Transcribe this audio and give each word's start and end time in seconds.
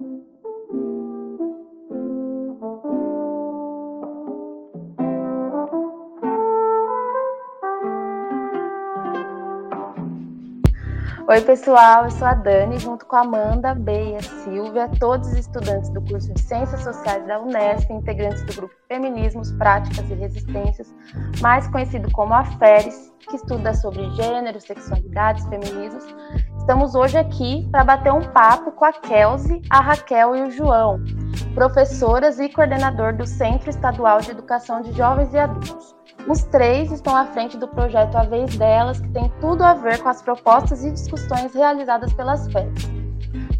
Oi, 0.00 0.06
pessoal, 11.44 12.04
eu 12.04 12.10
sou 12.12 12.28
a 12.28 12.34
Dani, 12.34 12.78
junto 12.78 13.04
com 13.06 13.16
a 13.16 13.22
Amanda, 13.22 13.74
Beia, 13.74 14.22
Silvia, 14.22 14.88
todos 15.00 15.32
os 15.32 15.38
estudantes 15.38 15.90
do 15.90 16.00
curso 16.02 16.32
de 16.32 16.40
Ciências 16.42 16.80
Sociais 16.84 17.26
da 17.26 17.40
Unesp, 17.40 17.90
integrantes 17.90 18.44
do 18.44 18.54
grupo 18.54 18.74
Feminismos, 18.86 19.50
Práticas 19.52 20.08
e 20.08 20.14
Resistências, 20.14 20.94
mais 21.40 21.66
conhecido 21.66 22.08
como 22.12 22.34
a 22.34 22.44
FERES, 22.44 23.12
que 23.28 23.34
estuda 23.34 23.74
sobre 23.74 24.08
gênero, 24.12 24.60
sexualidades, 24.60 25.44
feminismos. 25.48 26.06
Estamos 26.68 26.94
hoje 26.94 27.16
aqui 27.16 27.66
para 27.72 27.82
bater 27.82 28.12
um 28.12 28.20
papo 28.20 28.70
com 28.72 28.84
a 28.84 28.92
Kelsey, 28.92 29.62
a 29.70 29.80
Raquel 29.80 30.36
e 30.36 30.42
o 30.42 30.50
João, 30.50 31.02
professoras 31.54 32.38
e 32.38 32.46
coordenador 32.50 33.16
do 33.16 33.24
Centro 33.24 33.70
Estadual 33.70 34.20
de 34.20 34.32
Educação 34.32 34.82
de 34.82 34.92
Jovens 34.92 35.32
e 35.32 35.38
Adultos. 35.38 35.96
Os 36.28 36.42
três 36.42 36.92
estão 36.92 37.16
à 37.16 37.24
frente 37.24 37.56
do 37.56 37.66
projeto 37.68 38.14
A 38.16 38.24
Vez 38.24 38.54
Delas, 38.54 39.00
que 39.00 39.08
tem 39.08 39.32
tudo 39.40 39.64
a 39.64 39.72
ver 39.72 39.98
com 40.02 40.10
as 40.10 40.20
propostas 40.20 40.84
e 40.84 40.90
discussões 40.90 41.54
realizadas 41.54 42.12
pelas 42.12 42.46
FEDs. 42.52 42.97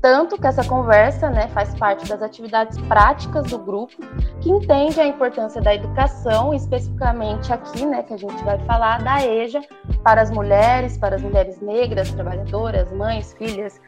Tanto 0.01 0.39
que 0.39 0.47
essa 0.47 0.65
conversa 0.65 1.29
né, 1.29 1.49
faz 1.49 1.75
parte 1.75 2.09
das 2.09 2.23
atividades 2.23 2.79
práticas 2.83 3.51
do 3.51 3.59
grupo, 3.59 3.95
que 4.41 4.49
entende 4.49 5.01
a 5.01 5.07
importância 5.07 5.61
da 5.61 5.75
educação, 5.75 6.55
especificamente 6.55 7.53
aqui, 7.53 7.85
né, 7.85 8.05
que 8.05 8.15
a 8.15 8.17
gente 8.17 8.43
vai 8.45 8.59
falar, 8.61 9.03
da 9.03 9.27
EJA, 9.27 9.61
para 10.05 10.23
as 10.23 10.31
mulheres, 10.31 10.97
para 10.97 11.17
as 11.17 11.23
mulheres 11.23 11.61
negras, 11.61 12.13
trabalhadoras, 12.13 12.93
mães, 12.93 13.35
filhas, 13.35 13.81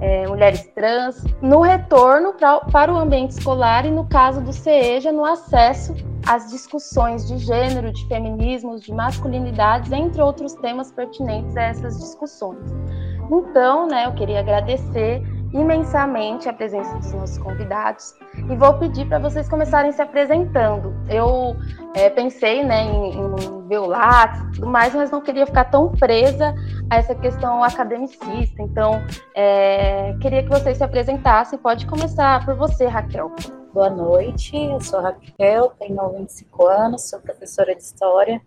é, 0.00 0.26
mulheres 0.26 0.66
trans, 0.74 1.24
no 1.40 1.60
retorno 1.60 2.32
pra, 2.32 2.58
para 2.60 2.92
o 2.92 2.96
ambiente 2.98 3.30
escolar 3.30 3.86
e, 3.86 3.90
no 3.90 4.04
caso 4.06 4.40
do 4.40 4.52
CEJA, 4.52 5.12
no 5.12 5.24
acesso 5.24 5.94
as 6.26 6.50
discussões 6.50 7.26
de 7.26 7.38
gênero, 7.38 7.92
de 7.92 8.06
feminismos, 8.06 8.82
de 8.82 8.92
masculinidades, 8.92 9.90
entre 9.92 10.20
outros 10.22 10.54
temas 10.54 10.92
pertinentes 10.92 11.56
a 11.56 11.62
essas 11.62 11.98
discussões. 11.98 12.58
Então, 13.30 13.86
né, 13.86 14.06
eu 14.06 14.12
queria 14.12 14.40
agradecer 14.40 15.22
imensamente 15.52 16.48
a 16.48 16.52
presença 16.52 16.96
dos 16.96 17.12
nossos 17.12 17.38
convidados 17.38 18.14
e 18.50 18.56
vou 18.56 18.78
pedir 18.78 19.06
para 19.06 19.18
vocês 19.18 19.48
começarem 19.48 19.92
se 19.92 20.00
apresentando. 20.00 20.94
Eu 21.08 21.56
é, 21.94 22.08
pensei 22.08 22.64
né, 22.64 22.82
em, 22.82 23.18
em 23.18 23.68
ver 23.68 23.78
o 23.78 23.86
Lattes 23.86 24.40
e 24.40 24.52
tudo 24.52 24.66
mais, 24.66 24.94
mas 24.94 25.10
não 25.10 25.20
queria 25.20 25.46
ficar 25.46 25.64
tão 25.66 25.90
presa 25.92 26.54
a 26.88 26.96
essa 26.96 27.14
questão 27.14 27.62
academicista. 27.62 28.62
Então, 28.62 29.02
é, 29.34 30.16
queria 30.20 30.42
que 30.42 30.48
vocês 30.48 30.78
se 30.78 30.84
apresentassem. 30.84 31.58
Pode 31.58 31.86
começar 31.86 32.44
por 32.44 32.54
você, 32.54 32.86
Raquel. 32.86 33.30
Boa 33.72 33.90
noite, 33.90 34.56
eu 34.56 34.80
sou 34.80 35.00
Raquel, 35.00 35.72
tenho 35.78 36.08
25 36.10 36.66
anos, 36.66 37.08
sou 37.08 37.18
professora 37.20 37.74
de 37.74 37.82
História 37.82 38.40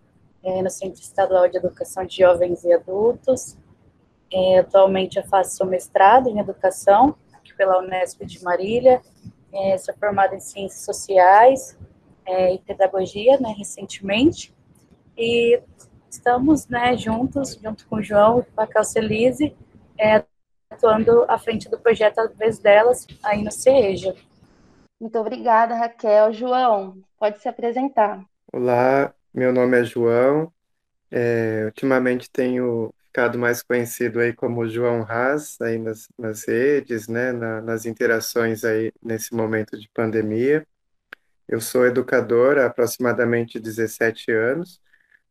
é, 0.43 0.61
no 0.61 0.69
Centro 0.69 1.01
Estadual 1.01 1.49
de 1.49 1.57
Educação 1.57 2.05
de 2.05 2.17
Jovens 2.17 2.63
e 2.63 2.71
Adultos. 2.71 3.57
É, 4.31 4.59
atualmente 4.59 5.17
eu 5.17 5.23
faço 5.25 5.65
mestrado 5.65 6.29
em 6.29 6.39
Educação, 6.39 7.15
aqui 7.33 7.53
pela 7.55 7.79
Unesp 7.79 8.25
de 8.25 8.43
Marília. 8.43 9.01
É, 9.53 9.77
sou 9.77 9.93
formada 9.95 10.35
em 10.35 10.39
Ciências 10.39 10.83
Sociais 10.83 11.77
é, 12.25 12.53
e 12.53 12.59
Pedagogia, 12.59 13.39
né, 13.39 13.53
recentemente. 13.57 14.53
E 15.17 15.61
estamos 16.09 16.67
né, 16.67 16.97
juntos, 16.97 17.57
junto 17.61 17.87
com 17.87 17.97
o 17.97 18.03
João 18.03 18.39
e 18.39 18.43
com 18.43 18.61
a 18.61 18.67
Calcelise, 18.67 19.55
é, 19.97 20.23
atuando 20.69 21.25
à 21.27 21.37
frente 21.37 21.69
do 21.69 21.79
projeto 21.79 22.19
A 22.19 22.27
Vez 22.27 22.59
Delas, 22.59 23.07
aí 23.23 23.43
no 23.43 23.51
CEJA. 23.51 24.15
Muito 24.99 25.17
obrigada, 25.19 25.75
Raquel. 25.75 26.33
João, 26.33 26.97
pode 27.19 27.41
se 27.41 27.47
apresentar. 27.47 28.23
Olá, 28.51 29.13
meu 29.33 29.53
nome 29.53 29.79
é 29.79 29.83
João. 29.83 30.51
É, 31.11 31.65
ultimamente 31.65 32.29
tenho 32.29 32.93
ficado 33.05 33.37
mais 33.39 33.63
conhecido 33.63 34.19
aí 34.19 34.33
como 34.33 34.67
João 34.67 35.03
Haas, 35.03 35.59
aí 35.61 35.77
nas, 35.77 36.09
nas 36.17 36.45
redes, 36.47 37.07
né, 37.07 37.31
na, 37.31 37.61
nas 37.61 37.85
interações 37.85 38.63
aí 38.65 38.91
nesse 39.01 39.33
momento 39.33 39.79
de 39.79 39.89
pandemia. 39.93 40.67
Eu 41.47 41.61
sou 41.61 41.85
educador 41.85 42.57
há 42.57 42.65
aproximadamente 42.65 43.59
17 43.59 44.31
anos. 44.31 44.81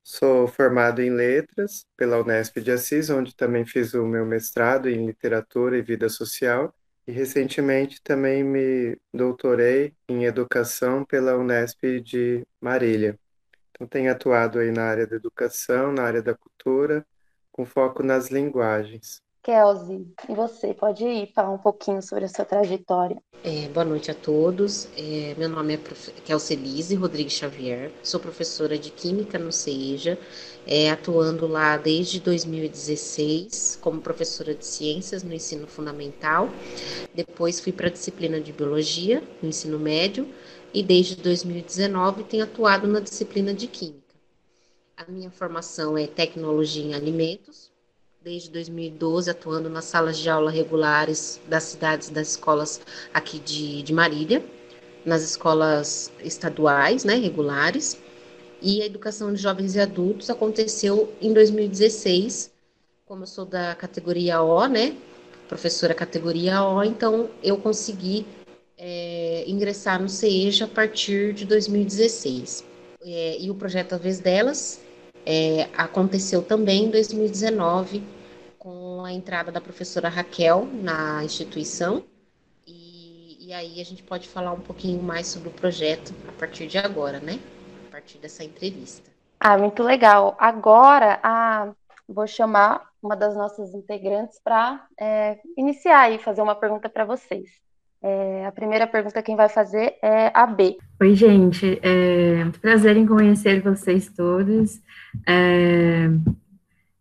Sou 0.03 0.47
formado 0.47 1.03
em 1.03 1.11
letras 1.11 1.87
pela 1.97 2.21
Unesp 2.21 2.59
de 2.61 2.71
Assis, 2.73 3.11
onde 3.11 3.34
também 3.34 3.65
fiz 3.67 3.95
o 3.95 4.07
meu 4.07 4.25
mestrado 4.27 4.89
em 4.89 5.07
literatura 5.07 5.79
e 5.79 5.83
vida 5.83 6.09
social 6.09 6.75
e 7.07 7.13
recentemente 7.13 8.03
também 8.03 8.43
me 8.43 8.99
doutorei 9.13 9.95
em 10.09 10.25
educação 10.25 11.05
pela 11.05 11.37
Unesp 11.37 12.01
de 12.03 12.47
Marília. 12.61 13.19
Então 13.75 13.89
tenho 13.89 14.11
atuado 14.11 14.61
aí 14.61 14.71
na 14.71 14.85
área 14.85 15.07
da 15.07 15.17
educação, 15.17 15.93
na 15.93 16.05
área 16.05 16.23
da 16.23 16.33
cultura, 16.33 17.05
com 17.51 17.67
foco 17.67 18.05
nas 18.05 18.31
linguagens. 18.31 19.21
Kelsey, 19.43 20.07
e 20.27 20.35
você 20.35 20.73
pode 20.73 21.05
ir 21.05 21.31
falar 21.35 21.51
um 21.51 21.59
pouquinho 21.59 22.01
sobre 22.01 22.25
a 22.25 22.29
sua 22.29 22.47
trajetória? 22.47 23.21
É, 23.43 23.69
boa 23.69 23.84
noite 23.84 24.11
a 24.11 24.15
todos. 24.15 24.89
É, 24.97 25.34
meu 25.37 25.51
nome 25.51 25.75
é 25.75 25.77
prof... 25.77 26.13
Kelsey 26.25 26.57
Lise 26.57 26.95
Rodrigues 26.95 27.34
Xavier, 27.34 27.93
sou 28.03 28.19
professora 28.19 28.79
de 28.79 28.91
Química 28.91 29.39
no 29.39 29.53
CEJA, 29.53 30.19
é, 30.67 30.91
atuando 30.91 31.47
lá 31.47 31.77
desde 31.77 32.21
2016 32.21 33.79
como 33.83 34.01
professora 34.01 34.55
de 34.55 34.65
Ciências 34.65 35.23
no 35.23 35.34
ensino 35.34 35.67
fundamental. 35.67 36.49
Depois 37.13 37.61
fui 37.61 37.73
para 37.73 37.89
a 37.89 37.91
disciplina 37.91 38.41
de 38.41 38.51
Biologia 38.51 39.23
no 39.43 39.49
ensino 39.51 39.79
médio 39.79 40.27
e 40.75 40.83
desde 40.83 41.15
2019 41.15 42.25
tenho 42.25 42.43
atuado 42.43 42.89
na 42.89 42.99
disciplina 42.99 43.55
de 43.55 43.69
Química. 43.69 44.03
A 44.97 45.09
minha 45.09 45.31
formação 45.31 45.97
é 45.97 46.09
Tecnologia 46.09 46.83
em 46.83 46.95
Alimentos, 46.95 47.71
desde 48.21 48.51
2012 48.51 49.31
atuando 49.31 49.71
nas 49.71 49.84
salas 49.84 50.19
de 50.19 50.29
aula 50.29 50.51
regulares 50.51 51.41
das 51.49 51.63
cidades 51.63 52.09
das 52.09 52.31
escolas 52.31 52.81
aqui 53.13 53.39
de, 53.39 53.83
de 53.83 53.93
Marília, 53.93 54.45
nas 55.05 55.23
escolas 55.23 56.11
estaduais, 56.21 57.05
né, 57.05 57.15
regulares. 57.15 57.97
E 58.61 58.83
a 58.83 58.87
educação 58.87 59.33
de 59.33 59.41
jovens 59.41 59.77
e 59.77 59.81
adultos 59.81 60.29
aconteceu 60.29 61.13
em 61.21 61.33
2016, 61.33 62.51
como 63.07 63.23
eu 63.23 63.27
sou 63.27 63.45
da 63.45 63.77
categoria 63.77 64.43
O, 64.43 64.67
né, 64.67 64.97
professora 65.49 65.95
categoria 65.95 66.65
O, 66.65 66.83
então 66.83 67.31
eu 67.43 67.59
consegui 67.59 68.27
é, 68.87 69.45
ingressar 69.47 69.99
no 69.99 70.11
CEJA 70.11 70.67
a 70.67 70.69
partir 70.69 71.33
de 71.33 71.47
2016. 71.47 72.62
É, 73.03 73.39
e 73.41 73.50
o 73.50 73.55
projeto 73.55 73.95
A 73.95 73.99
Vez 73.99 74.21
Delas 74.21 74.78
é, 75.25 75.71
aconteceu 75.75 76.43
também 76.43 76.84
em 76.84 76.91
2019, 76.91 78.05
com 78.59 79.03
a 79.03 79.11
entrada 79.11 79.50
da 79.50 79.59
professora 79.59 80.11
Raquel 80.11 80.69
na 80.71 81.25
instituição. 81.25 82.05
E, 82.67 83.49
e, 83.49 83.53
aí 83.55 83.81
a 83.81 83.84
gente 83.84 84.03
pode 84.03 84.28
falar 84.28 84.53
um 84.53 84.61
pouquinho 84.61 85.03
mais 85.03 85.28
sobre 85.28 85.49
o 85.49 85.53
projeto 85.53 86.12
a 86.28 86.33
partir 86.33 86.66
de 86.66 86.77
agora, 86.77 87.21
né? 87.21 87.41
A 87.89 87.91
partir 87.91 88.19
dessa 88.19 88.45
entrevista. 88.45 89.11
Ah, 89.41 89.56
muito 89.56 89.83
legal. 89.83 90.37
Agora, 90.39 91.19
a, 91.22 91.72
vou 92.06 92.27
chamar 92.27 92.87
uma 93.03 93.16
das 93.16 93.34
nossas 93.34 93.72
integrantes 93.72 94.39
para 94.45 94.87
é, 95.01 95.39
iniciar 95.56 96.11
e 96.11 96.19
fazer 96.19 96.43
uma 96.43 96.55
pergunta 96.55 96.91
para 96.91 97.06
vocês. 97.06 97.64
É, 98.06 98.44
a 98.44 98.53
primeira 98.53 98.87
pergunta 98.87 99.22
quem 99.22 99.34
vai 99.34 99.48
fazer 99.48 99.94
é 100.03 100.31
a 100.34 100.47
B. 100.47 100.76
Oi, 101.00 101.15
gente. 101.15 101.81
É 101.82 102.44
um 102.44 102.50
prazer 102.50 102.98
em 102.98 103.06
conhecer 103.06 103.62
vocês 103.62 104.10
todos. 104.15 104.78
É, 105.26 106.10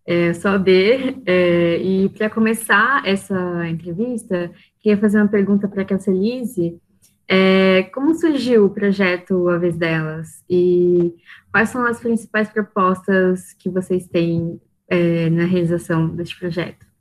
é, 0.06 0.34
sou 0.34 0.52
a 0.52 0.58
B, 0.58 1.22
é, 1.26 1.78
e 1.78 2.08
para 2.08 2.30
começar 2.30 3.06
essa 3.06 3.68
entrevista, 3.68 4.50
queria 4.80 4.98
fazer 4.98 5.18
uma 5.18 5.28
pergunta 5.28 5.68
para 5.68 5.82
a 5.82 5.86
Casselise. 5.86 6.80
É, 7.28 7.84
como 7.94 8.16
surgiu 8.16 8.66
o 8.66 8.70
projeto 8.70 9.50
A 9.50 9.58
Vez 9.58 9.76
Delas? 9.76 10.42
E 10.50 11.14
quais 11.52 11.68
são 11.68 11.86
as 11.86 12.00
principais 12.00 12.48
propostas 12.48 13.52
que 13.60 13.70
vocês 13.70 14.08
têm 14.08 14.58
é, 14.88 15.30
na 15.30 15.44
realização 15.44 16.08
deste 16.08 16.40
projeto? 16.40 16.93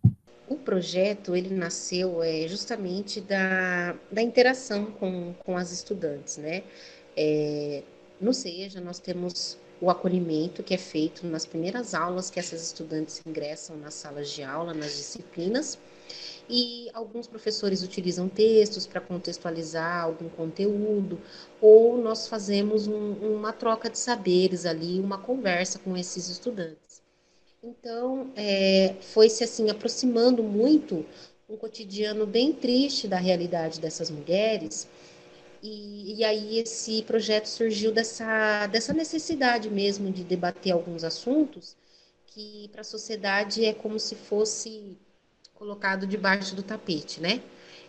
O 0.53 0.57
projeto 0.59 1.35
ele 1.35 1.55
nasceu 1.55 2.23
é, 2.23 2.47
justamente 2.47 3.21
da, 3.21 3.97
da 4.11 4.23
interação 4.23 4.87
com, 4.87 5.35
com 5.45 5.57
as 5.57 5.73
estudantes, 5.73 6.37
né? 6.37 6.63
É, 7.17 7.83
no 8.21 8.33
SEJA 8.33 8.81
nós 8.81 8.99
temos 8.99 9.59
o 9.81 9.91
acolhimento 9.91 10.63
que 10.63 10.75
é 10.75 10.79
feito 10.79 11.27
nas 11.27 11.45
primeiras 11.45 11.95
aulas 11.95 12.31
que 12.31 12.39
essas 12.39 12.63
estudantes 12.63 13.21
ingressam 13.27 13.77
nas 13.77 13.95
salas 13.95 14.31
de 14.31 14.43
aula, 14.43 14.73
nas 14.73 14.97
disciplinas, 14.97 15.79
e 16.49 16.91
alguns 16.93 17.27
professores 17.27 17.83
utilizam 17.83 18.29
textos 18.29 18.87
para 18.87 19.01
contextualizar 19.01 20.05
algum 20.05 20.29
conteúdo, 20.29 21.21
ou 21.61 21.97
nós 21.97 22.29
fazemos 22.29 22.87
um, 22.87 23.13
uma 23.37 23.53
troca 23.53 23.89
de 23.89 23.99
saberes 23.99 24.67
ali, 24.67 25.01
uma 25.01 25.19
conversa 25.19 25.79
com 25.79 25.97
esses 25.97 26.29
estudantes. 26.29 26.92
Então, 27.63 28.33
é, 28.35 28.97
foi 29.01 29.29
se 29.29 29.45
assim 29.45 29.71
aproximando 29.71 30.43
muito 30.43 31.07
um 31.49 31.57
cotidiano 31.57 32.27
bem 32.27 32.53
triste 32.53 33.07
da 33.07 33.19
realidade 33.19 33.81
dessas 33.81 34.11
mulheres. 34.11 34.89
E, 35.63 36.17
e, 36.19 36.25
aí 36.25 36.59
esse 36.59 37.03
projeto 37.03 37.47
surgiu 37.47 37.93
dessa, 37.93 38.67
dessa 38.67 38.93
necessidade 38.93 39.71
mesmo 39.71 40.11
de 40.11 40.25
debater 40.25 40.73
alguns 40.73 41.05
assuntos 41.05 41.77
que 42.27 42.69
para 42.73 42.81
a 42.81 42.85
sociedade 42.85 43.65
é 43.65 43.73
como 43.73 44.01
se 44.01 44.17
fosse 44.17 44.99
colocado 45.55 46.07
debaixo 46.07 46.57
do 46.57 46.63
tapete, 46.63 47.21
né? 47.21 47.41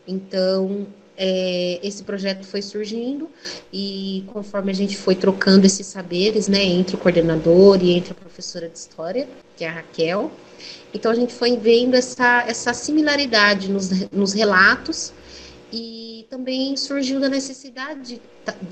Então, 0.07 0.85
é, 1.17 1.79
esse 1.83 2.03
projeto 2.03 2.45
foi 2.45 2.61
surgindo 2.61 3.29
e 3.71 4.23
conforme 4.27 4.71
a 4.71 4.75
gente 4.75 4.97
foi 4.97 5.15
trocando 5.15 5.65
esses 5.65 5.85
saberes, 5.87 6.47
né, 6.47 6.63
entre 6.63 6.95
o 6.95 6.99
coordenador 6.99 7.83
e 7.83 7.91
entre 7.91 8.11
a 8.11 8.15
professora 8.15 8.67
de 8.67 8.77
história, 8.77 9.27
que 9.55 9.63
é 9.63 9.69
a 9.69 9.71
Raquel, 9.71 10.31
então 10.93 11.11
a 11.11 11.15
gente 11.15 11.33
foi 11.33 11.57
vendo 11.57 11.95
essa, 11.95 12.43
essa 12.47 12.73
similaridade 12.73 13.69
nos, 13.69 14.09
nos 14.11 14.33
relatos 14.33 15.13
e 15.71 16.25
também 16.29 16.75
surgiu 16.77 17.19
da 17.19 17.29
necessidade 17.29 18.19
de, 18.19 18.21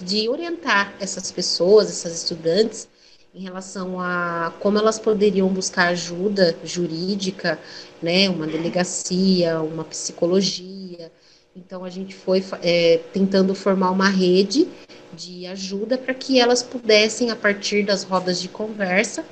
de 0.04 0.30
orientar 0.30 0.94
essas 1.00 1.32
pessoas, 1.32 1.90
essas 1.90 2.24
estudantes, 2.24 2.88
em 3.34 3.44
relação 3.44 4.00
a 4.00 4.54
como 4.60 4.78
elas 4.78 5.00
poderiam 5.00 5.48
buscar 5.48 5.88
ajuda 5.88 6.56
jurídica, 6.64 7.58
né, 8.02 8.30
uma 8.30 8.46
delegacia, 8.46 9.62
uma 9.62 9.84
psicologia. 9.84 10.81
Então 11.56 11.84
a 11.84 11.90
gente 11.90 12.16
foi 12.16 12.44
é, 12.62 13.00
tentando 13.12 13.54
formar 13.54 13.92
uma 13.92 14.08
rede 14.08 14.68
de 15.14 15.46
ajuda 15.46 15.98
para 15.98 16.14
que 16.14 16.40
elas 16.40 16.64
pudessem, 16.64 17.30
a 17.30 17.36
partir 17.36 17.86
das 17.86 18.04
rodas 18.04 18.42
de 18.42 18.48
conversa, 18.48 19.26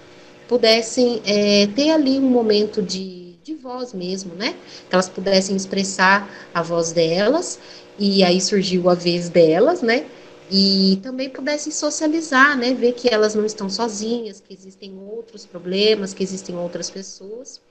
pudessem 0.48 1.21
é, 1.25 1.68
ter 1.68 1.92
ali 1.92 2.19
um 2.19 2.30
momento 2.30 2.81
de, 2.81 3.36
de 3.44 3.56
voz 3.56 3.94
mesmo, 3.94 4.36
né? 4.36 4.54
Que 4.89 4.95
elas 4.95 5.07
pudessem 5.07 5.56
expressar 5.56 6.30
a 6.54 6.62
voz 6.62 6.92
delas, 6.92 7.57
e 7.98 8.24
aí 8.24 8.42
surgiu 8.42 8.89
a 8.89 8.95
vez 8.95 9.30
delas, 9.30 9.81
né? 9.81 10.06
e 10.51 11.00
também 11.04 11.30
pudessem 11.30 11.72
socializar, 11.72 12.57
né, 12.57 12.74
ver 12.74 12.94
que 12.94 13.07
elas 13.13 13.36
não 13.36 13.45
estão 13.45 13.69
sozinhas, 13.69 14.42
que 14.42 14.51
existem 14.51 14.98
outros 14.98 15.45
problemas, 15.45 16.13
que 16.13 16.24
existem 16.24 16.57
outras 16.57 16.89
pessoas. 16.89 17.62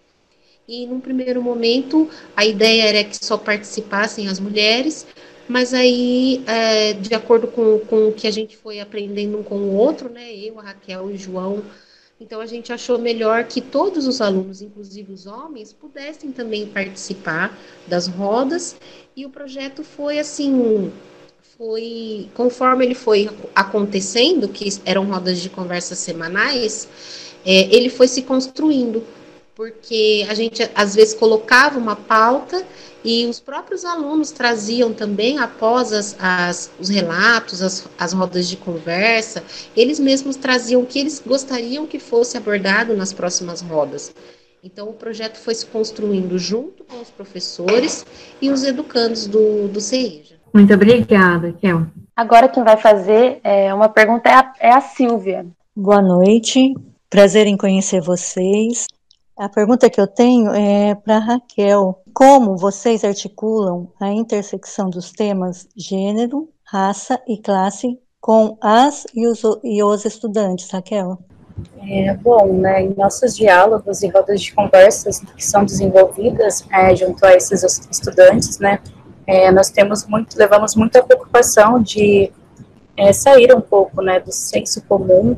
E 0.68 0.86
num 0.86 1.00
primeiro 1.00 1.42
momento 1.42 2.10
a 2.36 2.44
ideia 2.44 2.82
era 2.82 3.02
que 3.02 3.16
só 3.24 3.38
participassem 3.38 4.28
as 4.28 4.38
mulheres, 4.38 5.06
mas 5.48 5.72
aí, 5.72 6.44
é, 6.46 6.92
de 6.92 7.14
acordo 7.14 7.46
com, 7.46 7.78
com 7.78 8.08
o 8.08 8.12
que 8.12 8.26
a 8.26 8.30
gente 8.30 8.54
foi 8.54 8.78
aprendendo 8.78 9.38
um 9.38 9.42
com 9.42 9.56
o 9.56 9.74
outro, 9.74 10.10
né, 10.10 10.30
eu, 10.34 10.60
a 10.60 10.62
Raquel 10.62 11.10
e 11.10 11.14
o 11.14 11.18
João, 11.18 11.64
então 12.20 12.38
a 12.38 12.44
gente 12.44 12.70
achou 12.70 12.98
melhor 12.98 13.44
que 13.44 13.62
todos 13.62 14.06
os 14.06 14.20
alunos, 14.20 14.60
inclusive 14.60 15.10
os 15.10 15.24
homens, 15.24 15.72
pudessem 15.72 16.32
também 16.32 16.66
participar 16.66 17.58
das 17.86 18.06
rodas, 18.06 18.76
e 19.16 19.24
o 19.24 19.30
projeto 19.30 19.82
foi 19.82 20.18
assim 20.18 20.92
foi, 21.56 22.28
conforme 22.34 22.84
ele 22.84 22.94
foi 22.94 23.30
acontecendo, 23.54 24.48
que 24.48 24.68
eram 24.84 25.06
rodas 25.06 25.38
de 25.38 25.48
conversa 25.48 25.94
semanais, 25.94 26.86
é, 27.44 27.74
ele 27.74 27.88
foi 27.88 28.06
se 28.06 28.20
construindo, 28.22 29.02
porque 29.58 30.24
a 30.30 30.34
gente 30.34 30.70
às 30.72 30.94
vezes 30.94 31.14
colocava 31.14 31.80
uma 31.80 31.96
pauta 31.96 32.64
e 33.04 33.26
os 33.26 33.40
próprios 33.40 33.84
alunos 33.84 34.30
traziam 34.30 34.92
também, 34.92 35.38
após 35.38 35.92
as, 35.92 36.16
as, 36.20 36.70
os 36.78 36.88
relatos, 36.88 37.60
as, 37.60 37.88
as 37.98 38.12
rodas 38.12 38.48
de 38.48 38.56
conversa, 38.56 39.42
eles 39.76 39.98
mesmos 39.98 40.36
traziam 40.36 40.82
o 40.82 40.86
que 40.86 41.00
eles 41.00 41.20
gostariam 41.26 41.88
que 41.88 41.98
fosse 41.98 42.36
abordado 42.36 42.96
nas 42.96 43.12
próximas 43.12 43.60
rodas. 43.60 44.14
Então, 44.62 44.90
o 44.90 44.92
projeto 44.92 45.38
foi 45.38 45.56
se 45.56 45.66
construindo 45.66 46.38
junto 46.38 46.84
com 46.84 47.00
os 47.00 47.10
professores 47.10 48.06
e 48.40 48.50
os 48.50 48.62
educandos 48.62 49.26
do, 49.26 49.66
do 49.66 49.80
CEJA. 49.80 50.36
Muito 50.54 50.72
obrigada, 50.72 51.52
Kel. 51.60 51.84
Agora 52.14 52.48
quem 52.48 52.62
vai 52.62 52.76
fazer 52.76 53.40
é, 53.42 53.74
uma 53.74 53.88
pergunta 53.88 54.28
é 54.28 54.34
a, 54.34 54.52
é 54.60 54.70
a 54.72 54.80
Silvia. 54.80 55.44
Boa 55.74 56.00
noite, 56.00 56.74
prazer 57.10 57.48
em 57.48 57.56
conhecer 57.56 58.00
vocês. 58.00 58.86
A 59.38 59.48
pergunta 59.48 59.88
que 59.88 60.00
eu 60.00 60.08
tenho 60.08 60.50
é 60.50 60.96
para 60.96 61.20
Raquel. 61.20 62.02
Como 62.12 62.56
vocês 62.56 63.04
articulam 63.04 63.86
a 64.00 64.08
intersecção 64.08 64.90
dos 64.90 65.12
temas 65.12 65.68
gênero, 65.76 66.48
raça 66.64 67.20
e 67.24 67.38
classe 67.38 68.00
com 68.20 68.58
as 68.60 69.06
e 69.14 69.28
os, 69.28 69.40
e 69.62 69.80
os 69.80 70.04
estudantes, 70.04 70.68
Raquel? 70.72 71.20
É, 71.88 72.14
bom, 72.14 72.52
né, 72.52 72.82
em 72.82 72.94
nossos 72.96 73.36
diálogos 73.36 74.02
e 74.02 74.08
rodas 74.08 74.40
de 74.42 74.52
conversas 74.52 75.20
que 75.20 75.44
são 75.44 75.64
desenvolvidas 75.64 76.66
é, 76.72 76.96
junto 76.96 77.24
a 77.24 77.32
esses 77.32 77.62
estudantes, 77.88 78.58
né, 78.58 78.80
é, 79.24 79.52
nós 79.52 79.70
temos 79.70 80.04
muito, 80.04 80.36
levamos 80.36 80.74
muita 80.74 81.00
preocupação 81.00 81.80
de 81.80 82.32
é, 82.96 83.12
sair 83.12 83.54
um 83.54 83.60
pouco, 83.60 84.02
né, 84.02 84.18
do 84.18 84.32
senso 84.32 84.82
comum 84.82 85.36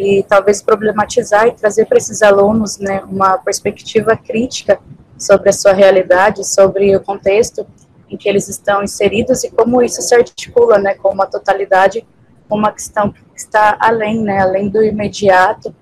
e 0.00 0.22
talvez 0.22 0.62
problematizar 0.62 1.46
e 1.46 1.52
trazer 1.52 1.84
para 1.84 1.98
esses 1.98 2.22
alunos, 2.22 2.78
né, 2.78 3.02
uma 3.04 3.36
perspectiva 3.36 4.16
crítica 4.16 4.80
sobre 5.18 5.50
a 5.50 5.52
sua 5.52 5.74
realidade, 5.74 6.42
sobre 6.42 6.96
o 6.96 7.00
contexto 7.00 7.66
em 8.08 8.16
que 8.16 8.26
eles 8.26 8.48
estão 8.48 8.82
inseridos 8.82 9.44
e 9.44 9.50
como 9.50 9.82
isso 9.82 10.00
se 10.00 10.14
articula, 10.14 10.78
né, 10.78 10.94
com 10.94 11.10
uma 11.10 11.26
totalidade, 11.26 12.06
uma 12.48 12.72
questão 12.72 13.12
que 13.12 13.20
está 13.36 13.76
além, 13.78 14.22
né, 14.22 14.40
além 14.40 14.70
do 14.70 14.82
imediato 14.82 15.74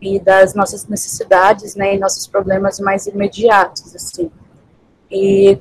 e 0.00 0.18
das 0.18 0.54
nossas 0.54 0.86
necessidades, 0.86 1.74
né, 1.74 1.94
e 1.94 1.98
nossos 1.98 2.26
problemas 2.26 2.80
mais 2.80 3.06
imediatos, 3.06 3.94
assim. 3.94 4.30
E 5.10 5.58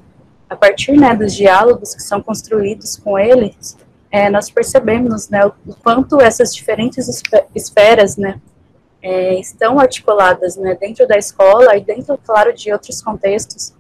a 0.50 0.56
partir 0.56 0.94
né, 0.94 1.14
dos 1.14 1.36
diálogos 1.36 1.94
que 1.94 2.02
são 2.02 2.22
construídos 2.22 2.96
com 2.96 3.20
eles, 3.20 3.76
é, 4.12 4.30
nós 4.30 4.50
percebemos 4.50 5.30
né, 5.30 5.46
o 5.46 5.76
quanto 5.84 6.22
essas 6.22 6.54
diferentes 6.54 7.22
esferas 7.54 8.18
né, 8.18 8.40
é, 9.02 9.40
estão 9.40 9.80
articuladas 9.80 10.56
né, 10.56 10.76
dentro 10.80 11.08
da 11.08 11.18
escola 11.18 11.76
e 11.76 11.82
dentro, 11.82 12.18
claro, 12.18 12.54
de 12.54 12.72
outros 12.72 13.02
contextos 13.02 13.74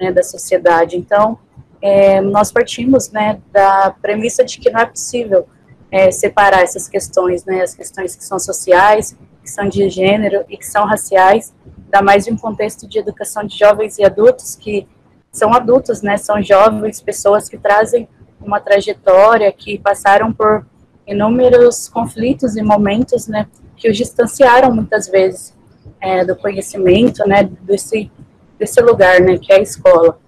né, 0.00 0.12
da 0.12 0.22
sociedade. 0.22 0.96
Então, 0.96 1.38
é, 1.80 2.20
nós 2.20 2.52
partimos 2.52 3.10
né, 3.10 3.40
da 3.52 3.94
premissa 4.00 4.44
de 4.44 4.58
que 4.58 4.70
não 4.70 4.80
é 4.80 4.86
possível 4.86 5.46
é, 5.90 6.10
separar 6.10 6.62
essas 6.62 6.88
questões, 6.88 7.44
né, 7.44 7.62
as 7.62 7.74
questões 7.74 8.14
que 8.14 8.24
são 8.24 8.38
sociais, 8.38 9.16
que 9.42 9.50
são 9.50 9.68
de 9.68 9.88
gênero 9.90 10.44
e 10.48 10.56
que 10.56 10.66
são 10.66 10.86
raciais, 10.86 11.52
ainda 11.84 12.02
mais 12.02 12.24
de 12.24 12.32
um 12.32 12.36
contexto 12.36 12.86
de 12.86 12.98
educação 12.98 13.44
de 13.44 13.58
jovens 13.58 13.98
e 13.98 14.04
adultos 14.04 14.54
que 14.54 14.86
são 15.32 15.52
adultos, 15.54 16.02
né? 16.02 16.18
São 16.18 16.42
jovens, 16.42 17.00
pessoas 17.00 17.48
que 17.48 17.56
trazem 17.56 18.06
uma 18.44 18.60
trajetória, 18.60 19.52
que 19.52 19.78
passaram 19.78 20.32
por 20.32 20.66
inúmeros 21.06 21.88
conflitos 21.88 22.56
e 22.56 22.62
momentos, 22.62 23.26
né? 23.26 23.46
Que 23.76 23.90
os 23.90 23.96
distanciaram 23.96 24.74
muitas 24.74 25.08
vezes 25.08 25.56
é, 26.00 26.24
do 26.24 26.36
conhecimento, 26.36 27.26
né? 27.26 27.44
Desse 27.62 28.10
desse 28.58 28.80
lugar, 28.80 29.20
né? 29.20 29.38
Que 29.38 29.52
é 29.52 29.56
a 29.56 29.62
escola. 29.62 30.18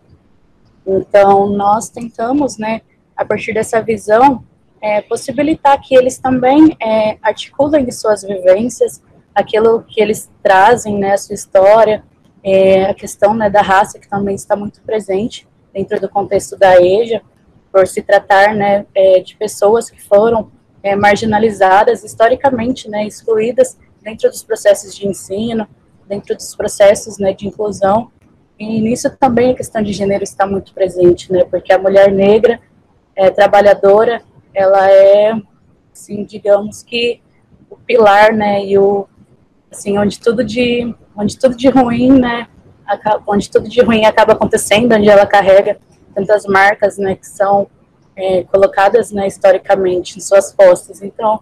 Então 0.87 1.47
nós 1.49 1.89
tentamos, 1.89 2.59
né? 2.59 2.81
A 3.17 3.25
partir 3.25 3.53
dessa 3.53 3.81
visão, 3.81 4.45
é, 4.81 5.01
possibilitar 5.01 5.81
que 5.81 5.95
eles 5.95 6.19
também 6.19 6.77
é, 6.81 7.17
articulem 7.23 7.91
suas 7.91 8.23
vivências, 8.23 9.01
aquilo 9.35 9.83
que 9.83 10.01
eles 10.01 10.31
trazem, 10.43 10.99
né? 10.99 11.13
A 11.13 11.19
sua 11.19 11.35
história, 11.35 12.05
é, 12.45 12.85
a 12.85 12.95
questão 12.95 13.35
né, 13.35 13.49
da 13.49 13.63
raça, 13.63 13.99
que 13.99 14.07
também 14.07 14.35
está 14.35 14.55
muito 14.55 14.83
presente 14.83 15.49
dentro 15.73 15.99
do 15.99 16.09
contexto 16.09 16.57
da 16.59 16.81
EJA, 16.81 17.23
por 17.75 17.89
se 17.89 18.01
tratar 18.03 18.55
né, 18.55 18.87
é, 18.95 19.19
de 19.19 19.35
pessoas 19.35 19.91
que 19.91 20.01
foram 20.01 20.49
é, 20.81 20.95
marginalizadas, 20.95 22.05
historicamente 22.05 22.89
né, 22.89 23.05
excluídas 23.05 23.77
dentro 24.01 24.31
dos 24.31 24.45
processos 24.45 24.95
de 24.95 25.09
ensino, 25.09 25.67
dentro 26.07 26.37
dos 26.37 26.55
processos 26.55 27.19
né, 27.19 27.33
de 27.33 27.49
inclusão, 27.49 28.13
e 28.57 28.81
nisso 28.81 29.11
também 29.19 29.51
a 29.51 29.57
questão 29.57 29.83
de 29.83 29.93
gênero 29.93 30.23
está 30.23 30.47
muito 30.47 30.73
presente, 30.73 31.33
né, 31.33 31.43
porque 31.43 31.73
a 31.73 31.79
mulher 31.79 32.13
negra, 32.13 32.61
é, 33.17 33.29
trabalhadora, 33.29 34.23
ela 34.55 34.89
é, 34.89 35.33
assim, 35.93 36.25
digamos 36.25 36.81
que 36.81 37.21
o 37.69 37.75
pilar, 37.77 38.33
né, 38.33 38.65
e 38.65 38.79
o, 38.79 39.09
assim, 39.69 39.99
onde 39.99 40.21
tudo 40.21 40.45
de 40.45 40.95
onde 41.17 41.37
tudo 41.37 41.57
de 41.57 41.69
ruim, 41.69 42.21
né, 42.21 42.47
onde 43.27 43.51
tudo 43.51 43.69
de 43.69 43.81
ruim 43.83 44.05
acaba 44.05 44.33
acontecendo, 44.33 44.95
onde 44.95 45.09
ela 45.09 45.27
carrega 45.27 45.77
tantas 46.15 46.45
marcas, 46.47 46.97
né, 46.99 47.15
que 47.17 47.27
são 47.27 47.67
é, 48.17 48.45
colocadas, 48.45 49.11
né, 49.11 49.27
historicamente 49.27 50.19
em 50.19 50.21
suas 50.21 50.53
costas. 50.53 51.03
Então, 51.03 51.41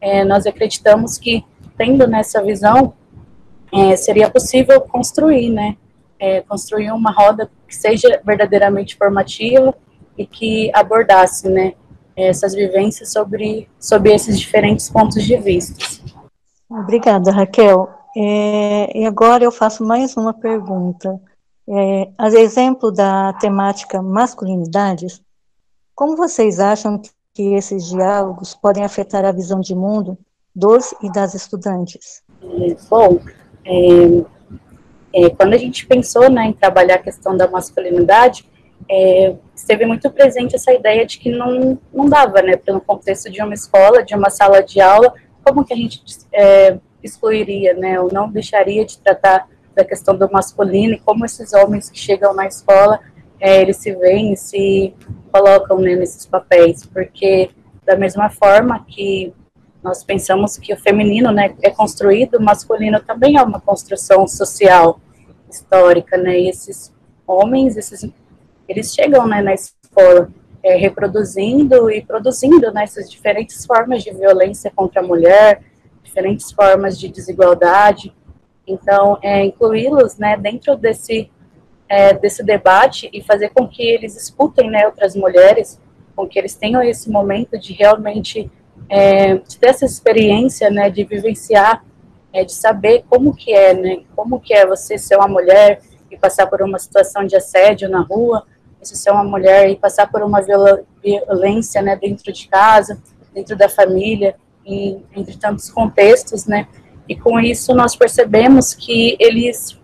é, 0.00 0.24
nós 0.24 0.46
acreditamos 0.46 1.18
que 1.18 1.44
tendo 1.76 2.06
nessa 2.06 2.42
visão 2.42 2.94
é, 3.72 3.96
seria 3.96 4.30
possível 4.30 4.80
construir, 4.80 5.50
né, 5.50 5.76
é, 6.18 6.40
construir 6.42 6.90
uma 6.90 7.12
roda 7.12 7.50
que 7.66 7.74
seja 7.74 8.20
verdadeiramente 8.24 8.96
formativa 8.96 9.74
e 10.18 10.26
que 10.26 10.70
abordasse, 10.74 11.48
né, 11.48 11.74
essas 12.16 12.54
vivências 12.54 13.12
sobre 13.12 13.68
sobre 13.78 14.12
esses 14.12 14.38
diferentes 14.38 14.90
pontos 14.90 15.24
de 15.24 15.36
vista. 15.36 15.82
Obrigada, 16.68 17.30
Raquel. 17.30 17.88
É, 18.16 18.98
e 18.98 19.06
agora 19.06 19.44
eu 19.44 19.52
faço 19.52 19.84
mais 19.84 20.16
uma 20.16 20.34
pergunta. 20.34 21.20
É, 21.72 22.08
exemplo 22.36 22.90
da 22.90 23.32
temática 23.34 24.02
masculinidades, 24.02 25.22
como 25.94 26.16
vocês 26.16 26.58
acham 26.58 27.00
que 27.32 27.54
esses 27.54 27.88
diálogos 27.88 28.54
podem 28.54 28.84
afetar 28.84 29.24
a 29.24 29.30
visão 29.30 29.60
de 29.60 29.74
mundo 29.74 30.18
dos 30.54 30.92
e 31.00 31.12
das 31.12 31.34
estudantes? 31.34 32.24
Bom, 32.88 33.20
é, 33.64 34.24
é, 35.14 35.30
quando 35.30 35.54
a 35.54 35.56
gente 35.56 35.86
pensou 35.86 36.28
né, 36.28 36.46
em 36.46 36.52
trabalhar 36.52 36.96
a 36.96 37.02
questão 37.02 37.36
da 37.36 37.48
masculinidade, 37.48 38.48
é, 38.90 39.36
esteve 39.54 39.86
muito 39.86 40.10
presente 40.10 40.56
essa 40.56 40.72
ideia 40.72 41.06
de 41.06 41.18
que 41.18 41.30
não, 41.30 41.78
não 41.92 42.08
dava, 42.08 42.42
né, 42.42 42.56
pelo 42.56 42.80
contexto 42.80 43.30
de 43.30 43.40
uma 43.40 43.54
escola, 43.54 44.02
de 44.02 44.14
uma 44.14 44.30
sala 44.30 44.60
de 44.60 44.80
aula, 44.80 45.14
como 45.44 45.64
que 45.64 45.72
a 45.72 45.76
gente 45.76 46.02
é, 46.32 46.78
excluiria, 47.00 47.74
né, 47.74 48.00
ou 48.00 48.12
não 48.12 48.28
deixaria 48.28 48.84
de 48.84 48.98
tratar 48.98 49.46
da 49.80 49.84
questão 49.84 50.14
do 50.14 50.30
masculino 50.30 50.94
e 50.94 51.00
como 51.00 51.24
esses 51.24 51.54
homens 51.54 51.88
que 51.88 51.98
chegam 51.98 52.34
na 52.34 52.46
escola, 52.46 53.00
é, 53.40 53.62
eles 53.62 53.78
se 53.78 53.94
veem, 53.94 54.36
se 54.36 54.94
colocam 55.32 55.78
né, 55.78 55.96
nesses 55.96 56.26
papéis, 56.26 56.84
porque 56.84 57.50
da 57.84 57.96
mesma 57.96 58.28
forma 58.28 58.84
que 58.86 59.32
nós 59.82 60.04
pensamos 60.04 60.58
que 60.58 60.74
o 60.74 60.76
feminino 60.76 61.32
né, 61.32 61.54
é 61.62 61.70
construído, 61.70 62.34
o 62.34 62.42
masculino 62.42 63.00
também 63.00 63.38
é 63.38 63.42
uma 63.42 63.58
construção 63.60 64.28
social, 64.28 65.00
histórica, 65.48 66.18
né, 66.18 66.38
e 66.38 66.50
esses 66.50 66.92
homens, 67.26 67.76
esses, 67.78 68.06
eles 68.68 68.94
chegam 68.94 69.26
né, 69.26 69.40
na 69.40 69.54
escola 69.54 70.28
é, 70.62 70.76
reproduzindo 70.76 71.90
e 71.90 72.02
produzindo 72.02 72.70
né, 72.70 72.84
essas 72.84 73.10
diferentes 73.10 73.64
formas 73.64 74.04
de 74.04 74.12
violência 74.12 74.70
contra 74.76 75.00
a 75.00 75.06
mulher, 75.06 75.62
diferentes 76.02 76.52
formas 76.52 76.98
de 76.98 77.08
desigualdade, 77.08 78.14
então, 78.66 79.18
é, 79.22 79.44
incluí-los 79.44 80.16
né, 80.16 80.36
dentro 80.36 80.76
desse, 80.76 81.30
é, 81.88 82.12
desse 82.14 82.42
debate 82.42 83.10
e 83.12 83.22
fazer 83.22 83.50
com 83.50 83.66
que 83.66 83.82
eles 83.82 84.16
escutem 84.16 84.70
né, 84.70 84.86
outras 84.86 85.16
mulheres, 85.16 85.80
com 86.14 86.26
que 86.26 86.38
eles 86.38 86.54
tenham 86.54 86.82
esse 86.82 87.10
momento 87.10 87.58
de 87.58 87.72
realmente 87.72 88.50
é, 88.88 89.36
de 89.36 89.58
ter 89.58 89.68
essa 89.68 89.84
experiência, 89.84 90.70
né, 90.70 90.90
de 90.90 91.04
vivenciar, 91.04 91.84
é, 92.32 92.44
de 92.44 92.52
saber 92.52 93.04
como 93.08 93.34
que 93.34 93.52
é, 93.52 93.74
né, 93.74 94.02
como 94.14 94.40
que 94.40 94.54
é 94.54 94.66
você 94.66 94.98
ser 94.98 95.16
uma 95.16 95.28
mulher 95.28 95.80
e 96.10 96.16
passar 96.16 96.46
por 96.46 96.62
uma 96.62 96.78
situação 96.78 97.24
de 97.24 97.36
assédio 97.36 97.88
na 97.88 98.00
rua, 98.00 98.44
você 98.80 98.96
ser 98.96 99.10
uma 99.10 99.24
mulher 99.24 99.68
e 99.68 99.76
passar 99.76 100.10
por 100.10 100.22
uma 100.22 100.40
violência, 100.40 101.82
né, 101.82 101.96
dentro 101.96 102.32
de 102.32 102.48
casa, 102.48 103.00
dentro 103.32 103.56
da 103.56 103.68
família, 103.68 104.34
e 104.66 104.98
entre 105.14 105.36
tantos 105.36 105.70
contextos, 105.70 106.46
né, 106.46 106.66
e 107.10 107.16
com 107.16 107.40
isso 107.40 107.74
nós 107.74 107.96
percebemos 107.96 108.72
que 108.72 109.16
eles, 109.18 109.76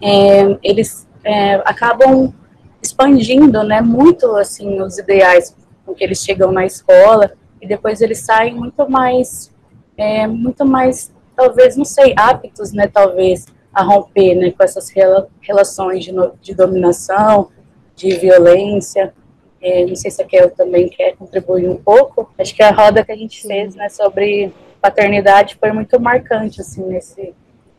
é, 0.00 0.56
eles 0.62 1.04
é, 1.24 1.56
acabam 1.64 2.32
expandindo, 2.80 3.64
né, 3.64 3.80
muito 3.80 4.36
assim 4.36 4.80
os 4.80 4.98
ideais 4.98 5.56
com 5.84 5.92
que 5.92 6.04
eles 6.04 6.22
chegam 6.22 6.52
na 6.52 6.64
escola 6.64 7.32
e 7.60 7.66
depois 7.66 8.00
eles 8.00 8.20
saem 8.20 8.54
muito 8.54 8.88
mais, 8.88 9.52
é, 9.96 10.28
muito 10.28 10.64
mais, 10.64 11.12
talvez, 11.34 11.76
não 11.76 11.84
sei, 11.84 12.14
aptos, 12.16 12.72
né, 12.72 12.86
talvez, 12.86 13.46
a 13.74 13.82
romper, 13.82 14.36
né, 14.36 14.52
com 14.52 14.62
essas 14.62 14.90
rela 14.90 15.28
relações 15.40 16.04
de, 16.04 16.12
de 16.40 16.54
dominação, 16.54 17.48
de 17.96 18.14
violência. 18.14 19.12
É, 19.60 19.84
não 19.84 19.96
sei 19.96 20.08
se 20.08 20.22
a 20.22 20.24
Kel 20.24 20.50
também 20.50 20.88
quer 20.88 21.16
contribuir 21.16 21.68
um 21.68 21.74
pouco. 21.76 22.32
Acho 22.38 22.54
que 22.54 22.62
a 22.62 22.70
roda 22.70 23.04
que 23.04 23.10
a 23.10 23.16
gente 23.16 23.42
fez, 23.42 23.74
né, 23.74 23.88
sobre 23.88 24.52
paternidade 24.80 25.56
foi 25.58 25.72
muito 25.72 26.00
marcante, 26.00 26.60
assim, 26.60 26.84
nesse, 26.84 27.34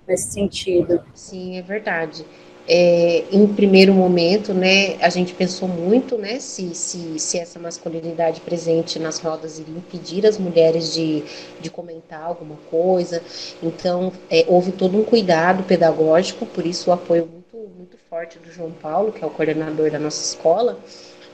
nesse 0.07 0.31
sentido. 0.31 1.03
Sim, 1.13 1.57
é 1.57 1.61
verdade 1.61 2.25
é, 2.71 3.23
em 3.31 3.47
primeiro 3.47 3.91
momento, 3.95 4.53
né, 4.53 4.95
a 5.01 5.09
gente 5.09 5.33
pensou 5.33 5.67
muito, 5.67 6.19
né, 6.19 6.39
se, 6.39 6.75
se, 6.75 7.17
se 7.17 7.39
essa 7.39 7.57
masculinidade 7.57 8.41
presente 8.41 8.99
nas 8.99 9.17
rodas 9.17 9.57
iria 9.57 9.75
impedir 9.75 10.23
as 10.27 10.37
mulheres 10.37 10.93
de, 10.93 11.23
de 11.59 11.69
comentar 11.71 12.21
alguma 12.21 12.57
coisa. 12.69 13.23
Então, 13.63 14.13
é, 14.29 14.45
houve 14.47 14.71
todo 14.71 14.95
um 14.95 15.03
cuidado 15.03 15.63
pedagógico, 15.63 16.45
por 16.45 16.63
isso 16.63 16.91
o 16.91 16.93
apoio 16.93 17.25
muito, 17.25 17.69
muito 17.75 17.97
forte 18.07 18.37
do 18.37 18.51
João 18.51 18.71
Paulo, 18.71 19.11
que 19.11 19.23
é 19.23 19.27
o 19.27 19.31
coordenador 19.31 19.89
da 19.89 19.97
nossa 19.97 20.21
escola, 20.21 20.77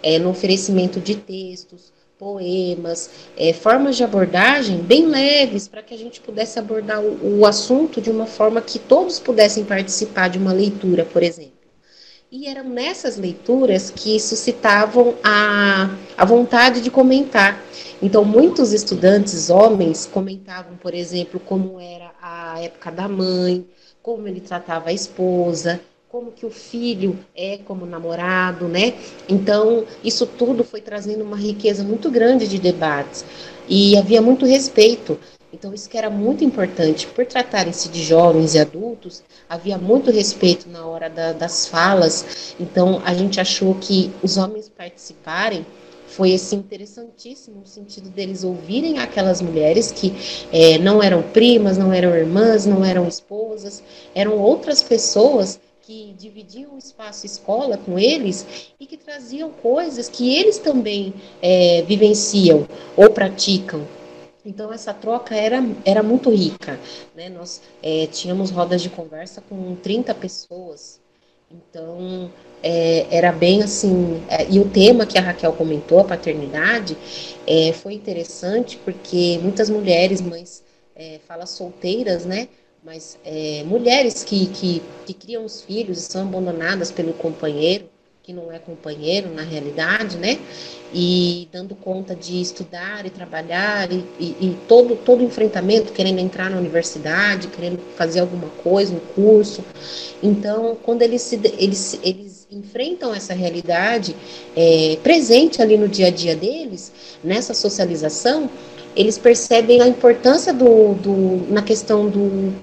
é, 0.02 0.18
no 0.18 0.30
oferecimento 0.30 1.02
de 1.02 1.16
textos, 1.16 1.92
poemas, 2.18 3.10
é, 3.38 3.52
formas 3.52 3.98
de 3.98 4.04
abordagem 4.04 4.78
bem 4.78 5.06
leves 5.06 5.68
para 5.68 5.82
que 5.82 5.94
a 5.94 5.98
gente 5.98 6.22
pudesse 6.22 6.58
abordar 6.58 7.02
o, 7.02 7.40
o, 7.40 7.46
assunto 7.46 8.00
de 8.00 8.10
uma 8.10 8.26
forma 8.26 8.62
que 8.62 8.80
todos 8.80 9.20
pudessem 9.20 9.66
participar 9.66 10.30
de 10.30 10.38
uma 10.38 10.54
leitura, 10.54 11.04
por 11.04 11.22
exemplo. 11.22 11.52
E 12.32 12.48
eram 12.48 12.64
nessas 12.64 13.18
leituras 13.18 13.92
que 13.92 14.20
suscitavam 14.20 15.16
a, 15.24 15.90
a 16.18 16.26
vontade 16.26 16.82
de 16.82 16.90
comentar. 16.90 17.62
Então, 18.02 18.26
muitos 18.26 18.74
estudantes 18.74 19.50
homens 19.50 20.06
comentavam, 20.06 20.76
por 20.78 20.94
exemplo, 20.94 21.40
como 21.40 21.80
era 21.80 22.12
a 22.22 22.62
época 22.62 22.92
da 22.92 23.08
mãe, 23.08 23.66
como 24.02 24.28
ele 24.28 24.42
tratava 24.42 24.90
a 24.90 24.94
esposa, 24.94 25.80
como 26.16 26.32
que 26.32 26.46
o 26.46 26.50
filho 26.50 27.20
é 27.36 27.58
como 27.66 27.86
namorado, 27.86 28.70
né? 28.70 28.94
Então, 29.28 29.84
isso 30.02 30.26
tudo 30.26 30.64
foi 30.64 30.80
trazendo 30.80 31.26
uma 31.26 31.36
riqueza 31.36 31.84
muito 31.84 32.10
grande 32.10 32.48
de 32.48 32.58
debates 32.58 33.26
e 33.68 33.98
havia 33.98 34.22
muito 34.22 34.46
respeito. 34.46 35.20
Então, 35.52 35.74
isso 35.74 35.90
que 35.90 35.98
era 35.98 36.10
muito 36.10 36.42
importante. 36.42 37.06
Por 37.06 37.26
tratarem-se 37.26 37.90
de 37.90 38.02
jovens 38.02 38.56
e 38.56 38.60
adultos, 38.60 39.24
havia 39.50 39.78
muito 39.78 40.10
respeito 40.10 40.70
na 40.70 40.86
hora 40.86 41.10
da, 41.10 41.34
das 41.34 41.68
falas. 41.68 42.56
Então, 42.58 43.02
a 43.04 43.14
gente 43.14 43.42
achou 43.42 43.76
que 43.76 44.10
os 44.24 44.38
homens 44.38 44.70
participarem 44.70 45.66
foi 46.08 46.34
assim 46.34 46.58
interessantíssimo 46.58 47.60
no 47.60 47.66
sentido 47.66 48.10
deles 48.10 48.46
ouvirem 48.46 49.00
aquelas 49.00 49.42
mulheres 49.42 49.92
que 49.92 50.14
é, 50.50 50.78
não 50.78 51.04
eram 51.04 51.22
primas, 51.22 51.78
não 51.78 51.92
eram 51.92 52.16
irmãs, 52.16 52.66
não 52.66 52.86
eram 52.86 53.06
esposas, 53.06 53.84
eram 54.14 54.38
outras 54.38 54.82
pessoas 54.82 55.60
que 55.86 56.15
dividiam 56.18 56.74
o 56.74 56.80
espaço 56.80 57.27
escola 57.27 57.77
com 57.77 58.00
eles 58.00 58.72
e 58.80 58.88
que 58.88 58.98
traziam 58.98 59.51
coisas 59.51 60.10
que 60.10 60.36
eles 60.36 60.58
também 60.58 61.13
é, 61.42 61.84
vivenciam 61.84 62.68
ou 62.98 63.12
praticam. 63.12 63.88
Então 64.44 64.74
essa 64.74 64.94
troca 64.94 65.36
era, 65.36 65.63
era 65.86 66.01
muito 66.01 66.32
rica. 66.32 66.80
Né? 67.15 67.30
Nós 67.30 67.62
é, 67.84 68.08
tínhamos 68.08 68.50
rodas 68.50 68.82
de 68.82 68.89
conversa 68.89 69.42
com 69.48 69.75
30 69.75 70.15
pessoas. 70.15 71.00
Então 71.51 72.32
é, 72.63 73.06
era 73.15 73.32
bem 73.32 73.62
assim. 73.62 74.24
É, 74.27 74.50
e 74.50 74.60
o 74.60 74.68
tema 74.68 75.06
que 75.06 75.20
a 75.20 75.22
Raquel 75.22 75.54
comentou, 75.54 76.00
a 76.00 76.04
paternidade, 76.04 76.98
é, 77.46 77.72
foi 77.74 77.94
interessante 77.94 78.77
porque 78.84 79.39
muitas 79.39 79.70
mulheres, 79.70 80.20
mães, 80.20 80.63
é, 80.96 81.20
fala 81.27 81.46
solteiras, 81.46 82.25
né? 82.25 82.48
Mas 82.86 83.18
é, 83.25 83.63
mulheres 83.65 84.24
que, 84.24 84.46
que, 84.46 84.80
que 85.08 85.13
criam 85.15 85.44
os 85.44 85.63
filhos 85.63 85.98
e 85.98 86.01
são 86.01 86.22
abandonadas 86.22 86.92
pelo 86.92 87.13
companheiro, 87.13 87.86
que 88.22 88.32
não 88.32 88.51
é 88.51 88.60
companheiro 88.60 89.34
na 89.34 89.42
realidade, 89.42 90.18
né? 90.18 90.38
E 90.94 91.48
dando 91.51 91.74
conta 91.75 92.15
de 92.15 92.39
estudar 92.39 93.04
e 93.04 93.10
trabalhar 93.10 93.92
e, 93.92 94.06
e, 94.20 94.36
e 94.39 94.58
todo 94.68 94.96
todo 94.96 95.24
enfrentamento, 95.24 95.94
querendo 95.94 96.20
entrar 96.20 96.50
na 96.51 96.58
universidade, 96.58 97.48
querendo 97.48 97.80
fazer 97.96 98.20
alguma 98.20 98.50
coisa, 98.63 98.94
um 98.94 99.00
curso. 99.15 99.63
Então, 100.22 100.77
quando 100.84 101.01
eles 101.01 101.24
se, 101.24 101.39
eles, 101.58 102.00
eles 102.04 102.48
enfrentam 102.51 103.15
essa 103.15 103.34
realidade 103.34 104.15
é, 104.56 104.98
presente 105.01 105.60
ali 105.60 105.75
no 105.75 105.88
dia 105.88 106.08
a 106.08 106.12
dia 106.12 106.36
deles, 106.36 106.92
nessa 107.24 107.56
socialização, 107.56 108.48
eles 108.96 109.18
percebem 109.18 109.82
a 109.82 109.88
importância 109.88 110.54
do, 110.54 110.94
do 110.94 111.51
na 111.51 111.63
questão 111.63 112.08
do 112.08 112.54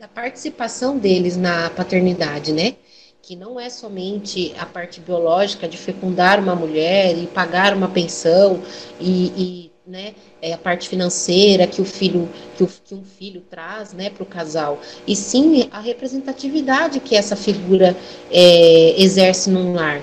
da 0.00 0.08
participação 0.08 0.96
deles 0.96 1.36
na 1.36 1.68
paternidade, 1.68 2.54
né? 2.54 2.76
Que 3.20 3.36
não 3.36 3.60
é 3.60 3.68
somente 3.68 4.54
a 4.58 4.64
parte 4.64 4.98
biológica 4.98 5.68
de 5.68 5.76
fecundar 5.76 6.40
uma 6.40 6.56
mulher 6.56 7.18
e 7.18 7.26
pagar 7.26 7.76
uma 7.76 7.86
pensão 7.86 8.62
e, 8.98 9.26
e 9.36 9.72
né, 9.86 10.14
é 10.40 10.54
a 10.54 10.58
parte 10.58 10.88
financeira 10.88 11.66
que 11.66 11.82
o 11.82 11.84
filho 11.84 12.30
que, 12.56 12.64
o, 12.64 12.66
que 12.66 12.94
um 12.94 13.04
filho 13.04 13.42
traz 13.42 13.92
né, 13.92 14.08
para 14.08 14.22
o 14.22 14.26
casal, 14.26 14.80
e 15.06 15.14
sim 15.14 15.68
a 15.70 15.80
representatividade 15.80 16.98
que 16.98 17.14
essa 17.14 17.36
figura 17.36 17.94
é, 18.30 18.94
exerce 19.02 19.50
num 19.50 19.74
lar. 19.74 20.00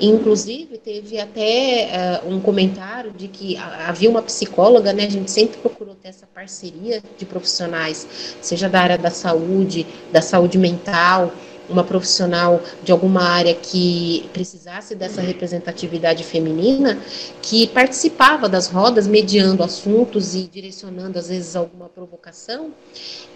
Inclusive, 0.00 0.78
teve 0.78 1.18
até 1.18 2.20
uh, 2.24 2.32
um 2.32 2.40
comentário 2.40 3.10
de 3.12 3.28
que 3.28 3.56
havia 3.56 4.10
uma 4.10 4.22
psicóloga, 4.22 4.92
né? 4.92 5.06
A 5.06 5.10
gente 5.10 5.30
sempre 5.30 5.58
procurou 5.58 5.94
ter 5.94 6.08
essa 6.08 6.26
parceria 6.26 7.02
de 7.18 7.24
profissionais, 7.24 8.36
seja 8.40 8.68
da 8.68 8.80
área 8.80 8.98
da 8.98 9.10
saúde, 9.10 9.86
da 10.12 10.22
saúde 10.22 10.58
mental, 10.58 11.32
uma 11.70 11.84
profissional 11.84 12.60
de 12.82 12.90
alguma 12.90 13.22
área 13.22 13.54
que 13.54 14.28
precisasse 14.32 14.94
dessa 14.94 15.20
representatividade 15.20 16.24
feminina, 16.24 16.98
que 17.40 17.68
participava 17.68 18.48
das 18.48 18.66
rodas, 18.66 19.06
mediando 19.06 19.62
assuntos 19.62 20.34
e 20.34 20.42
direcionando 20.42 21.18
às 21.18 21.28
vezes 21.28 21.54
alguma 21.54 21.88
provocação. 21.88 22.72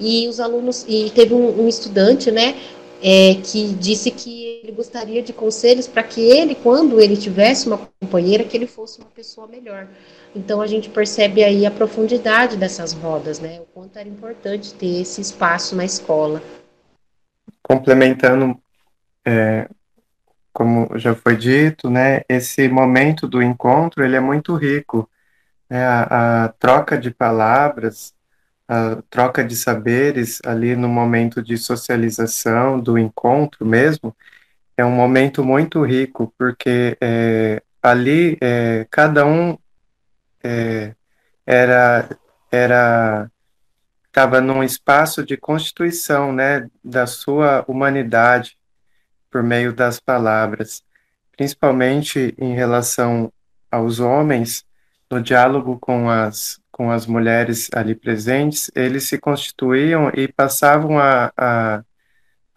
E 0.00 0.26
os 0.28 0.40
alunos, 0.40 0.84
e 0.88 1.10
teve 1.14 1.32
um, 1.32 1.62
um 1.62 1.68
estudante, 1.68 2.30
né, 2.30 2.56
é, 3.02 3.36
que 3.42 3.68
disse 3.74 4.10
que 4.10 4.43
ele 4.64 4.72
gostaria 4.72 5.22
de 5.22 5.34
conselhos 5.34 5.86
para 5.86 6.02
que 6.02 6.22
ele, 6.22 6.54
quando 6.54 6.98
ele 6.98 7.18
tivesse 7.18 7.66
uma 7.66 7.76
companheira, 8.00 8.44
que 8.44 8.56
ele 8.56 8.66
fosse 8.66 8.98
uma 8.98 9.10
pessoa 9.10 9.46
melhor. 9.46 9.86
Então 10.34 10.62
a 10.62 10.66
gente 10.66 10.88
percebe 10.88 11.44
aí 11.44 11.66
a 11.66 11.70
profundidade 11.70 12.56
dessas 12.56 12.94
rodas, 12.94 13.38
né? 13.38 13.60
O 13.60 13.66
quanto 13.66 13.98
era 13.98 14.08
importante 14.08 14.72
ter 14.72 15.02
esse 15.02 15.20
espaço 15.20 15.76
na 15.76 15.84
escola. 15.84 16.42
Complementando, 17.62 18.58
é, 19.22 19.68
como 20.50 20.88
já 20.98 21.14
foi 21.14 21.36
dito, 21.36 21.90
né? 21.90 22.22
Esse 22.26 22.66
momento 22.66 23.28
do 23.28 23.42
encontro 23.42 24.02
ele 24.02 24.16
é 24.16 24.20
muito 24.20 24.54
rico. 24.54 25.06
Né? 25.68 25.84
A, 25.84 26.44
a 26.44 26.48
troca 26.48 26.96
de 26.96 27.10
palavras, 27.10 28.14
a 28.66 28.96
troca 29.10 29.44
de 29.44 29.56
saberes 29.56 30.40
ali 30.42 30.74
no 30.74 30.88
momento 30.88 31.42
de 31.42 31.58
socialização, 31.58 32.80
do 32.80 32.98
encontro 32.98 33.66
mesmo, 33.66 34.16
é 34.76 34.84
um 34.84 34.90
momento 34.90 35.44
muito 35.44 35.82
rico, 35.84 36.32
porque 36.38 36.96
é, 37.00 37.62
ali 37.82 38.36
é, 38.40 38.86
cada 38.90 39.26
um 39.26 39.56
é, 40.42 40.94
era 41.46 42.08
era 42.50 43.30
estava 44.06 44.40
num 44.40 44.62
espaço 44.62 45.24
de 45.24 45.36
constituição, 45.36 46.32
né, 46.32 46.68
da 46.84 47.04
sua 47.06 47.64
humanidade 47.66 48.56
por 49.30 49.42
meio 49.42 49.72
das 49.72 49.98
palavras, 49.98 50.84
principalmente 51.36 52.32
em 52.38 52.54
relação 52.54 53.32
aos 53.70 53.98
homens, 53.98 54.64
no 55.10 55.20
diálogo 55.20 55.78
com 55.80 56.08
as 56.08 56.60
com 56.70 56.90
as 56.90 57.06
mulheres 57.06 57.70
ali 57.72 57.94
presentes, 57.94 58.68
eles 58.74 59.04
se 59.04 59.16
constituíam 59.16 60.10
e 60.12 60.26
passavam 60.26 60.98
a, 60.98 61.32
a 61.36 61.84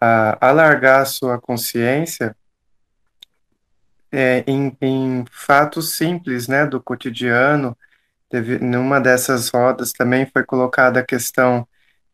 a 0.00 0.38
alargar 0.48 1.02
a 1.02 1.04
sua 1.04 1.40
consciência 1.40 2.36
é, 4.12 4.44
em, 4.46 4.76
em, 4.80 5.24
fatos 5.30 5.96
simples, 5.96 6.48
né, 6.48 6.66
do 6.66 6.80
cotidiano. 6.80 7.76
Teve, 8.30 8.58
numa 8.58 9.00
dessas 9.00 9.48
rodas 9.48 9.92
também 9.92 10.26
foi 10.26 10.44
colocada 10.44 11.00
a 11.00 11.04
questão 11.04 11.66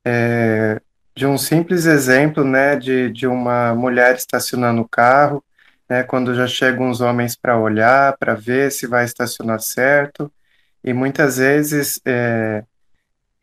é, 0.05 0.81
de 1.15 1.27
um 1.27 1.39
simples 1.39 1.87
exemplo, 1.87 2.45
né, 2.45 2.77
de, 2.77 3.11
de 3.11 3.27
uma 3.27 3.75
mulher 3.75 4.17
estacionando 4.17 4.83
o 4.83 4.89
carro, 4.89 5.43
né, 5.89 6.03
quando 6.03 6.35
já 6.35 6.47
chegam 6.47 6.91
os 6.91 7.01
homens 7.01 7.37
para 7.37 7.59
olhar, 7.59 8.17
para 8.19 8.35
ver 8.35 8.73
se 8.73 8.87
vai 8.87 9.05
estacionar 9.05 9.61
certo, 9.61 10.33
e 10.83 10.93
muitas 10.93 11.39
vezes 11.39 12.01
é, 12.05 12.65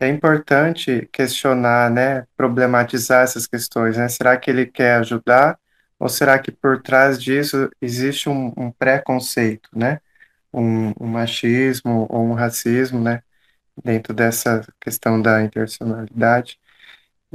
é 0.01 0.10
importante 0.10 1.08
questionar, 1.13 1.91
né, 1.91 2.25
problematizar 2.36 3.24
essas 3.24 3.46
questões, 3.48 3.98
né? 3.98 4.10
Será 4.10 4.36
que 4.38 4.50
ele 4.50 4.65
quer 4.65 4.96
ajudar 4.96 5.60
ou 6.00 6.10
será 6.10 6.39
que 6.39 6.51
por 6.51 6.81
trás 6.81 7.22
disso 7.22 7.70
existe 7.81 8.27
um, 8.29 8.51
um 8.58 8.72
preconceito, 8.72 9.70
né? 9.75 10.00
Um, 10.53 10.89
um, 11.00 11.08
machismo 11.08 12.08
ou 12.10 12.25
um 12.25 12.34
racismo, 12.34 13.00
né? 13.00 13.22
Dentro 13.84 14.13
dessa 14.13 14.67
questão 14.79 15.22
da 15.22 15.43
interseccionalidade. 15.43 16.60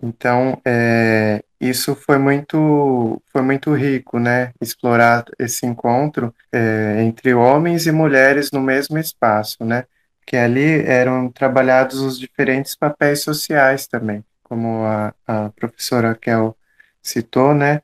Então, 0.02 0.60
é, 0.64 1.42
isso 1.60 1.94
foi 1.94 2.18
muito, 2.18 3.22
foi 3.32 3.42
muito 3.42 3.72
rico, 3.74 4.18
né? 4.18 4.52
Explorar 4.60 5.24
esse 5.38 5.66
encontro 5.66 6.34
é, 6.52 7.02
entre 7.02 7.34
homens 7.34 7.86
e 7.86 7.92
mulheres 7.92 8.50
no 8.52 8.60
mesmo 8.60 8.98
espaço, 8.98 9.64
né? 9.64 9.84
Que 10.26 10.36
ali 10.36 10.82
eram 10.82 11.30
trabalhados 11.30 12.00
os 12.00 12.18
diferentes 12.18 12.74
papéis 12.74 13.22
sociais 13.22 13.86
também, 13.86 14.24
como 14.42 14.84
a, 14.84 15.14
a 15.26 15.50
professora 15.50 16.14
Kel 16.16 16.56
citou, 17.02 17.54
né? 17.54 17.80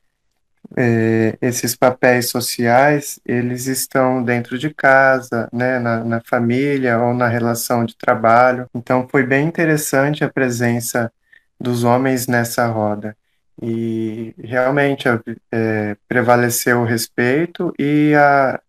É, 0.76 1.37
esses 1.42 1.76
papéis 1.76 2.30
sociais, 2.30 3.20
eles 3.26 3.66
estão 3.66 4.22
dentro 4.25 4.58
de 4.58 4.72
casa, 4.72 5.49
né, 5.52 5.78
na, 5.78 6.02
na, 6.02 6.20
família 6.22 6.99
ou 6.99 7.12
na 7.12 7.28
relação 7.28 7.84
de 7.84 7.94
trabalho. 7.96 8.66
Então, 8.75 9.06
foi 9.08 9.22
bem 9.24 9.46
interessante 9.46 10.24
a 10.24 10.31
presença 10.31 11.12
dos 11.61 11.85
homens 11.85 12.26
nessa 12.26 12.66
roda. 12.66 13.16
E 13.61 14.35
realmente 14.42 15.07
é, 15.52 15.96
prevaleceu 16.09 16.81
o 16.81 16.85
respeito 16.87 17.74
e, 17.78 18.14
a, 18.16 18.61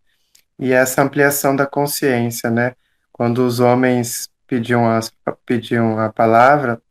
e 0.58 0.72
essa 0.72 1.02
ampliação 1.02 1.56
da 1.56 1.66
consciência, 1.66 2.50
né? 2.50 2.74
Quando 3.14 3.46
os 3.46 3.60
homens 3.60 4.28
pediam, 4.44 4.90
as, 4.90 5.12
pediam 5.46 6.00
a 6.00 6.12
palavra, 6.12 6.82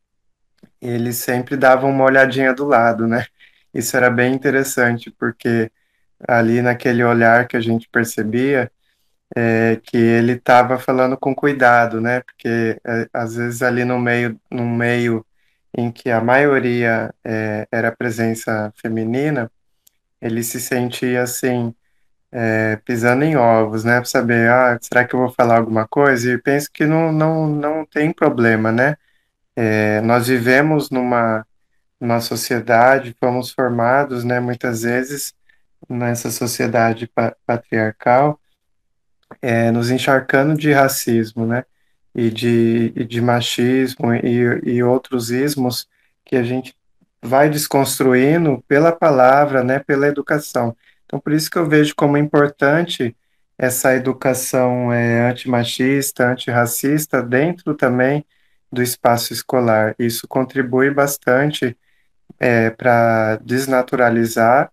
eles 0.81 1.17
sempre 1.17 1.57
davam 1.57 1.89
uma 1.89 2.05
olhadinha 2.05 2.53
do 2.53 2.65
lado, 2.65 3.05
né? 3.05 3.25
Isso 3.73 3.97
era 3.97 4.09
bem 4.09 4.33
interessante, 4.33 5.11
porque 5.11 5.69
ali 6.25 6.61
naquele 6.61 7.03
olhar 7.03 7.45
que 7.45 7.57
a 7.57 7.61
gente 7.61 7.89
percebia 7.89 8.71
é, 9.35 9.81
que 9.83 9.97
ele 9.97 10.33
estava 10.33 10.79
falando 10.79 11.17
com 11.17 11.35
cuidado, 11.35 11.99
né? 11.99 12.21
Porque 12.21 12.79
é, 12.85 13.09
às 13.13 13.35
vezes 13.35 13.61
ali 13.61 13.83
no 13.83 13.99
meio, 13.99 14.39
no 14.49 14.65
meio 14.65 15.25
em 15.77 15.91
que 15.91 16.09
a 16.09 16.21
maioria 16.21 17.13
é, 17.23 17.67
era 17.71 17.91
presença 17.91 18.71
feminina, 18.77 19.51
ele 20.21 20.43
se 20.43 20.59
sentia 20.61 21.23
assim 21.23 21.75
é, 22.33 22.77
pisando 22.77 23.23
em 23.23 23.35
ovos, 23.37 23.83
né? 23.83 23.97
Para 23.97 24.05
saber, 24.05 24.49
ah, 24.49 24.77
será 24.81 25.05
que 25.05 25.13
eu 25.15 25.19
vou 25.19 25.31
falar 25.31 25.57
alguma 25.57 25.87
coisa? 25.87 26.31
E 26.33 26.37
penso 26.39 26.69
que 26.71 26.85
não, 26.85 27.11
não, 27.11 27.47
não 27.47 27.85
tem 27.85 28.11
problema, 28.11 28.71
né? 28.71 28.97
É, 29.55 30.01
nós 30.01 30.27
vivemos 30.27 30.89
numa, 30.89 31.45
numa 32.01 32.19
sociedade, 32.21 33.15
fomos 33.19 33.51
formados, 33.51 34.23
né, 34.23 34.39
muitas 34.39 34.81
vezes 34.81 35.35
nessa 35.89 36.31
sociedade 36.31 37.07
pa 37.07 37.35
patriarcal, 37.45 38.39
é, 39.41 39.71
nos 39.71 39.91
encharcando 39.91 40.55
de 40.57 40.71
racismo, 40.71 41.45
né? 41.45 41.65
E 42.15 42.29
de, 42.31 42.93
e 42.95 43.05
de 43.05 43.21
machismo 43.21 44.13
e, 44.13 44.61
e 44.63 44.83
outros 44.83 45.31
ismos 45.31 45.87
que 46.25 46.35
a 46.35 46.43
gente 46.43 46.75
vai 47.21 47.49
desconstruindo 47.49 48.63
pela 48.67 48.91
palavra, 48.91 49.63
né, 49.63 49.79
pela 49.79 50.07
educação. 50.07 50.75
Então, 51.13 51.19
por 51.21 51.31
isso 51.31 51.51
que 51.51 51.59
eu 51.59 51.69
vejo 51.69 51.93
como 51.95 52.17
importante 52.17 53.15
essa 53.55 53.93
educação 53.93 54.91
é, 54.91 55.29
antimachista, 55.29 56.31
antirracista 56.31 57.21
dentro 57.21 57.75
também 57.75 58.25
do 58.71 58.81
espaço 58.81 59.31
escolar. 59.31 59.95
Isso 59.99 60.27
contribui 60.27 60.89
bastante 60.91 61.77
é, 62.39 62.71
para 62.71 63.35
desnaturalizar 63.43 64.71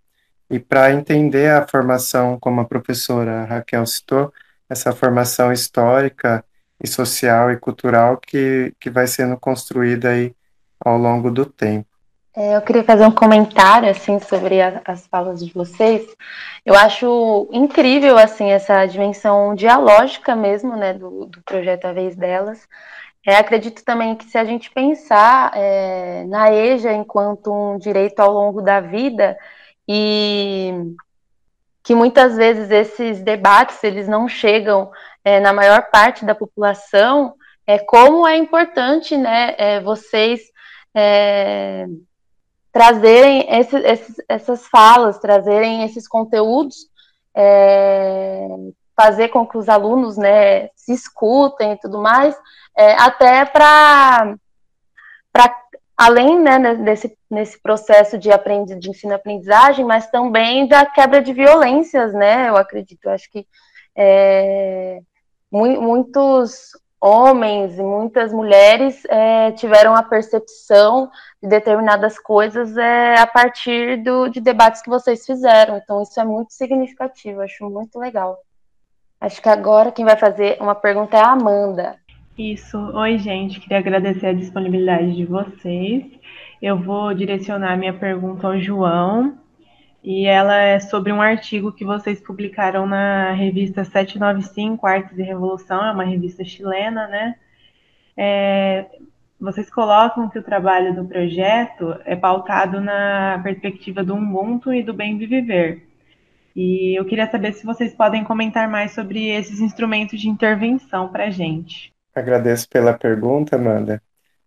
e 0.48 0.58
para 0.58 0.92
entender 0.92 1.50
a 1.50 1.68
formação, 1.68 2.38
como 2.40 2.62
a 2.62 2.64
professora 2.64 3.44
Raquel 3.44 3.84
citou, 3.84 4.32
essa 4.68 4.92
formação 4.92 5.52
histórica 5.52 6.42
e 6.82 6.88
social 6.88 7.50
e 7.52 7.58
cultural 7.58 8.16
que, 8.16 8.74
que 8.80 8.88
vai 8.88 9.06
sendo 9.06 9.36
construída 9.36 10.10
aí 10.10 10.34
ao 10.80 10.96
longo 10.96 11.30
do 11.30 11.44
tempo. 11.44 11.89
É, 12.36 12.56
eu 12.56 12.62
queria 12.62 12.84
fazer 12.84 13.04
um 13.04 13.10
comentário 13.10 13.90
assim 13.90 14.20
sobre 14.20 14.60
a, 14.62 14.80
as 14.84 15.06
falas 15.08 15.44
de 15.44 15.52
vocês. 15.52 16.06
Eu 16.64 16.74
acho 16.74 17.48
incrível 17.52 18.16
assim 18.16 18.50
essa 18.50 18.86
dimensão 18.86 19.54
dialógica 19.54 20.36
mesmo, 20.36 20.76
né, 20.76 20.94
do, 20.94 21.26
do 21.26 21.42
projeto 21.42 21.86
A 21.86 21.92
Vez 21.92 22.14
Delas. 22.14 22.68
É, 23.26 23.36
acredito 23.36 23.84
também 23.84 24.14
que 24.16 24.24
se 24.26 24.38
a 24.38 24.44
gente 24.44 24.70
pensar 24.70 25.52
é, 25.54 26.24
na 26.26 26.52
EJA 26.52 26.92
enquanto 26.92 27.52
um 27.52 27.78
direito 27.78 28.20
ao 28.20 28.32
longo 28.32 28.62
da 28.62 28.80
vida 28.80 29.36
e 29.88 30.72
que 31.82 31.94
muitas 31.94 32.36
vezes 32.36 32.70
esses 32.70 33.20
debates 33.20 33.82
eles 33.82 34.06
não 34.08 34.28
chegam 34.28 34.90
é, 35.24 35.40
na 35.40 35.52
maior 35.52 35.90
parte 35.90 36.24
da 36.24 36.34
população, 36.34 37.34
é 37.66 37.78
como 37.78 38.26
é 38.26 38.36
importante, 38.36 39.16
né, 39.16 39.54
é, 39.58 39.80
vocês 39.80 40.40
é, 40.94 41.86
trazerem 42.72 43.46
esse, 43.48 43.76
esses, 43.76 44.16
essas 44.28 44.66
falas, 44.66 45.18
trazerem 45.18 45.84
esses 45.84 46.06
conteúdos, 46.06 46.88
é, 47.34 48.46
fazer 48.96 49.28
com 49.28 49.46
que 49.46 49.58
os 49.58 49.68
alunos 49.68 50.16
né, 50.16 50.68
se 50.76 50.92
escutem 50.92 51.72
e 51.72 51.78
tudo 51.78 52.00
mais, 52.00 52.36
é, 52.76 52.92
até 52.94 53.44
para 53.44 54.36
além 55.96 56.40
né, 56.40 56.74
desse 56.76 57.16
nesse 57.30 57.60
processo 57.62 58.18
de, 58.18 58.32
aprendi, 58.32 58.74
de 58.74 58.90
ensino-aprendizagem, 58.90 59.84
mas 59.84 60.10
também 60.10 60.66
da 60.66 60.84
quebra 60.84 61.22
de 61.22 61.32
violências, 61.32 62.12
né? 62.12 62.48
Eu 62.48 62.56
acredito, 62.56 63.08
acho 63.08 63.30
que 63.30 63.46
é, 63.96 65.00
muitos 65.50 66.72
homens 67.00 67.78
e 67.78 67.82
muitas 67.82 68.32
mulheres 68.32 69.02
é, 69.06 69.52
tiveram 69.52 69.94
a 69.94 70.02
percepção 70.02 71.10
de 71.42 71.48
determinadas 71.48 72.18
coisas 72.18 72.76
é, 72.76 73.18
a 73.18 73.26
partir 73.26 74.02
do, 74.02 74.28
de 74.28 74.40
debates 74.40 74.82
que 74.82 74.90
vocês 74.90 75.24
fizeram. 75.24 75.78
Então, 75.78 76.02
isso 76.02 76.20
é 76.20 76.24
muito 76.24 76.52
significativo, 76.52 77.40
acho 77.40 77.68
muito 77.70 77.98
legal. 77.98 78.38
Acho 79.20 79.40
que 79.40 79.48
agora 79.48 79.92
quem 79.92 80.04
vai 80.04 80.16
fazer 80.16 80.56
uma 80.60 80.74
pergunta 80.74 81.16
é 81.16 81.20
a 81.20 81.32
Amanda. 81.32 81.96
Isso. 82.36 82.78
Oi, 82.78 83.18
gente. 83.18 83.60
Queria 83.60 83.78
agradecer 83.78 84.28
a 84.28 84.32
disponibilidade 84.32 85.14
de 85.14 85.26
vocês. 85.26 86.04
Eu 86.60 86.78
vou 86.78 87.12
direcionar 87.12 87.76
minha 87.76 87.92
pergunta 87.92 88.46
ao 88.46 88.58
João. 88.58 89.38
E 90.02 90.26
ela 90.26 90.56
é 90.56 90.80
sobre 90.80 91.12
um 91.12 91.20
artigo 91.20 91.72
que 91.72 91.84
vocês 91.84 92.20
publicaram 92.20 92.86
na 92.86 93.32
revista 93.32 93.84
795, 93.84 94.86
Artes 94.86 95.18
e 95.18 95.22
Revolução, 95.22 95.84
é 95.84 95.92
uma 95.92 96.04
revista 96.04 96.44
chilena, 96.44 97.06
né? 97.06 97.36
É, 98.16 98.86
vocês 99.38 99.70
colocam 99.70 100.28
que 100.28 100.38
o 100.38 100.42
trabalho 100.42 100.94
do 100.94 101.04
projeto 101.04 101.96
é 102.04 102.16
pautado 102.16 102.80
na 102.80 103.40
perspectiva 103.42 104.02
do 104.02 104.14
Ubuntu 104.14 104.72
e 104.72 104.82
do 104.82 104.92
bem 104.92 105.16
viver. 105.16 105.86
E 106.54 106.98
eu 106.98 107.04
queria 107.04 107.30
saber 107.30 107.52
se 107.52 107.64
vocês 107.64 107.94
podem 107.94 108.24
comentar 108.24 108.68
mais 108.68 108.92
sobre 108.92 109.28
esses 109.28 109.60
instrumentos 109.60 110.20
de 110.20 110.28
intervenção 110.28 111.08
para 111.08 111.24
a 111.24 111.30
gente. 111.30 111.92
Agradeço 112.14 112.68
pela 112.68 112.92
pergunta, 112.92 113.56
Amanda. 113.56 114.02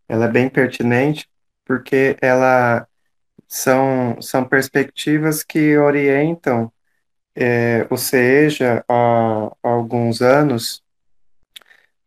Ela 0.08 0.26
é 0.26 0.32
bem 0.32 0.50
pertinente 0.50 1.28
porque 1.66 2.18
ela 2.22 2.86
são, 3.54 4.20
são 4.22 4.44
perspectivas 4.44 5.44
que 5.44 5.78
orientam 5.78 6.72
é, 7.36 7.88
o 7.90 7.98
CEJA 7.98 8.84
há, 8.90 9.46
há 9.64 9.70
alguns 9.70 10.22
anos 10.24 10.84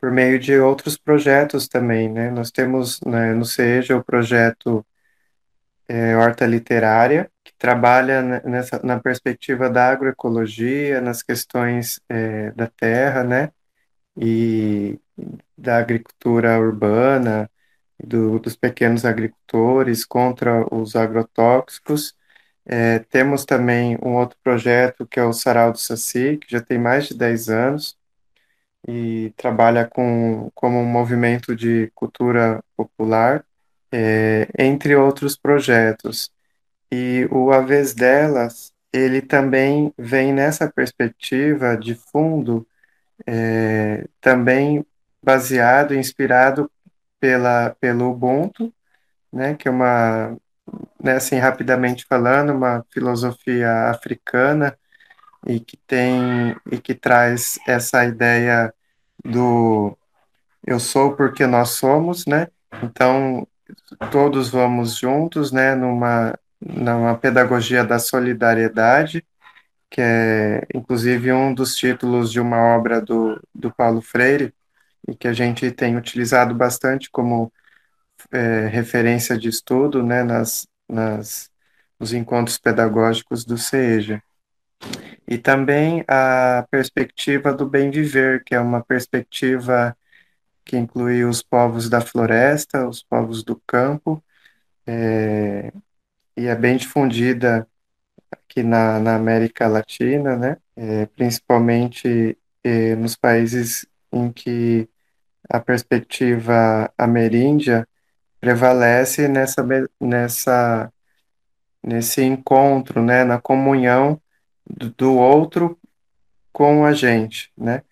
por 0.00 0.10
meio 0.10 0.38
de 0.40 0.58
outros 0.58 0.96
projetos 0.98 1.68
também, 1.68 2.08
né? 2.10 2.30
Nós 2.30 2.50
temos 2.50 3.00
né, 3.02 3.32
no 3.34 3.44
CEJA 3.44 3.96
o 3.96 4.04
projeto 4.04 4.84
é, 5.88 6.16
Horta 6.16 6.46
Literária, 6.46 7.30
que 7.44 7.52
trabalha 7.58 8.22
nessa, 8.42 8.80
na 8.84 9.00
perspectiva 9.00 9.70
da 9.70 9.88
agroecologia, 9.90 11.00
nas 11.00 11.22
questões 11.22 12.00
é, 12.08 12.50
da 12.52 12.66
terra, 12.68 13.24
né? 13.24 13.52
E 14.16 14.98
da 15.56 15.78
agricultura 15.78 16.58
urbana, 16.58 17.50
do, 18.02 18.38
dos 18.38 18.56
pequenos 18.56 19.04
agricultores 19.04 20.04
contra 20.04 20.66
os 20.74 20.96
agrotóxicos. 20.96 22.14
É, 22.64 23.00
temos 23.00 23.44
também 23.44 23.96
um 24.02 24.14
outro 24.16 24.38
projeto 24.42 25.06
que 25.06 25.20
é 25.20 25.24
o 25.24 25.32
Sarau 25.32 25.72
do 25.72 25.78
Saci, 25.78 26.38
que 26.38 26.50
já 26.50 26.60
tem 26.60 26.78
mais 26.78 27.06
de 27.08 27.14
10 27.16 27.48
anos 27.48 27.96
e 28.88 29.32
trabalha 29.36 29.86
com, 29.86 30.50
como 30.54 30.78
um 30.78 30.84
movimento 30.86 31.54
de 31.56 31.90
cultura 31.94 32.62
popular, 32.76 33.44
é, 33.92 34.48
entre 34.58 34.94
outros 34.96 35.36
projetos. 35.36 36.30
E 36.92 37.28
o 37.30 37.50
A 37.52 37.60
Vez 37.60 37.94
Delas, 37.94 38.72
ele 38.92 39.20
também 39.22 39.92
vem 39.98 40.32
nessa 40.32 40.70
perspectiva 40.70 41.76
de 41.76 41.94
fundo, 41.94 42.66
é, 43.26 44.06
também 44.20 44.84
baseado, 45.22 45.94
inspirado 45.94 46.70
pela, 47.20 47.70
pelo 47.80 48.10
Ubuntu, 48.10 48.72
né, 49.32 49.54
que 49.54 49.68
é 49.68 49.70
uma, 49.70 50.36
né, 51.02 51.16
assim, 51.16 51.36
rapidamente 51.38 52.04
falando, 52.08 52.52
uma 52.52 52.84
filosofia 52.92 53.90
africana 53.90 54.76
e 55.46 55.60
que 55.60 55.76
tem 55.76 56.56
e 56.70 56.78
que 56.78 56.94
traz 56.94 57.58
essa 57.66 58.04
ideia 58.04 58.72
do 59.24 59.96
eu 60.66 60.80
sou 60.80 61.14
porque 61.16 61.46
nós 61.46 61.70
somos, 61.70 62.26
né? 62.26 62.48
Então 62.82 63.46
todos 64.10 64.48
vamos 64.50 64.96
juntos, 64.96 65.52
né? 65.52 65.74
Numa 65.74 66.34
numa 66.60 67.16
pedagogia 67.16 67.84
da 67.84 67.98
solidariedade, 67.98 69.24
que 69.90 70.00
é 70.00 70.66
inclusive 70.74 71.32
um 71.32 71.54
dos 71.54 71.76
títulos 71.76 72.32
de 72.32 72.40
uma 72.40 72.58
obra 72.76 73.00
do, 73.00 73.40
do 73.54 73.70
Paulo 73.70 74.00
Freire, 74.02 74.54
e 75.08 75.14
que 75.14 75.28
a 75.28 75.32
gente 75.32 75.70
tem 75.70 75.96
utilizado 75.96 76.54
bastante 76.54 77.10
como 77.10 77.52
é, 78.32 78.66
referência 78.68 79.38
de 79.38 79.48
estudo 79.48 80.02
né, 80.02 80.22
nas, 80.22 80.66
nas, 80.88 81.50
nos 81.98 82.12
encontros 82.12 82.58
pedagógicos 82.58 83.44
do 83.44 83.58
CEJA. 83.58 84.22
E 85.28 85.38
também 85.38 86.04
a 86.08 86.66
perspectiva 86.70 87.52
do 87.52 87.68
bem 87.68 87.90
viver, 87.90 88.44
que 88.44 88.54
é 88.54 88.60
uma 88.60 88.82
perspectiva 88.82 89.96
que 90.64 90.76
inclui 90.76 91.24
os 91.24 91.42
povos 91.42 91.88
da 91.88 92.00
floresta, 92.00 92.88
os 92.88 93.02
povos 93.02 93.42
do 93.44 93.60
campo, 93.66 94.22
é, 94.86 95.72
e 96.36 96.46
é 96.46 96.54
bem 96.54 96.76
difundida 96.76 97.68
aqui 98.30 98.62
na, 98.62 98.98
na 99.00 99.16
América 99.16 99.68
Latina, 99.68 100.36
né? 100.36 100.56
É, 100.76 101.06
principalmente 101.06 102.38
é, 102.62 102.94
nos 102.96 103.16
países 103.16 103.86
em 104.12 104.32
que 104.32 104.88
a 105.48 105.60
perspectiva 105.60 106.90
ameríndia 106.96 107.86
prevalece 108.40 109.28
nessa, 109.28 109.64
nessa, 110.00 110.92
nesse 111.82 112.22
encontro, 112.22 113.02
né, 113.02 113.24
na 113.24 113.40
comunhão 113.40 114.20
do, 114.68 114.90
do 114.90 115.14
outro 115.16 115.78
com 116.52 116.84
a 116.84 116.92
gente, 116.92 117.50
né? 117.56 117.82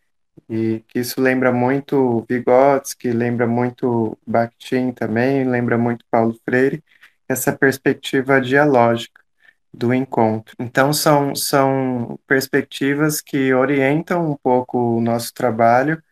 E 0.48 0.84
que 0.88 0.98
isso 0.98 1.20
lembra 1.20 1.52
muito 1.52 2.24
Vygotsky, 2.28 3.10
lembra 3.12 3.46
muito 3.46 4.18
Bakhtin 4.26 4.92
também, 4.92 5.44
lembra 5.44 5.78
muito 5.78 6.04
Paulo 6.10 6.38
Freire, 6.44 6.82
essa 7.28 7.52
perspectiva 7.52 8.40
dialógica 8.40 9.22
do 9.72 9.92
encontro. 9.92 10.54
Então, 10.58 10.92
são, 10.92 11.34
são 11.34 12.18
perspectivas 12.26 13.20
que 13.20 13.52
orientam 13.52 14.30
um 14.30 14.36
pouco 14.36 14.96
o 14.96 15.00
nosso 15.00 15.34
trabalho 15.34 16.02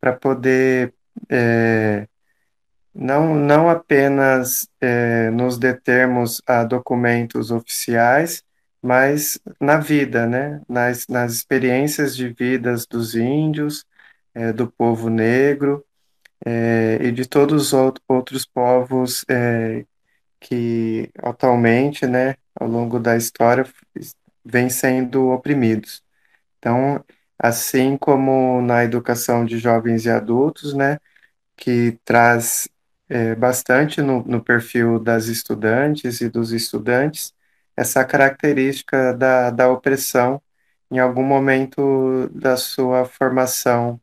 para 0.00 0.12
poder 0.12 0.94
é, 1.28 2.06
não, 2.94 3.34
não 3.34 3.68
apenas 3.68 4.68
é, 4.80 5.30
nos 5.30 5.58
determos 5.58 6.40
a 6.46 6.64
documentos 6.64 7.50
oficiais, 7.50 8.42
mas 8.82 9.38
na 9.60 9.78
vida, 9.78 10.26
né? 10.26 10.62
nas, 10.68 11.06
nas 11.08 11.32
experiências 11.34 12.16
de 12.16 12.28
vidas 12.28 12.86
dos 12.86 13.14
índios, 13.14 13.84
é, 14.34 14.52
do 14.52 14.70
povo 14.70 15.08
negro 15.10 15.84
é, 16.44 16.98
e 17.02 17.12
de 17.12 17.26
todos 17.26 17.72
os 17.72 17.98
outros 18.08 18.44
povos 18.46 19.24
é, 19.28 19.84
que 20.40 21.10
atualmente, 21.18 22.06
né, 22.06 22.36
ao 22.54 22.68
longo 22.68 22.98
da 23.00 23.16
história, 23.16 23.66
vêm 24.44 24.70
sendo 24.70 25.30
oprimidos. 25.30 26.02
Então, 26.58 27.04
assim 27.38 27.96
como 27.96 28.62
na 28.62 28.84
educação 28.84 29.44
de 29.44 29.58
jovens 29.58 30.06
e 30.06 30.10
adultos, 30.10 30.74
né, 30.74 30.98
que 31.56 31.98
traz 32.04 32.68
é, 33.08 33.34
bastante 33.34 34.02
no, 34.02 34.22
no, 34.24 34.42
perfil 34.42 34.98
das 34.98 35.26
estudantes 35.26 36.20
e 36.20 36.28
dos 36.28 36.52
estudantes 36.52 37.34
essa 37.76 38.04
característica 38.04 39.14
da, 39.14 39.50
da 39.50 39.70
opressão 39.70 40.42
em 40.90 40.98
algum 40.98 41.22
momento 41.24 42.28
da 42.30 42.56
sua 42.56 43.04
formação 43.04 44.00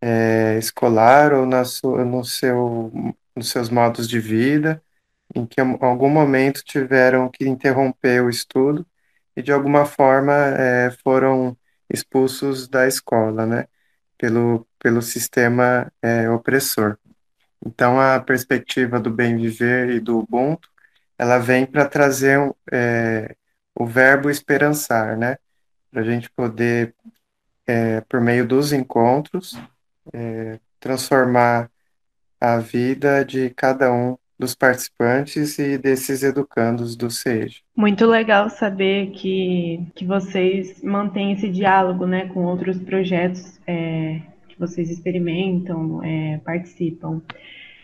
é, 0.00 0.58
escolar 0.58 1.32
ou 1.32 1.46
na 1.46 1.64
sua, 1.64 2.04
no 2.04 2.24
seu, 2.24 2.92
nos 3.34 3.50
seus 3.50 3.68
modos 3.70 4.08
de 4.08 4.20
vida, 4.20 4.82
em 5.34 5.46
que 5.46 5.60
em 5.60 5.78
algum 5.80 6.08
momento 6.10 6.62
tiveram 6.64 7.28
que 7.30 7.48
interromper 7.48 8.22
o 8.22 8.30
estudo 8.30 8.86
e 9.36 9.42
de 9.42 9.52
alguma 9.52 9.84
forma 9.86 10.32
é, 10.34 10.90
foram 11.04 11.56
expulsos 11.88 12.68
da 12.68 12.86
escola, 12.86 13.46
né, 13.46 13.66
pelo, 14.18 14.66
pelo 14.78 15.02
sistema 15.02 15.92
é, 16.02 16.28
opressor. 16.30 16.98
Então, 17.64 18.00
a 18.00 18.20
perspectiva 18.20 19.00
do 19.00 19.10
bem 19.10 19.36
viver 19.36 19.90
e 19.90 20.00
do 20.00 20.18
Ubuntu, 20.18 20.68
ela 21.18 21.38
vem 21.38 21.66
para 21.66 21.88
trazer 21.88 22.38
é, 22.70 23.34
o 23.74 23.86
verbo 23.86 24.30
esperançar, 24.30 25.16
né, 25.16 25.38
para 25.90 26.02
a 26.02 26.04
gente 26.04 26.30
poder, 26.30 26.94
é, 27.66 28.00
por 28.02 28.20
meio 28.20 28.46
dos 28.46 28.72
encontros, 28.72 29.58
é, 30.12 30.60
transformar 30.78 31.70
a 32.40 32.58
vida 32.58 33.24
de 33.24 33.50
cada 33.50 33.92
um 33.92 34.16
dos 34.38 34.54
participantes 34.54 35.58
e 35.58 35.78
desses 35.78 36.22
educandos 36.22 36.94
do 36.94 37.10
SEJ. 37.10 37.62
Muito 37.74 38.06
legal 38.06 38.50
saber 38.50 39.10
que, 39.12 39.86
que 39.94 40.04
vocês 40.04 40.82
mantêm 40.82 41.32
esse 41.32 41.48
diálogo 41.48 42.06
né, 42.06 42.26
com 42.26 42.44
outros 42.44 42.78
projetos 42.78 43.58
é, 43.66 44.20
que 44.48 44.58
vocês 44.58 44.90
experimentam, 44.90 46.02
é, 46.04 46.38
participam. 46.44 47.22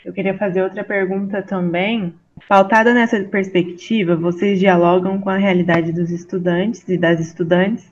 Eu 0.05 0.13
queria 0.13 0.37
fazer 0.37 0.63
outra 0.63 0.85
pergunta 0.85 1.43
também. 1.43 2.15
Pautada 2.49 2.93
nessa 2.93 3.23
perspectiva, 3.25 4.17
vocês 4.17 4.59
dialogam 4.59 5.21
com 5.21 5.31
a 5.31 5.37
realidade 5.37 5.93
dos 5.93 6.11
estudantes 6.11 6.87
e 6.89 6.99
das 6.99 7.21
estudantes, 7.21 7.91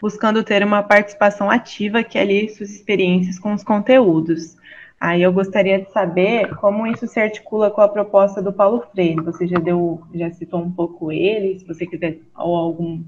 buscando 0.00 0.42
ter 0.42 0.64
uma 0.64 0.82
participação 0.82 1.50
ativa 1.50 2.02
que 2.02 2.18
alie 2.18 2.48
suas 2.48 2.70
experiências 2.70 3.38
com 3.38 3.54
os 3.54 3.62
conteúdos. 3.62 4.56
Aí 5.02 5.20
eu 5.20 5.32
gostaria 5.32 5.80
de 5.80 5.90
saber 5.90 6.54
como 6.58 6.86
isso 6.86 7.08
se 7.08 7.18
articula 7.18 7.72
com 7.72 7.80
a 7.80 7.88
proposta 7.88 8.40
do 8.40 8.52
Paulo 8.52 8.84
Freire. 8.92 9.20
Você 9.24 9.48
já 9.48 9.58
deu, 9.58 10.00
já 10.14 10.30
citou 10.30 10.60
um 10.62 10.70
pouco 10.70 11.10
ele, 11.10 11.58
se 11.58 11.66
você 11.66 11.84
quiser, 11.84 12.18
ou 12.36 12.54
algum, 12.54 13.02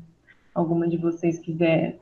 alguma 0.53 0.89
de 0.89 0.97
vocês 0.97 1.39
quiser 1.39 1.97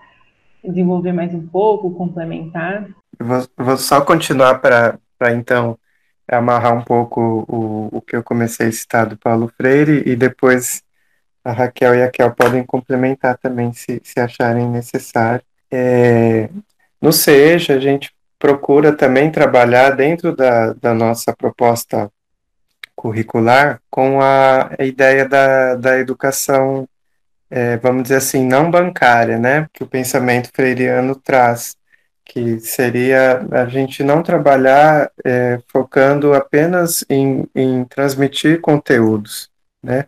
desenvolver 0.64 1.12
mais 1.12 1.34
um 1.34 1.46
pouco, 1.46 1.94
complementar. 1.94 2.88
Vou, 3.20 3.46
vou 3.54 3.76
só 3.76 4.00
continuar 4.00 4.60
para 4.60 4.98
então 5.30 5.78
amarrar 6.26 6.74
um 6.74 6.82
pouco 6.82 7.44
o, 7.46 7.98
o 7.98 8.00
que 8.00 8.16
eu 8.16 8.22
comecei 8.22 8.68
a 8.68 8.72
citar 8.72 9.04
do 9.04 9.18
Paulo 9.18 9.52
Freire 9.54 10.04
e 10.06 10.16
depois 10.16 10.82
a 11.44 11.52
Raquel 11.52 11.96
e 11.96 12.02
a 12.02 12.10
Kel 12.10 12.30
podem 12.30 12.64
complementar 12.64 13.36
também 13.36 13.74
se, 13.74 14.00
se 14.02 14.18
acharem 14.18 14.70
necessário. 14.70 15.44
É, 15.70 16.48
no 16.98 17.12
SEJA, 17.12 17.74
a 17.74 17.78
gente 17.78 18.10
procura 18.42 18.92
também 18.92 19.30
trabalhar 19.30 19.90
dentro 19.90 20.34
da, 20.34 20.72
da 20.72 20.92
nossa 20.92 21.32
proposta 21.32 22.10
curricular 22.96 23.80
com 23.88 24.20
a, 24.20 24.68
a 24.76 24.84
ideia 24.84 25.28
da, 25.28 25.76
da 25.76 25.96
educação, 25.96 26.88
é, 27.48 27.76
vamos 27.76 28.02
dizer 28.02 28.16
assim, 28.16 28.44
não 28.44 28.68
bancária, 28.68 29.38
né? 29.38 29.68
Que 29.72 29.84
o 29.84 29.86
pensamento 29.86 30.50
freiriano 30.52 31.14
traz, 31.14 31.76
que 32.24 32.58
seria 32.58 33.46
a 33.52 33.66
gente 33.66 34.02
não 34.02 34.24
trabalhar 34.24 35.12
é, 35.24 35.60
focando 35.68 36.34
apenas 36.34 37.04
em, 37.08 37.48
em 37.54 37.84
transmitir 37.84 38.60
conteúdos, 38.60 39.50
né? 39.80 40.06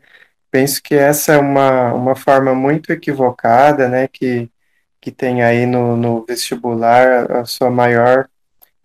Penso 0.51 0.83
que 0.83 0.97
essa 0.97 1.35
é 1.35 1.38
uma, 1.38 1.92
uma 1.94 2.16
forma 2.16 2.53
muito 2.53 2.92
equivocada, 2.92 3.88
né? 3.88 4.09
Que, 4.09 4.51
que 5.05 5.12
tem 5.12 5.43
aí 5.43 5.67
no, 5.67 5.99
no 5.99 6.25
vestibular 6.25 7.31
a 7.31 7.45
sua 7.45 7.71
maior 7.71 8.27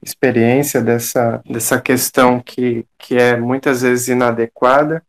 experiência 0.04 0.82
dessa, 0.82 1.42
dessa 1.50 1.80
questão 1.80 2.42
que, 2.42 2.86
que 2.98 3.16
é 3.16 3.38
muitas 3.38 3.84
vezes 3.84 4.10
inadequada, 4.10 5.02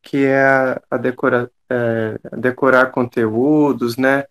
que 0.00 0.24
é 0.24 0.42
a, 0.42 0.82
a 0.90 0.96
decora, 0.96 1.50
é, 1.68 2.18
decorar 2.38 2.86
conteúdos, 2.86 3.98
né, 3.98 4.24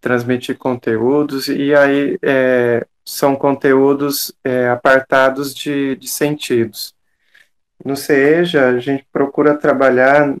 transmitir 0.00 0.56
conteúdos, 0.56 1.48
e 1.48 1.74
aí 1.74 2.16
é, 2.22 2.86
são 3.04 3.34
conteúdos 3.34 4.32
é, 4.44 4.68
apartados 4.68 5.52
de, 5.52 5.96
de 5.96 6.06
sentidos. 6.06 6.94
No 7.84 7.96
CEJA, 7.96 8.68
a 8.68 8.78
gente 8.78 9.04
procura 9.12 9.58
trabalhar 9.58 10.36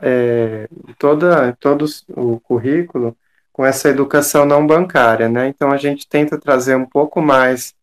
é, 0.00 0.68
toda, 0.96 1.56
todo 1.58 1.86
o 2.10 2.38
currículo 2.38 3.16
com 3.52 3.64
essa 3.64 3.88
educação 3.88 4.44
não 4.44 4.66
bancária, 4.66 5.28
né? 5.28 5.48
Então 5.48 5.70
a 5.70 5.76
gente 5.76 6.08
tenta 6.08 6.38
trazer 6.38 6.74
um 6.76 6.86
pouco 6.86 7.20
mais 7.20 7.74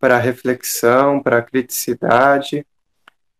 para 0.00 0.18
reflexão, 0.18 1.22
para 1.22 1.42
criticidade 1.42 2.66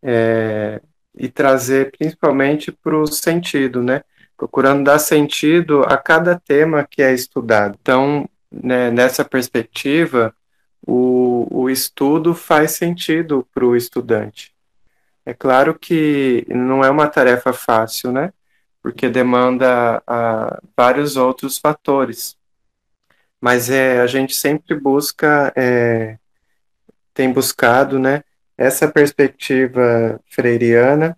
é, 0.02 0.80
e 1.16 1.28
trazer 1.28 1.90
principalmente 1.90 2.70
para 2.70 2.96
o 2.96 3.06
sentido, 3.06 3.82
né? 3.82 4.02
Procurando 4.36 4.84
dar 4.84 4.98
sentido 4.98 5.82
a 5.84 5.96
cada 5.96 6.38
tema 6.38 6.86
que 6.88 7.02
é 7.02 7.12
estudado. 7.12 7.76
Então, 7.80 8.28
né, 8.50 8.90
nessa 8.90 9.24
perspectiva, 9.24 10.34
o, 10.86 11.46
o 11.50 11.70
estudo 11.70 12.34
faz 12.34 12.72
sentido 12.72 13.46
para 13.54 13.64
o 13.64 13.76
estudante. 13.76 14.52
É 15.24 15.32
claro 15.32 15.78
que 15.78 16.44
não 16.48 16.84
é 16.84 16.90
uma 16.90 17.06
tarefa 17.06 17.52
fácil, 17.52 18.10
né? 18.12 18.32
Porque 18.82 19.08
demanda 19.08 20.02
a, 20.06 20.60
vários 20.76 21.16
outros 21.16 21.58
fatores. 21.58 22.36
Mas 23.40 23.70
é, 23.70 24.00
a 24.00 24.06
gente 24.06 24.34
sempre 24.34 24.74
busca 24.78 25.52
é, 25.56 26.18
tem 27.14 27.32
buscado 27.32 27.98
né, 27.98 28.22
essa 28.56 28.88
perspectiva 28.88 30.20
freiriana 30.30 31.16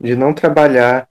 de 0.00 0.14
não 0.16 0.32
trabalhar 0.32 1.08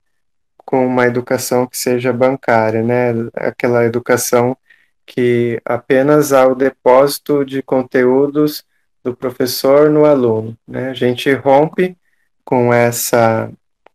com 0.58 0.86
uma 0.86 1.06
educação 1.06 1.66
que 1.66 1.78
seja 1.78 2.12
bancária, 2.12 2.84
né, 2.84 3.12
aquela 3.36 3.86
educação 3.86 4.58
que 5.06 5.62
apenas 5.64 6.34
há 6.34 6.46
o 6.46 6.56
depósito 6.56 7.46
de 7.46 7.62
conteúdos 7.62 8.66
do 9.04 9.16
professor 9.16 9.90
no 9.90 10.04
aluno. 10.04 10.58
Né? 10.68 10.90
A 10.90 10.94
gente 10.94 11.32
rompe 11.34 11.98
com 12.44 12.74
essa, 12.74 13.50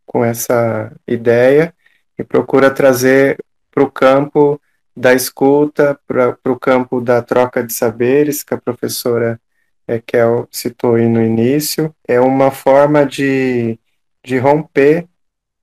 com 0.05 0.25
essa 0.25 0.91
ideia 1.07 1.73
e 2.17 2.23
procura 2.23 2.69
trazer 2.71 3.37
para 3.71 3.83
o 3.83 3.91
campo 3.91 4.59
da 4.95 5.13
escuta, 5.13 5.99
para 6.07 6.37
o 6.45 6.59
campo 6.59 7.01
da 7.01 7.21
troca 7.21 7.63
de 7.63 7.73
saberes, 7.73 8.43
que 8.43 8.53
a 8.53 8.57
professora 8.57 9.39
é, 9.87 9.99
que 9.99 10.15
El 10.15 10.47
citou 10.51 10.95
aí 10.95 11.07
no 11.07 11.23
início, 11.23 11.93
é 12.07 12.19
uma 12.19 12.51
forma 12.51 13.05
de, 13.05 13.77
de 14.23 14.37
romper 14.37 15.07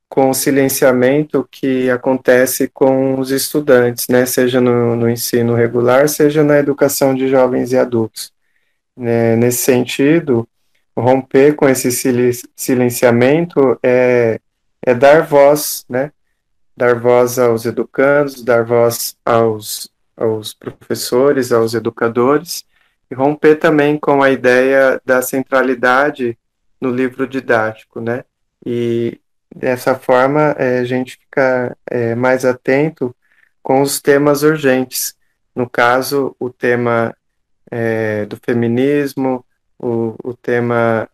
com 0.08 0.30
o 0.30 0.34
silenciamento 0.34 1.46
que 1.50 1.88
acontece 1.88 2.68
com 2.68 3.18
os 3.20 3.30
estudantes, 3.30 4.08
né, 4.08 4.26
seja 4.26 4.60
no, 4.60 4.96
no 4.96 5.08
ensino 5.08 5.54
regular, 5.54 6.08
seja 6.08 6.42
na 6.42 6.58
educação 6.58 7.14
de 7.14 7.28
jovens 7.28 7.72
e 7.72 7.78
adultos. 7.78 8.32
Né, 8.96 9.36
nesse 9.36 9.58
sentido, 9.58 10.48
romper 10.96 11.54
com 11.54 11.68
esse 11.68 11.90
silenciamento 12.56 13.78
é, 13.82 14.40
é 14.84 14.94
dar 14.94 15.22
voz, 15.22 15.84
né, 15.88 16.10
dar 16.80 16.98
voz 16.98 17.38
aos 17.38 17.66
educandos, 17.66 18.42
dar 18.42 18.64
voz 18.64 19.14
aos, 19.22 19.92
aos 20.16 20.54
professores, 20.54 21.52
aos 21.52 21.74
educadores, 21.74 22.64
e 23.10 23.14
romper 23.14 23.56
também 23.56 23.98
com 23.98 24.22
a 24.22 24.30
ideia 24.30 24.98
da 25.04 25.20
centralidade 25.20 26.38
no 26.80 26.90
livro 26.90 27.28
didático, 27.28 28.00
né? 28.00 28.24
E 28.64 29.20
dessa 29.54 29.94
forma 29.94 30.56
é, 30.58 30.78
a 30.78 30.84
gente 30.84 31.18
fica 31.18 31.76
é, 31.84 32.14
mais 32.14 32.46
atento 32.46 33.14
com 33.62 33.82
os 33.82 34.00
temas 34.00 34.42
urgentes. 34.42 35.14
No 35.54 35.68
caso, 35.68 36.34
o 36.40 36.48
tema 36.48 37.14
é, 37.70 38.24
do 38.24 38.38
feminismo, 38.42 39.44
o, 39.78 40.14
o 40.24 40.32
tema 40.32 41.06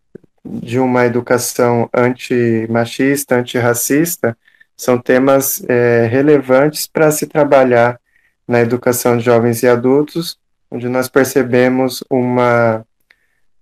de 0.45 0.79
uma 0.79 1.05
educação 1.05 1.89
antimachista, 1.93 3.35
antirracista, 3.35 4.37
são 4.77 4.97
temas 4.97 5.63
é, 5.67 6.07
relevantes 6.09 6.87
para 6.87 7.11
se 7.11 7.25
trabalhar 7.27 7.99
na 8.47 8.61
educação 8.61 9.17
de 9.17 9.25
jovens 9.25 9.63
e 9.63 9.67
adultos 9.67 10.39
onde 10.69 10.87
nós 10.89 11.07
percebemos 11.07 12.03
uma, 12.09 12.85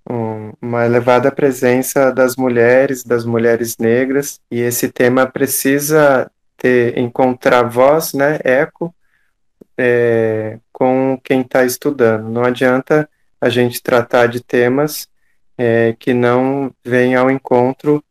um, 0.10 0.54
uma 0.62 0.86
elevada 0.86 1.32
presença 1.32 2.12
das 2.12 2.36
mulheres, 2.36 3.04
das 3.04 3.26
mulheres 3.26 3.78
negras, 3.78 4.40
e 4.50 4.60
esse 4.60 4.90
tema 4.90 5.26
precisa 5.26 6.30
ter, 6.58 6.98
encontrar 6.98 7.64
voz, 7.64 8.14
né, 8.14 8.40
eco, 8.44 8.94
é, 9.78 10.60
com 10.72 11.20
quem 11.24 11.42
está 11.42 11.64
estudando. 11.64 12.30
Não 12.30 12.44
adianta 12.44 13.10
a 13.40 13.50
gente 13.50 13.82
tratar 13.82 14.28
de 14.28 14.42
temas 14.42 15.08
é, 15.58 15.96
que 16.00 16.14
não 16.14 16.72
vêm 16.84 17.16
ao 17.16 17.30
encontro 17.30 18.04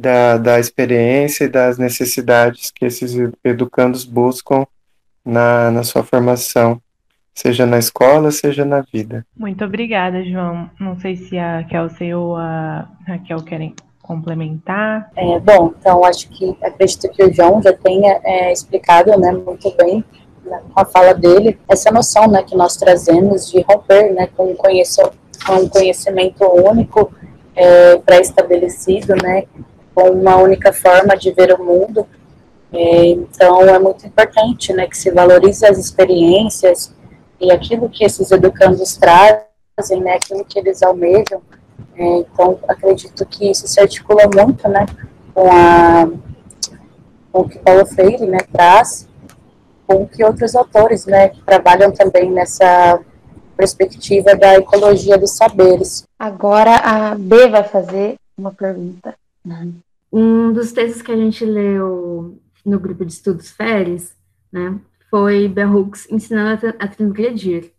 da, 0.00 0.38
da 0.38 0.58
experiência 0.58 1.44
e 1.44 1.48
das 1.48 1.76
necessidades 1.78 2.70
que 2.70 2.84
esses 2.84 3.14
educandos 3.44 4.04
buscam 4.04 4.66
na, 5.24 5.70
na 5.70 5.82
sua 5.82 6.02
formação 6.02 6.80
seja 7.34 7.64
na 7.64 7.78
escola, 7.78 8.30
seja 8.30 8.64
na 8.64 8.80
vida. 8.80 9.24
Muito 9.36 9.64
obrigada, 9.64 10.24
João. 10.24 10.70
Não 10.78 10.98
sei 10.98 11.16
se 11.16 11.38
a 11.38 11.64
Kelsey 11.64 12.12
ou 12.14 12.36
a 12.36 12.88
Raquel 13.06 13.42
querem 13.42 13.74
complementar. 14.02 15.10
É, 15.16 15.38
bom, 15.38 15.72
então 15.78 16.04
acho 16.04 16.28
que 16.30 16.56
acredito 16.62 17.08
que 17.10 17.22
o 17.22 17.32
João 17.32 17.62
já 17.62 17.72
tenha 17.72 18.20
é, 18.24 18.52
explicado 18.52 19.16
né, 19.18 19.30
muito 19.30 19.70
bem 19.76 20.04
né, 20.44 20.60
com 20.72 20.80
a 20.80 20.84
fala 20.84 21.14
dele 21.14 21.58
essa 21.68 21.90
noção 21.92 22.26
né, 22.26 22.42
que 22.42 22.56
nós 22.56 22.76
trazemos 22.76 23.50
de 23.50 23.60
romper 23.62 24.12
né, 24.12 24.28
com, 24.36 24.54
com 24.56 25.54
um 25.54 25.68
conhecimento 25.68 26.44
único 26.44 27.12
é, 27.54 27.96
pré-estabelecido, 27.98 29.14
né, 29.22 29.44
com 29.94 30.10
uma 30.10 30.36
única 30.36 30.72
forma 30.72 31.16
de 31.16 31.32
ver 31.32 31.52
o 31.52 31.64
mundo. 31.64 32.06
É, 32.72 33.06
então 33.06 33.62
é 33.62 33.78
muito 33.78 34.06
importante 34.06 34.72
né, 34.72 34.86
que 34.86 34.96
se 34.96 35.10
valorize 35.10 35.66
as 35.66 35.76
experiências, 35.76 36.94
e 37.40 37.50
aquilo 37.50 37.88
que 37.88 38.04
esses 38.04 38.30
educandos 38.30 38.96
trazem, 38.96 40.00
né, 40.00 40.14
aquilo 40.14 40.44
que 40.44 40.58
eles 40.58 40.82
almejam. 40.82 41.40
É, 41.96 42.18
então, 42.18 42.58
acredito 42.68 43.24
que 43.26 43.50
isso 43.50 43.66
se 43.66 43.80
articula 43.80 44.24
muito, 44.34 44.68
né, 44.68 44.86
com, 45.34 45.50
a, 45.50 46.08
com 47.32 47.40
o 47.40 47.48
que 47.48 47.58
Paulo 47.58 47.86
Freire, 47.86 48.26
né, 48.26 48.38
traz, 48.52 49.08
com 49.86 50.06
que 50.06 50.22
outros 50.22 50.54
autores, 50.54 51.06
né, 51.06 51.30
que 51.30 51.42
trabalham 51.42 51.90
também 51.90 52.30
nessa 52.30 53.00
perspectiva 53.56 54.34
da 54.36 54.56
ecologia 54.56 55.18
dos 55.18 55.32
saberes. 55.32 56.04
Agora 56.18 56.76
a 56.76 57.14
B 57.14 57.48
vai 57.48 57.64
fazer 57.64 58.16
uma 58.36 58.52
pergunta. 58.52 59.14
Um 60.12 60.52
dos 60.52 60.72
textos 60.72 61.02
que 61.02 61.12
a 61.12 61.16
gente 61.16 61.44
leu 61.44 62.40
no 62.64 62.78
grupo 62.78 63.04
de 63.04 63.12
estudos 63.12 63.50
Feres, 63.50 64.14
né, 64.52 64.78
foi 65.08 65.48
Bell 65.48 65.70
Hooks 65.70 66.10
ensinando 66.10 66.66
a, 66.66 66.84
a 66.84 66.88
transgredir. 66.88 67.72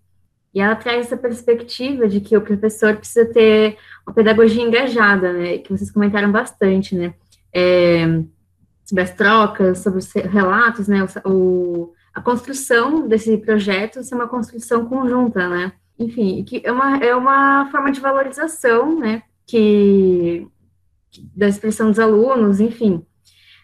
E 0.53 0.59
ela 0.59 0.75
traz 0.75 1.05
essa 1.05 1.17
perspectiva 1.17 2.07
de 2.07 2.19
que 2.19 2.35
o 2.35 2.41
professor 2.41 2.95
precisa 2.97 3.25
ter 3.25 3.77
uma 4.05 4.13
pedagogia 4.13 4.61
engajada, 4.61 5.31
né, 5.31 5.57
que 5.57 5.71
vocês 5.71 5.91
comentaram 5.91 6.31
bastante, 6.31 6.95
né, 6.95 7.13
é, 7.53 8.05
sobre 8.83 9.03
as 9.03 9.13
trocas, 9.13 9.79
sobre 9.79 9.99
os 9.99 10.11
relatos, 10.11 10.87
né, 10.87 11.05
o, 11.25 11.93
a 12.13 12.21
construção 12.21 13.07
desse 13.07 13.37
projeto 13.37 14.03
ser 14.03 14.15
uma 14.15 14.27
construção 14.27 14.85
conjunta, 14.85 15.47
né, 15.47 15.71
enfim, 15.97 16.43
que 16.43 16.61
é 16.65 16.71
uma, 16.71 16.97
é 16.97 17.15
uma 17.15 17.69
forma 17.71 17.91
de 17.91 18.01
valorização, 18.01 18.99
né, 18.99 19.23
que, 19.47 20.47
da 21.35 21.47
expressão 21.47 21.89
dos 21.89 21.99
alunos, 21.99 22.59
enfim, 22.59 23.05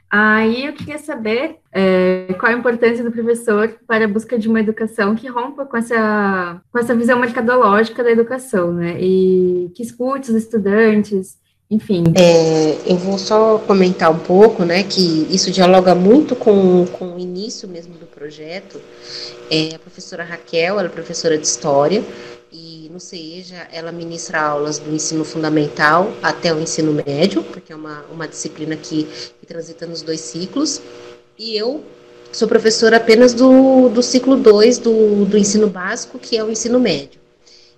Aí 0.10 0.66
eu 0.66 0.74
queria 0.74 0.98
saber 0.98 1.58
é, 1.74 2.34
qual 2.40 2.52
a 2.52 2.56
importância 2.56 3.04
do 3.04 3.12
professor 3.12 3.78
para 3.86 4.06
a 4.06 4.08
busca 4.08 4.40
de 4.40 4.48
uma 4.48 4.62
educação 4.62 5.16
que 5.16 5.28
rompa 5.28 5.66
com 5.66 5.76
essa, 5.76 6.62
com 6.72 6.80
essa 6.80 6.96
visão 6.96 7.20
mercadológica 7.20 8.02
da 8.02 8.12
educação, 8.12 8.72
né? 8.72 8.98
E 9.02 9.70
que 9.76 9.84
escute 9.84 10.32
os 10.32 10.38
estudantes, 10.38 11.38
enfim. 11.70 12.06
É, 12.16 12.78
eu 12.90 12.96
vou 12.96 13.18
só 13.18 13.58
comentar 13.60 14.10
um 14.10 14.20
pouco, 14.20 14.64
né, 14.64 14.84
que 14.84 15.28
isso 15.30 15.52
dialoga 15.52 15.94
muito 15.94 16.38
com, 16.38 16.86
com 16.86 17.16
o 17.16 17.20
início 17.20 17.68
mesmo 17.68 17.96
do 17.96 18.06
projeto. 18.06 18.80
É, 19.52 19.76
a 19.76 19.80
professora 19.80 20.24
Raquel, 20.24 20.80
ela 20.80 20.88
é 20.88 20.90
professora 20.90 21.38
de 21.38 21.46
História, 21.46 22.02
no 22.98 23.00
CEJA 23.00 23.68
ela 23.72 23.92
ministra 23.92 24.42
aulas 24.42 24.80
do 24.80 24.92
ensino 24.92 25.24
fundamental 25.24 26.12
até 26.22 26.52
o 26.52 26.60
ensino 26.60 26.92
médio, 26.92 27.44
porque 27.44 27.72
é 27.72 27.76
uma, 27.76 28.04
uma 28.12 28.28
disciplina 28.28 28.76
que, 28.76 29.04
que 29.40 29.46
transita 29.46 29.86
nos 29.86 30.02
dois 30.02 30.20
ciclos. 30.20 30.82
E 31.38 31.56
eu 31.56 31.84
sou 32.32 32.48
professora 32.48 32.98
apenas 32.98 33.36
do, 33.36 33.88
do 33.90 34.02
ciclo 34.02 34.36
2 34.36 34.80
do, 34.80 35.26
do 35.26 35.38
ensino 35.38 35.68
básico, 35.68 36.18
que 36.18 36.36
é 36.36 36.44
o 36.44 36.50
ensino 36.50 36.80
médio. 36.80 37.22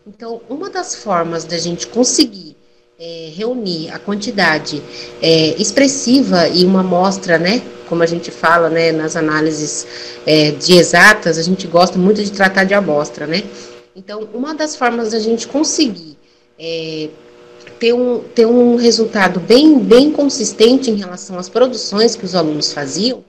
Então, 0.08 0.42
uma 0.50 0.70
das 0.70 0.96
formas 0.96 1.44
da 1.44 1.58
gente 1.58 1.88
conseguir 1.88 2.56
é, 2.98 3.32
reunir 3.36 3.92
a 3.92 4.00
quantidade 4.00 4.82
é, 5.22 5.62
expressiva 5.62 6.48
e 6.48 6.66
uma 6.66 6.80
amostra, 6.80 7.38
né, 7.38 7.62
como 7.90 8.04
a 8.04 8.06
gente 8.06 8.32
fala, 8.32 8.70
né, 8.70 8.94
nas 8.94 9.18
análises 9.18 9.86
é, 10.26 10.52
de 10.52 10.74
exatas, 10.78 11.38
a 11.38 11.42
gente 11.42 11.68
gosta 11.68 11.98
muito 11.98 12.24
de 12.24 12.32
tratar 12.32 12.64
de 12.64 12.74
amostra, 12.74 13.28
né. 13.28 13.44
Então, 14.00 14.30
uma 14.34 14.56
das 14.56 14.78
formas 14.78 15.12
da 15.12 15.20
gente 15.20 15.46
conseguir 15.46 16.18
é, 16.58 17.10
ter, 17.78 17.92
um, 17.92 18.20
ter 18.34 18.46
um 18.46 18.78
resultado 18.78 19.42
bem, 19.42 19.78
bem 19.78 20.10
consistente 20.10 20.90
em 20.90 20.96
relação 20.96 21.38
às 21.38 21.50
produções 21.50 22.16
que 22.16 22.24
os 22.24 22.34
alunos 22.34 22.72
faziam 22.72 23.26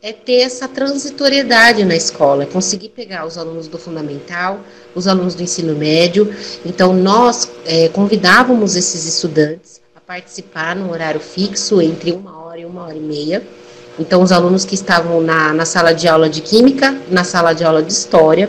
é 0.00 0.14
ter 0.14 0.36
essa 0.36 0.66
transitoriedade 0.66 1.84
na 1.84 1.94
escola, 1.94 2.44
é 2.44 2.46
conseguir 2.46 2.88
pegar 2.88 3.26
os 3.26 3.36
alunos 3.36 3.68
do 3.68 3.76
fundamental, 3.76 4.60
os 4.94 5.06
alunos 5.06 5.34
do 5.34 5.42
ensino 5.42 5.74
médio. 5.74 6.34
Então, 6.64 6.94
nós 6.94 7.50
é, 7.66 7.90
convidávamos 7.90 8.74
esses 8.74 9.04
estudantes 9.04 9.82
a 9.94 10.00
participar 10.00 10.74
no 10.74 10.90
horário 10.90 11.20
fixo, 11.20 11.82
entre 11.82 12.12
uma 12.12 12.42
hora 12.42 12.60
e 12.60 12.64
uma 12.64 12.84
hora 12.84 12.96
e 12.96 13.00
meia. 13.00 13.46
Então, 13.98 14.22
os 14.22 14.32
alunos 14.32 14.64
que 14.64 14.74
estavam 14.74 15.20
na, 15.20 15.52
na 15.52 15.66
sala 15.66 15.92
de 15.92 16.08
aula 16.08 16.30
de 16.30 16.40
Química, 16.40 16.98
na 17.10 17.22
sala 17.22 17.52
de 17.52 17.64
aula 17.64 17.82
de 17.82 17.92
História, 17.92 18.48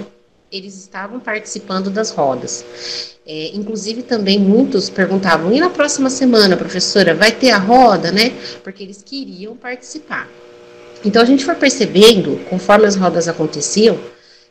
eles 0.51 0.75
estavam 0.77 1.19
participando 1.19 1.89
das 1.89 2.11
rodas. 2.11 2.65
É, 3.25 3.51
inclusive, 3.53 4.03
também 4.03 4.39
muitos 4.39 4.89
perguntavam: 4.89 5.51
e 5.51 5.59
na 5.59 5.69
próxima 5.69 6.09
semana, 6.09 6.55
professora, 6.55 7.13
vai 7.13 7.31
ter 7.31 7.51
a 7.51 7.57
roda, 7.57 8.11
né? 8.11 8.31
Porque 8.63 8.83
eles 8.83 9.03
queriam 9.03 9.55
participar. 9.55 10.27
Então 11.03 11.21
a 11.21 11.25
gente 11.25 11.45
foi 11.45 11.55
percebendo, 11.55 12.39
conforme 12.49 12.85
as 12.85 12.95
rodas 12.95 13.27
aconteciam, 13.27 13.99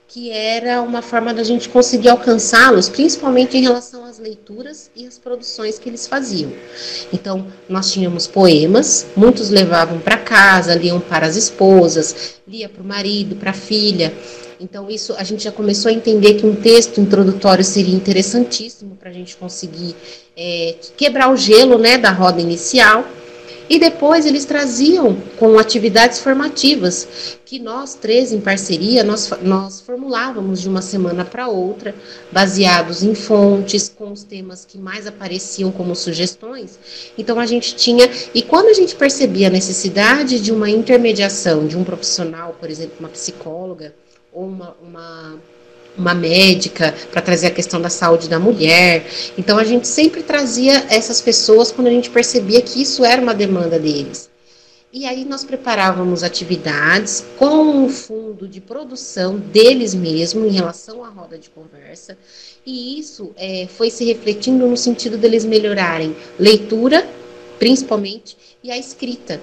que 0.09 0.31
era 0.31 0.81
uma 0.81 1.03
forma 1.03 1.35
da 1.35 1.43
gente 1.43 1.69
conseguir 1.69 2.09
alcançá-los, 2.09 2.89
principalmente 2.89 3.57
em 3.57 3.63
relação 3.63 4.05
às 4.05 4.19
leituras 4.19 4.91
e 4.95 5.07
às 5.07 5.19
produções 5.19 5.79
que 5.79 5.89
eles 5.89 6.07
faziam. 6.07 6.53
Então, 7.13 7.47
nós 7.69 7.91
tínhamos 7.91 8.27
poemas, 8.27 9.07
muitos 9.17 9.51
levavam 9.51 9.99
para 9.99 10.17
casa, 10.17 10.75
liam 10.75 11.01
para 11.01 11.27
as 11.27 11.37
esposas, 11.37 12.37
lia 12.47 12.69
para 12.69 12.83
o 12.83 12.87
marido, 12.87 13.35
para 13.37 13.51
a 13.51 13.55
filha. 13.55 14.15
Então, 14.61 14.90
isso 14.90 15.14
a 15.19 15.25
gente 15.25 15.45
já 15.45 15.53
começou 15.53 15.90
a 15.90 15.92
entender 15.92 16.35
que 16.35 16.47
um 16.47 16.55
texto 16.55 17.01
introdutório 17.01 17.64
seria 17.64 17.95
interessantíssimo 17.95 18.97
para 18.97 19.11
a 19.11 19.12
gente 19.12 19.37
conseguir 19.37 19.95
é, 20.37 20.77
quebrar 20.97 21.33
o 21.33 21.37
gelo 21.37 21.79
né, 21.79 21.99
da 21.99 22.11
roda 22.11 22.40
inicial. 22.40 23.05
E 23.69 23.81
depois 23.81 24.25
eles 24.25 24.45
traziam 24.45 25.16
com 25.37 25.59
atividades 25.59 26.21
formativas, 26.21 27.37
que 27.45 27.59
nós 27.59 27.95
três, 27.95 28.33
em 28.33 28.40
parceria, 28.40 29.03
nós, 29.03 29.29
nós 29.42 29.81
formulávamos 29.81 30.61
de 30.61 30.69
uma 30.69 30.81
semana 30.81 31.25
para 31.25 31.49
outra, 31.49 31.92
baseados 32.31 33.03
em 33.03 33.12
fontes, 33.12 33.88
com 33.88 34.12
os 34.12 34.23
temas 34.23 34.64
que 34.64 34.79
mais 34.79 35.05
apareciam 35.09 35.73
como 35.73 35.97
sugestões. 35.97 36.79
Então 37.19 37.40
a 37.40 37.47
gente 37.47 37.75
tinha, 37.75 38.09
e 38.33 38.40
quando 38.40 38.69
a 38.69 38.73
gente 38.73 38.95
percebia 38.95 39.49
a 39.49 39.51
necessidade 39.51 40.40
de 40.40 40.53
uma 40.53 40.71
intermediação 40.71 41.66
de 41.66 41.77
um 41.77 41.83
profissional, 41.83 42.55
por 42.61 42.71
exemplo, 42.71 42.95
uma 43.01 43.09
psicóloga, 43.09 43.92
ou 44.37 44.46
uma, 44.46 44.77
uma 44.83 45.40
uma 45.99 46.12
médica 46.14 46.94
para 47.11 47.22
trazer 47.22 47.46
a 47.46 47.51
questão 47.51 47.81
da 47.81 47.88
saúde 47.88 48.29
da 48.29 48.38
mulher. 48.38 49.07
Então 49.38 49.57
a 49.57 49.64
gente 49.64 49.88
sempre 49.88 50.22
trazia 50.22 50.85
essas 50.90 51.22
pessoas 51.22 51.72
quando 51.72 51.87
a 51.87 51.90
gente 51.90 52.11
percebia 52.11 52.61
que 52.61 52.83
isso 52.83 53.03
era 53.03 53.22
uma 53.22 53.33
demanda 53.33 53.79
deles. 53.79 54.29
E 54.92 55.07
aí 55.07 55.25
nós 55.25 55.42
preparávamos 55.42 56.22
atividades 56.22 57.25
com 57.38 57.87
o 57.87 57.88
fundo 57.88 58.46
de 58.46 58.61
produção 58.61 59.38
deles 59.38 59.94
mesmos 59.94 60.46
em 60.46 60.55
relação 60.55 61.03
à 61.03 61.09
roda 61.09 61.38
de 61.38 61.49
conversa. 61.49 62.16
E 62.64 62.99
isso 62.99 63.33
é, 63.37 63.66
foi 63.66 63.88
se 63.88 64.05
refletindo 64.05 64.66
no 64.66 64.77
sentido 64.77 65.16
deles 65.16 65.46
melhorarem 65.46 66.14
leitura, 66.38 67.09
principalmente, 67.59 68.37
e 68.62 68.70
a 68.70 68.77
escrita. 68.77 69.40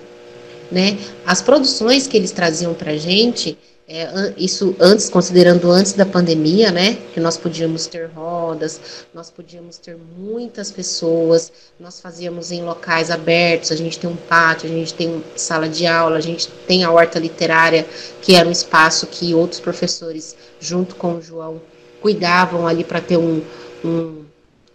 Né? 0.72 0.98
As 1.26 1.42
produções 1.42 2.08
que 2.08 2.16
eles 2.16 2.32
traziam 2.32 2.76
para 2.76 2.92
a 2.92 2.98
gente 2.98 3.58
é, 3.96 4.34
isso 4.38 4.76
antes, 4.80 5.08
considerando 5.08 5.70
antes 5.70 5.94
da 5.94 6.04
pandemia, 6.04 6.72
né? 6.72 6.96
Que 7.14 7.20
nós 7.20 7.38
podíamos 7.38 7.86
ter 7.86 8.08
rodas, 8.08 9.06
nós 9.14 9.30
podíamos 9.30 9.78
ter 9.78 9.96
muitas 10.18 10.72
pessoas, 10.72 11.52
nós 11.80 12.02
fazíamos 12.02 12.52
em 12.52 12.64
locais 12.64 13.12
abertos, 13.12 13.72
a 13.72 13.76
gente 13.76 14.00
tem 14.00 14.10
um 14.10 14.16
pátio, 14.16 14.68
a 14.68 14.74
gente 14.74 14.96
tem 14.96 15.24
sala 15.36 15.70
de 15.70 15.86
aula, 15.86 16.18
a 16.18 16.22
gente 16.22 16.48
tem 16.68 16.84
a 16.84 16.92
horta 16.92 17.20
literária, 17.20 17.86
que 18.20 18.34
era 18.34 18.50
um 18.50 18.52
espaço 18.52 19.06
que 19.06 19.36
outros 19.36 19.60
professores, 19.60 20.36
junto 20.60 20.96
com 20.96 21.18
o 21.18 21.22
João, 21.22 21.62
cuidavam 22.02 22.66
ali 22.66 22.84
para 22.84 23.00
ter 23.00 23.18
um, 23.18 23.44
um 23.86 24.24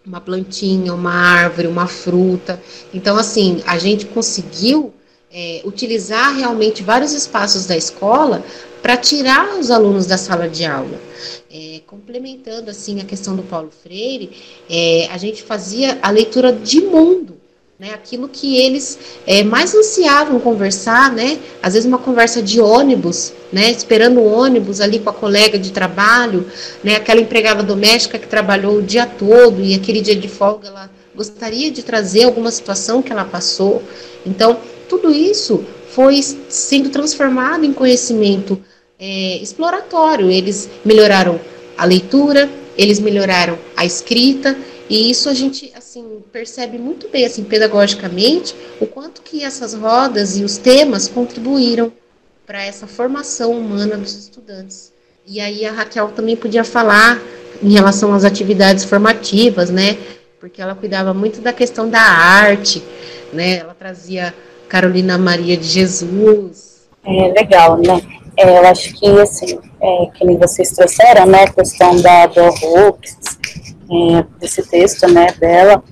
uma 0.06 0.20
plantinha, 0.20 0.94
uma 0.94 1.12
árvore, 1.12 1.66
uma 1.66 1.86
fruta. 1.86 2.58
Então, 2.94 3.18
assim, 3.18 3.62
a 3.66 3.76
gente 3.76 4.06
conseguiu 4.06 4.94
é, 5.32 5.60
utilizar 5.64 6.34
realmente 6.34 6.82
vários 6.82 7.12
espaços 7.12 7.66
da 7.66 7.76
escola 7.76 8.42
para 8.82 8.96
tirar 8.96 9.58
os 9.58 9.70
alunos 9.70 10.06
da 10.06 10.16
sala 10.16 10.48
de 10.48 10.64
aula. 10.64 10.98
É, 11.50 11.80
complementando 11.86 12.70
assim 12.70 13.00
a 13.00 13.04
questão 13.04 13.34
do 13.34 13.42
Paulo 13.42 13.70
Freire, 13.82 14.30
é, 14.68 15.08
a 15.10 15.18
gente 15.18 15.42
fazia 15.42 15.98
a 16.02 16.10
leitura 16.10 16.52
de 16.52 16.80
mundo, 16.80 17.36
né, 17.78 17.90
aquilo 17.94 18.28
que 18.28 18.56
eles 18.56 18.98
é, 19.26 19.44
mais 19.44 19.72
ansiavam 19.74 20.40
conversar, 20.40 21.12
né, 21.12 21.38
às 21.62 21.74
vezes 21.74 21.86
uma 21.86 21.98
conversa 21.98 22.42
de 22.42 22.60
ônibus, 22.60 23.32
né, 23.52 23.70
esperando 23.70 24.18
o 24.20 24.26
ônibus 24.26 24.80
ali 24.80 24.98
com 24.98 25.10
a 25.10 25.12
colega 25.12 25.58
de 25.58 25.70
trabalho, 25.70 26.46
né, 26.82 26.96
aquela 26.96 27.20
empregada 27.20 27.62
doméstica 27.62 28.18
que 28.18 28.26
trabalhou 28.26 28.78
o 28.78 28.82
dia 28.82 29.06
todo 29.06 29.62
e 29.62 29.74
aquele 29.74 30.00
dia 30.00 30.16
de 30.16 30.28
folga 30.28 30.68
ela 30.68 30.90
gostaria 31.14 31.70
de 31.70 31.82
trazer 31.82 32.24
alguma 32.24 32.50
situação 32.50 33.02
que 33.02 33.12
ela 33.12 33.24
passou. 33.24 33.82
Então, 34.24 34.58
tudo 34.88 35.12
isso 35.12 35.64
foi 35.90 36.20
sendo 36.22 36.90
transformado 36.90 37.64
em 37.64 37.72
conhecimento 37.72 38.60
é, 38.98 39.36
exploratório. 39.36 40.30
Eles 40.30 40.68
melhoraram 40.84 41.40
a 41.76 41.84
leitura, 41.84 42.48
eles 42.76 42.98
melhoraram 42.98 43.58
a 43.76 43.84
escrita, 43.84 44.56
e 44.88 45.10
isso 45.10 45.28
a 45.28 45.34
gente 45.34 45.70
assim 45.76 46.22
percebe 46.32 46.78
muito 46.78 47.08
bem 47.08 47.26
assim 47.26 47.44
pedagogicamente 47.44 48.54
o 48.80 48.86
quanto 48.86 49.20
que 49.22 49.44
essas 49.44 49.74
rodas 49.74 50.38
e 50.38 50.44
os 50.44 50.56
temas 50.56 51.08
contribuíram 51.08 51.92
para 52.46 52.64
essa 52.64 52.86
formação 52.86 53.52
humana 53.52 53.96
dos 53.96 54.16
estudantes. 54.16 54.92
E 55.26 55.40
aí 55.40 55.66
a 55.66 55.72
Raquel 55.72 56.08
também 56.08 56.34
podia 56.34 56.64
falar 56.64 57.20
em 57.62 57.72
relação 57.72 58.14
às 58.14 58.24
atividades 58.24 58.84
formativas, 58.84 59.68
né? 59.68 59.98
Porque 60.40 60.62
ela 60.62 60.74
cuidava 60.74 61.12
muito 61.12 61.42
da 61.42 61.52
questão 61.52 61.90
da 61.90 62.00
arte, 62.00 62.82
né? 63.32 63.58
Ela 63.58 63.74
trazia 63.74 64.34
Carolina 64.68 65.18
Maria 65.18 65.56
de 65.56 65.66
Jesus. 65.66 66.88
É 67.04 67.28
legal, 67.28 67.78
né? 67.78 68.00
É, 68.36 68.58
eu 68.58 68.66
acho 68.68 68.94
que, 68.94 69.06
assim, 69.20 69.58
é, 69.80 70.06
que 70.14 70.24
nem 70.24 70.36
vocês 70.36 70.70
trouxeram, 70.70 71.26
né, 71.26 71.44
a 71.44 71.52
questão 71.52 72.00
da 72.00 72.28
Bell 72.28 72.52
Hooks, 72.62 73.16
é, 73.90 74.24
desse 74.38 74.62
texto, 74.62 75.08
né, 75.08 75.26
dela, 75.40 75.82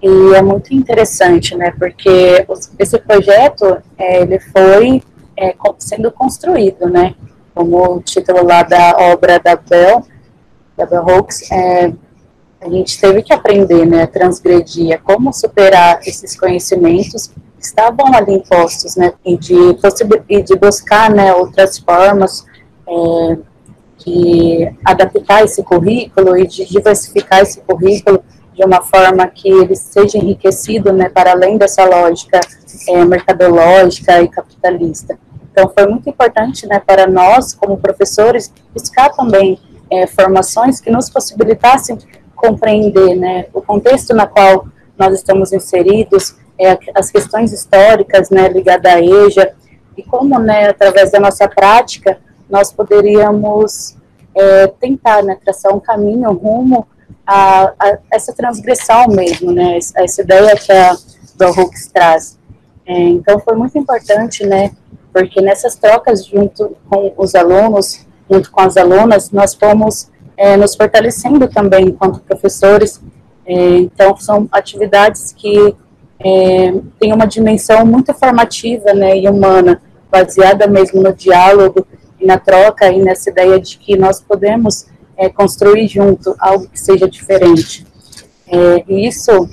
e 0.00 0.34
é 0.36 0.40
muito 0.40 0.72
interessante, 0.72 1.56
né, 1.56 1.72
porque 1.76 2.46
esse 2.78 2.98
projeto, 2.98 3.78
é, 3.96 4.22
ele 4.22 4.38
foi 4.38 5.02
é, 5.36 5.54
sendo 5.78 6.12
construído, 6.12 6.88
né, 6.88 7.16
como 7.52 7.96
o 7.96 8.00
título 8.00 8.44
lá 8.44 8.62
da 8.62 8.96
obra 9.12 9.40
da 9.40 9.56
Bell, 9.56 10.04
da 10.76 10.86
Bell 10.86 11.04
Hooks, 11.04 11.50
é, 11.50 11.92
a 12.60 12.68
gente 12.68 13.00
teve 13.00 13.22
que 13.22 13.32
aprender, 13.32 13.84
né, 13.84 14.06
transgredir, 14.06 15.00
como 15.02 15.32
superar 15.32 15.98
esses 16.06 16.38
conhecimentos 16.38 17.30
estavam 17.60 18.14
ali 18.14 18.34
impostos, 18.34 18.96
né, 18.96 19.12
e 19.24 19.36
de, 19.36 19.54
e 20.28 20.42
de 20.42 20.56
buscar, 20.56 21.10
né, 21.10 21.34
outras 21.34 21.78
formas 21.78 22.44
é, 22.88 23.38
de 23.98 24.72
adaptar 24.84 25.44
esse 25.44 25.62
currículo 25.62 26.36
e 26.36 26.46
de 26.46 26.64
diversificar 26.64 27.40
esse 27.40 27.60
currículo 27.60 28.22
de 28.54 28.64
uma 28.64 28.82
forma 28.82 29.26
que 29.28 29.48
ele 29.48 29.76
seja 29.76 30.18
enriquecido, 30.18 30.92
né, 30.92 31.08
para 31.08 31.32
além 31.32 31.56
dessa 31.56 31.84
lógica 31.84 32.40
é, 32.88 33.04
mercadológica 33.04 34.20
e 34.20 34.28
capitalista. 34.28 35.18
Então, 35.52 35.70
foi 35.76 35.86
muito 35.86 36.08
importante 36.08 36.66
né, 36.66 36.80
para 36.84 37.06
nós, 37.06 37.54
como 37.54 37.78
professores, 37.78 38.52
buscar 38.72 39.10
também 39.10 39.58
é, 39.90 40.06
formações 40.06 40.80
que 40.80 40.90
nos 40.90 41.08
possibilitassem 41.08 41.98
compreender 42.34 43.16
né, 43.16 43.46
o 43.52 43.60
contexto 43.60 44.14
na 44.14 44.26
qual 44.26 44.66
nós 44.96 45.14
estamos 45.14 45.52
inseridos, 45.52 46.36
é, 46.58 46.78
as 46.94 47.10
questões 47.10 47.52
históricas 47.52 48.30
né, 48.30 48.48
ligadas 48.48 48.92
à 48.92 49.00
EJA, 49.00 49.52
e 49.96 50.02
como, 50.02 50.38
né, 50.38 50.68
através 50.68 51.10
da 51.10 51.18
nossa 51.18 51.48
prática, 51.48 52.18
nós 52.48 52.72
poderíamos 52.72 53.96
é, 54.34 54.66
tentar 54.66 55.22
né, 55.22 55.36
traçar 55.44 55.74
um 55.74 55.80
caminho 55.80 56.32
rumo 56.32 56.86
a, 57.26 57.72
a, 57.78 57.98
essa 58.12 58.32
transgressão 58.32 59.06
mesmo, 59.08 59.52
né, 59.52 59.78
essa 59.96 60.22
ideia 60.22 60.56
que 60.56 60.72
a 60.72 60.96
do 61.36 61.46
Hooks 61.46 61.88
traz. 61.88 62.38
É, 62.86 62.98
então, 63.00 63.38
foi 63.38 63.54
muito 63.54 63.78
importante, 63.78 64.44
né, 64.44 64.72
porque 65.12 65.40
nessas 65.40 65.76
trocas 65.76 66.24
junto 66.24 66.76
com 66.88 67.12
os 67.16 67.34
alunos, 67.34 68.06
junto 68.30 68.50
com 68.50 68.60
as 68.60 68.76
alunas, 68.76 69.30
nós 69.30 69.54
fomos 69.54 70.10
é, 70.36 70.56
nos 70.56 70.74
fortalecendo 70.74 71.48
também 71.48 71.86
enquanto 71.86 72.20
professores. 72.20 73.00
É, 73.44 73.78
então, 73.78 74.16
são 74.16 74.48
atividades 74.52 75.32
que 75.32 75.74
é, 76.20 76.72
têm 76.98 77.12
uma 77.12 77.26
dimensão 77.26 77.84
muito 77.86 78.12
formativa 78.12 78.92
né, 78.92 79.18
e 79.18 79.28
humana, 79.28 79.80
baseada 80.10 80.66
mesmo 80.66 81.02
no 81.02 81.12
diálogo 81.12 81.86
e 82.20 82.26
na 82.26 82.38
troca 82.38 82.90
e 82.90 83.00
nessa 83.00 83.30
ideia 83.30 83.60
de 83.60 83.78
que 83.78 83.96
nós 83.96 84.20
podemos 84.20 84.86
é, 85.16 85.28
construir 85.28 85.86
junto 85.86 86.34
algo 86.38 86.68
que 86.68 86.80
seja 86.80 87.08
diferente. 87.08 87.86
É, 88.46 88.84
e 88.88 89.06
isso 89.06 89.48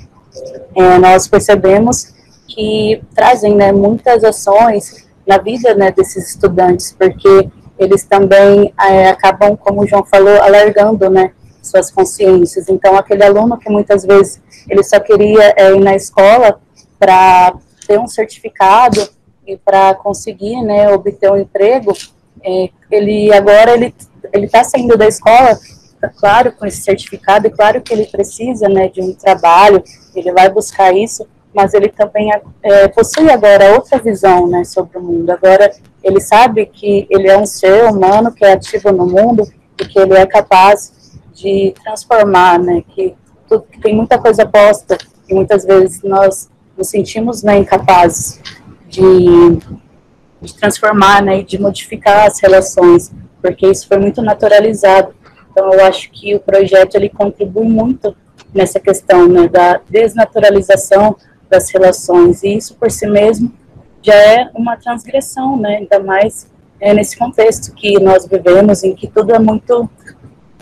é, 0.74 0.98
nós 0.98 1.28
percebemos 1.28 2.14
que 2.48 3.02
trazem 3.14 3.54
né, 3.54 3.72
muitas 3.72 4.24
ações 4.24 5.06
na 5.26 5.38
vida 5.38 5.74
né, 5.74 5.90
desses 5.90 6.30
estudantes, 6.30 6.94
porque 6.98 7.48
eles 7.78 8.04
também 8.04 8.72
é, 8.80 9.10
acabam, 9.10 9.56
como 9.56 9.82
o 9.82 9.86
João 9.86 10.04
falou, 10.04 10.40
alargando 10.40 11.10
né, 11.10 11.32
suas 11.62 11.90
consciências. 11.90 12.68
Então, 12.68 12.96
aquele 12.96 13.24
aluno 13.24 13.58
que 13.58 13.68
muitas 13.68 14.04
vezes 14.04 14.40
ele 14.68 14.82
só 14.82 14.98
queria 15.00 15.54
é, 15.56 15.72
ir 15.72 15.80
na 15.80 15.94
escola 15.94 16.60
para 16.98 17.54
ter 17.86 17.98
um 17.98 18.06
certificado 18.06 19.08
e 19.46 19.56
para 19.56 19.94
conseguir 19.94 20.60
né, 20.62 20.88
obter 20.90 21.30
um 21.30 21.36
emprego, 21.36 21.92
é, 22.42 22.68
ele 22.90 23.32
agora 23.32 23.74
ele 23.74 23.94
ele 24.32 24.46
está 24.46 24.64
saindo 24.64 24.96
da 24.96 25.06
escola, 25.06 25.58
tá 26.00 26.08
claro, 26.08 26.52
com 26.52 26.66
esse 26.66 26.82
certificado, 26.82 27.46
e 27.46 27.50
claro 27.50 27.80
que 27.80 27.92
ele 27.92 28.06
precisa 28.06 28.68
né, 28.68 28.88
de 28.88 29.00
um 29.00 29.12
trabalho, 29.14 29.82
ele 30.14 30.32
vai 30.32 30.48
buscar 30.48 30.94
isso, 30.94 31.26
mas 31.54 31.74
ele 31.74 31.88
também 31.88 32.30
é, 32.62 32.88
possui 32.88 33.30
agora 33.30 33.74
outra 33.74 33.98
visão 33.98 34.46
né, 34.46 34.64
sobre 34.64 34.98
o 34.98 35.02
mundo. 35.02 35.30
Agora, 35.30 35.70
ele 36.02 36.20
sabe 36.20 36.66
que 36.66 37.06
ele 37.10 37.28
é 37.28 37.36
um 37.36 37.46
ser 37.46 37.84
humano 37.84 38.32
que 38.32 38.44
é 38.44 38.52
ativo 38.52 38.92
no 38.92 39.06
mundo 39.06 39.50
e 39.80 39.84
que 39.84 39.98
ele 39.98 40.14
é 40.14 40.26
capaz 40.26 41.20
de 41.32 41.74
transformar, 41.82 42.58
né, 42.58 42.82
que, 42.88 43.14
tudo, 43.48 43.64
tem 43.82 43.94
muita 43.94 44.18
coisa 44.18 44.46
posta 44.46 44.96
e 45.28 45.34
muitas 45.34 45.64
vezes 45.64 46.02
nós 46.02 46.48
nos 46.76 46.88
sentimos 46.88 47.42
né, 47.42 47.58
incapazes 47.58 48.40
de, 48.88 49.06
de 50.40 50.54
transformar, 50.54 51.22
né, 51.22 51.42
de 51.42 51.60
modificar 51.60 52.26
as 52.26 52.40
relações, 52.40 53.12
porque 53.40 53.66
isso 53.66 53.88
foi 53.88 53.98
muito 53.98 54.22
naturalizado. 54.22 55.14
Então, 55.50 55.72
eu 55.72 55.84
acho 55.84 56.10
que 56.10 56.34
o 56.34 56.40
projeto 56.40 56.96
ele 56.96 57.08
contribui 57.08 57.66
muito 57.66 58.14
nessa 58.52 58.78
questão 58.78 59.26
né, 59.26 59.48
da 59.48 59.80
desnaturalização 59.88 61.16
das 61.48 61.70
relações, 61.70 62.42
e 62.42 62.56
isso 62.56 62.74
por 62.74 62.90
si 62.90 63.06
mesmo 63.06 63.52
já 64.02 64.14
é 64.14 64.50
uma 64.54 64.76
transgressão, 64.76 65.56
né, 65.56 65.78
ainda 65.78 65.98
mais 65.98 66.46
é, 66.80 66.92
nesse 66.92 67.16
contexto 67.16 67.72
que 67.74 67.98
nós 67.98 68.26
vivemos, 68.26 68.84
em 68.84 68.94
que 68.94 69.06
tudo 69.06 69.34
é 69.34 69.38
muito 69.38 69.88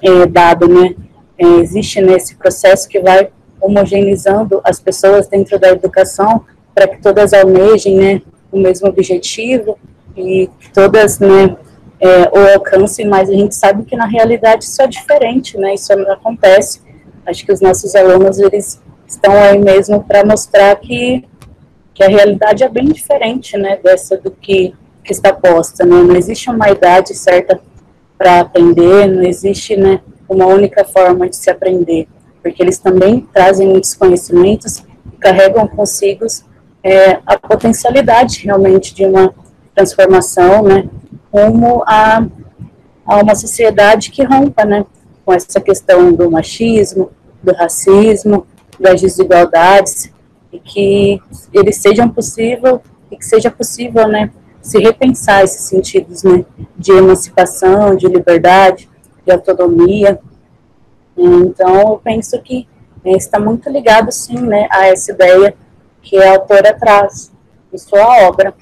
é, 0.01 0.26
dado, 0.26 0.68
né, 0.68 0.95
é, 1.39 1.45
existe 1.61 2.01
nesse 2.01 2.37
processo 2.37 2.89
que 2.89 3.01
vai 3.01 3.30
homogeneizando 3.61 4.61
as 4.62 4.78
pessoas 4.78 5.26
dentro 5.26 5.59
da 5.59 5.70
educação 5.70 6.45
para 6.74 6.89
que 6.89 7.01
todas 7.01 7.32
almejem, 7.32 7.97
né, 7.97 8.22
o 8.51 8.59
mesmo 8.59 8.89
objetivo 8.89 9.78
e 10.16 10.51
todas, 10.72 11.18
né, 11.18 11.57
é, 12.01 12.28
o 12.32 12.55
alcancem, 12.55 13.07
mas 13.07 13.30
a 13.30 13.32
gente 13.32 13.55
sabe 13.55 13.85
que 13.85 13.97
na 13.97 14.07
realidade 14.07 14.64
isso 14.64 14.80
é 14.82 14.87
diferente, 14.87 15.57
né, 15.57 15.74
isso 15.74 15.95
não 15.97 16.12
acontece. 16.12 16.82
Acho 17.24 17.47
que 17.47 17.53
os 17.53 17.61
nossos 17.61 17.95
alunos, 17.95 18.39
eles 18.39 18.80
estão 19.07 19.32
aí 19.32 19.59
mesmo 19.59 20.03
para 20.05 20.24
mostrar 20.24 20.76
que, 20.76 21.24
que 21.95 22.03
a 22.03 22.09
realidade 22.09 22.62
é 22.62 22.68
bem 22.68 22.87
diferente, 22.87 23.57
né, 23.57 23.78
dessa 23.82 24.16
do 24.18 24.30
que, 24.30 24.74
que 25.03 25.12
está 25.12 25.32
posta, 25.32 25.85
né, 25.85 25.97
não 26.03 26.16
existe 26.16 26.51
uma 26.51 26.68
idade 26.68 27.14
certa 27.14 27.61
para 28.18 28.41
aprender, 28.41 29.07
não 29.07 29.22
existe, 29.22 29.76
né, 29.76 30.01
uma 30.28 30.46
única 30.46 30.84
forma 30.84 31.28
de 31.28 31.36
se 31.36 31.50
aprender, 31.50 32.08
porque 32.42 32.62
eles 32.62 32.78
também 32.78 33.26
trazem 33.32 33.68
muitos 33.68 33.94
conhecimentos 33.94 34.84
e 35.12 35.16
carregam 35.18 35.66
consigo 35.66 36.26
é, 36.82 37.18
a 37.24 37.38
potencialidade 37.38 38.44
realmente 38.44 38.94
de 38.94 39.06
uma 39.06 39.34
transformação, 39.74 40.62
né, 40.62 40.88
a, 41.86 42.24
a 43.06 43.16
uma 43.18 43.34
sociedade 43.34 44.10
que 44.10 44.22
rompa, 44.22 44.64
né, 44.64 44.84
com 45.24 45.32
essa 45.32 45.60
questão 45.60 46.12
do 46.12 46.30
machismo, 46.30 47.10
do 47.42 47.52
racismo, 47.52 48.46
das 48.78 49.00
desigualdades 49.00 50.12
e 50.52 50.58
que 50.58 51.20
eles 51.52 51.76
sejam 51.76 52.08
possível 52.08 52.80
e 53.10 53.16
que 53.16 53.24
seja 53.24 53.50
possível, 53.50 54.06
né, 54.06 54.30
se 54.60 54.78
repensar 54.78 55.42
esses 55.42 55.62
sentidos, 55.62 56.22
né, 56.22 56.44
de 56.76 56.92
emancipação, 56.92 57.96
de 57.96 58.06
liberdade, 58.06 58.88
de 59.24 59.32
autonomia. 59.32 60.18
Então, 61.16 61.80
eu 61.80 62.00
penso 62.02 62.40
que 62.42 62.68
né, 63.04 63.12
está 63.12 63.38
muito 63.38 63.68
ligado, 63.70 64.10
sim, 64.10 64.40
né, 64.40 64.66
a 64.70 64.86
essa 64.86 65.12
ideia 65.12 65.54
que 66.02 66.16
a 66.16 66.32
autora 66.32 66.74
traz 66.74 67.32
em 67.72 67.78
sua 67.78 68.26
obra. 68.26 68.54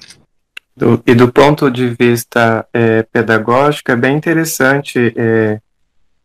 Do, 0.75 1.01
e 1.05 1.13
do 1.13 1.31
ponto 1.31 1.69
de 1.69 1.89
vista 1.89 2.67
é, 2.73 3.03
pedagógico, 3.03 3.91
é 3.91 3.95
bem 3.95 4.15
interessante 4.17 5.13
é, 5.15 5.59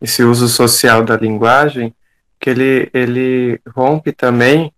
esse 0.01 0.23
uso 0.23 0.49
social 0.49 1.05
da 1.05 1.17
linguagem, 1.17 1.95
que 2.41 2.51
ele, 2.51 2.89
ele 2.95 3.61
rompe 3.75 4.13
também 4.13 4.73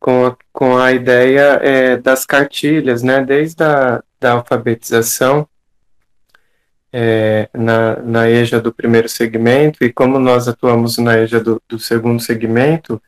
com 0.00 0.26
a, 0.26 0.36
com 0.52 0.76
a 0.76 0.92
ideia 0.92 1.60
é, 1.62 1.96
das 1.96 2.24
cartilhas, 2.24 3.02
né, 3.02 3.22
desde 3.22 3.62
a 3.62 4.02
da 4.24 4.32
alfabetização 4.32 5.46
é, 6.96 7.48
na, 7.52 7.96
na 7.96 8.30
EJA 8.30 8.60
do 8.60 8.72
primeiro 8.72 9.08
segmento, 9.08 9.82
e 9.82 9.92
como 9.92 10.16
nós 10.20 10.46
atuamos 10.46 10.96
na 10.98 11.18
EJA 11.18 11.40
do, 11.40 11.60
do 11.68 11.76
segundo 11.76 12.22
segmento, 12.22 13.02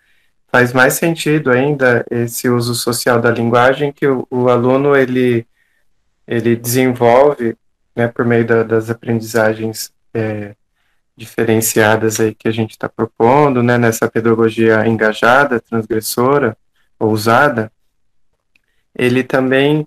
faz 0.48 0.72
mais 0.72 0.94
sentido 0.94 1.52
ainda 1.52 2.04
esse 2.10 2.48
uso 2.48 2.74
social 2.74 3.20
da 3.20 3.30
linguagem 3.30 3.92
que 3.92 4.04
o, 4.04 4.26
o 4.28 4.48
aluno 4.48 4.96
ele, 4.96 5.46
ele 6.26 6.56
desenvolve 6.56 7.56
né, 7.94 8.08
por 8.08 8.24
meio 8.24 8.44
da, 8.44 8.64
das 8.64 8.90
aprendizagens 8.90 9.92
é, 10.12 10.56
diferenciadas 11.16 12.18
aí 12.18 12.34
que 12.34 12.48
a 12.48 12.52
gente 12.52 12.72
está 12.72 12.88
propondo, 12.88 13.62
né, 13.62 13.78
nessa 13.78 14.10
pedagogia 14.10 14.84
engajada, 14.84 15.60
transgressora, 15.60 16.56
ousada, 16.98 17.70
ele 18.98 19.22
também 19.22 19.86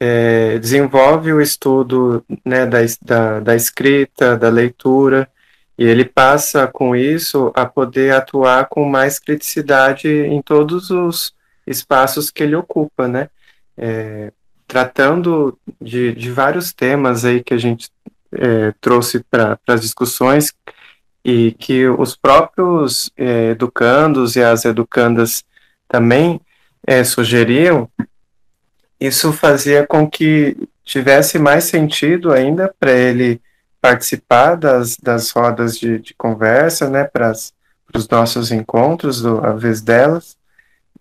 é, 0.00 0.58
desenvolve 0.58 1.32
o 1.32 1.40
estudo 1.40 2.24
né, 2.44 2.66
da, 2.66 2.78
da, 3.02 3.40
da 3.40 3.56
escrita, 3.56 4.36
da 4.36 4.48
leitura, 4.48 5.28
e 5.76 5.84
ele 5.84 6.04
passa 6.04 6.66
com 6.66 6.94
isso 6.94 7.52
a 7.54 7.64
poder 7.64 8.12
atuar 8.12 8.66
com 8.68 8.84
mais 8.84 9.18
criticidade 9.18 10.08
em 10.08 10.42
todos 10.42 10.90
os 10.90 11.32
espaços 11.66 12.30
que 12.30 12.42
ele 12.42 12.56
ocupa, 12.56 13.06
né? 13.06 13.28
É, 13.76 14.32
tratando 14.66 15.56
de, 15.80 16.12
de 16.14 16.32
vários 16.32 16.72
temas 16.72 17.24
aí 17.24 17.42
que 17.42 17.54
a 17.54 17.58
gente 17.58 17.88
é, 18.32 18.74
trouxe 18.80 19.24
para 19.30 19.58
as 19.66 19.80
discussões 19.80 20.52
e 21.24 21.52
que 21.52 21.86
os 21.88 22.16
próprios 22.16 23.10
é, 23.16 23.50
educandos 23.50 24.36
e 24.36 24.42
as 24.42 24.64
educandas 24.64 25.44
também 25.86 26.40
é, 26.86 27.04
sugeriam, 27.04 27.88
isso 29.00 29.32
fazia 29.32 29.86
com 29.86 30.08
que 30.08 30.56
tivesse 30.84 31.38
mais 31.38 31.64
sentido 31.64 32.32
ainda 32.32 32.74
para 32.78 32.92
ele 32.92 33.40
participar 33.80 34.56
das, 34.56 34.96
das 34.96 35.30
rodas 35.30 35.78
de, 35.78 35.98
de 35.98 36.14
conversa, 36.14 36.88
né, 36.88 37.04
para 37.04 37.32
os 37.94 38.08
nossos 38.08 38.50
encontros, 38.50 39.20
do, 39.20 39.44
a 39.44 39.52
vez 39.52 39.80
delas, 39.80 40.36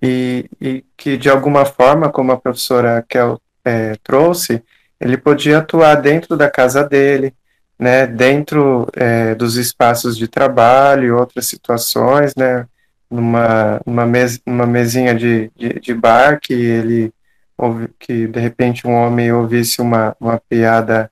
e, 0.01 0.49
e, 0.61 0.85
que 0.95 1.17
de 1.17 1.29
alguma 1.29 1.65
forma, 1.65 2.09
como 2.09 2.31
a 2.31 2.37
professora 2.37 3.03
Kel 3.07 3.41
é, 3.65 3.95
trouxe, 4.03 4.63
ele 4.99 5.17
podia 5.17 5.59
atuar 5.59 5.95
dentro 5.95 6.37
da 6.37 6.49
casa 6.49 6.83
dele, 6.83 7.33
né, 7.79 8.05
dentro 8.05 8.87
é, 8.93 9.33
dos 9.35 9.55
espaços 9.55 10.17
de 10.17 10.27
trabalho 10.27 11.05
e 11.05 11.11
outras 11.11 11.47
situações, 11.47 12.35
né, 12.35 12.67
numa, 13.09 13.81
numa, 13.85 14.05
mes, 14.05 14.39
numa 14.45 14.65
mesinha 14.65 15.15
de, 15.15 15.51
de, 15.55 15.79
de 15.79 15.93
bar 15.93 16.39
que 16.41 16.53
ele 16.53 17.13
que 17.99 18.27
de 18.27 18.39
repente 18.39 18.85
um 18.87 18.93
homem 18.93 19.31
ouvisse 19.31 19.81
uma, 19.81 20.15
uma 20.19 20.39
piada, 20.39 21.11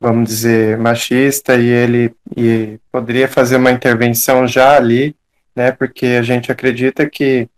vamos 0.00 0.28
dizer, 0.28 0.78
machista 0.78 1.56
e 1.56 1.66
ele 1.66 2.14
e 2.36 2.78
poderia 2.90 3.28
fazer 3.28 3.56
uma 3.56 3.70
intervenção 3.70 4.46
já 4.46 4.76
ali, 4.76 5.14
né? 5.54 5.72
Porque 5.72 6.06
a 6.06 6.22
gente 6.22 6.50
acredita 6.50 7.08
que 7.08 7.48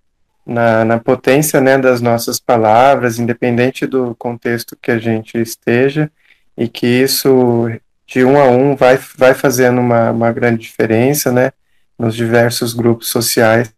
na, 0.47 0.85
na 0.85 0.99
potência 0.99 1.61
né, 1.61 1.77
das 1.77 2.01
nossas 2.01 2.39
palavras, 2.39 3.19
independente 3.19 3.87
do 3.87 4.15
contexto 4.17 4.77
que 4.81 4.93
a 4.93 4.99
gente 4.99 5.39
esteja, 5.39 6.11
e 6.57 6.69
que 6.69 6.87
isso 6.87 7.69
de 8.07 8.25
um 8.25 8.39
a 8.39 8.49
um 8.49 8.77
vai, 8.77 8.99
vai 9.17 9.35
fazendo 9.35 9.81
uma, 9.81 10.13
uma 10.13 10.33
grande 10.33 10.63
diferença, 10.63 11.33
né, 11.33 11.51
nos 11.99 12.15
diversos 12.15 12.73
grupos 12.73 13.09
sociais 13.09 13.73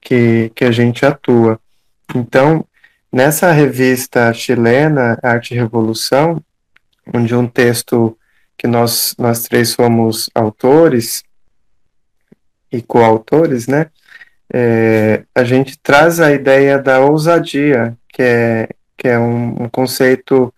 que, 0.00 0.52
que 0.54 0.64
a 0.64 0.70
gente 0.70 1.04
atua. 1.04 1.60
Então, 2.14 2.64
nessa 3.12 3.52
revista 3.52 4.32
chilena, 4.32 5.18
Arte 5.22 5.54
e 5.54 5.56
Revolução, 5.56 6.42
onde 7.14 7.34
um 7.34 7.46
texto 7.46 8.16
que 8.56 8.66
nós, 8.66 9.14
nós 9.18 9.44
três 9.44 9.70
somos 9.70 10.28
autores 10.34 11.22
e 12.70 12.82
coautores, 12.82 13.66
né, 13.66 13.86
é, 14.52 15.24
a 15.34 15.44
gente 15.44 15.78
traz 15.78 16.20
a 16.20 16.32
ideia 16.32 16.78
da 16.78 17.00
ousadia, 17.00 17.96
que 18.08 18.22
é, 18.22 18.68
que 18.96 19.08
é 19.08 19.18
um, 19.18 19.64
um 19.64 19.68
conceito 19.68 20.52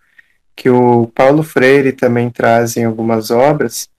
que 0.55 0.69
o 0.69 1.07
Paulo 1.07 1.43
Freire 1.43 1.91
também 1.91 2.29
traz 2.29 2.77
em 2.77 2.85
algumas 2.85 3.31
obras, 3.31 3.89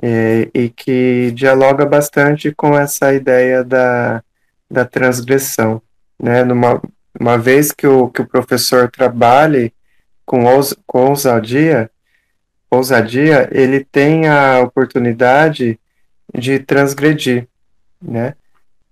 é, 0.00 0.48
e 0.54 0.68
que 0.68 1.32
dialoga 1.32 1.84
bastante 1.84 2.52
com 2.52 2.76
essa 2.76 3.12
ideia 3.12 3.64
da, 3.64 4.22
da 4.70 4.84
transgressão. 4.84 5.82
Né? 6.20 6.44
Numa, 6.44 6.80
uma 7.18 7.36
vez 7.36 7.72
que 7.72 7.86
o, 7.86 8.08
que 8.08 8.22
o 8.22 8.28
professor 8.28 8.90
trabalhe 8.90 9.72
com, 10.24 10.44
ous, 10.44 10.74
com 10.86 11.06
ousadia, 11.06 11.90
ousadia, 12.70 13.48
ele 13.50 13.84
tem 13.84 14.28
a 14.28 14.60
oportunidade 14.60 15.78
de 16.34 16.58
transgredir, 16.58 17.48
né? 18.00 18.34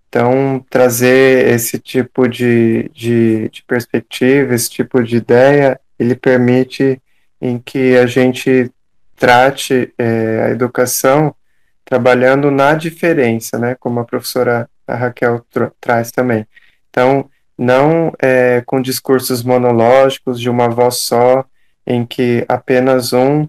Então, 0.09 0.65
trazer 0.71 1.49
esse 1.49 1.79
tipo 1.79 2.27
de, 2.27 2.91
de, 2.95 3.51
de 3.51 3.63
perspectiva, 3.65 4.55
esse 4.55 4.71
tipo 4.71 5.03
de 5.03 5.17
ideia, 5.17 5.79
ele 5.99 6.15
permite 6.15 7.01
em 7.41 7.59
que 7.59 7.97
a 7.97 8.07
gente 8.07 8.73
trate 9.15 9.93
é, 9.99 10.45
a 10.45 10.51
educação 10.51 11.35
trabalhando 11.85 12.51
na 12.51 12.75
diferença, 12.75 13.59
né, 13.59 13.75
como 13.79 14.01
a 14.01 14.05
professora 14.05 14.69
a 14.87 14.95
Raquel 14.95 15.45
tra 15.51 15.71
traz 15.81 16.11
também. 16.11 16.47
Então, 16.89 17.29
não 17.59 18.13
é, 18.21 18.63
com 18.67 18.81
discursos 18.81 19.43
monológicos 19.43 20.41
de 20.41 20.51
uma 20.51 20.69
voz 20.69 20.97
só, 20.97 21.45
em 21.87 22.05
que 22.05 22.45
apenas 22.49 23.13
um 23.13 23.49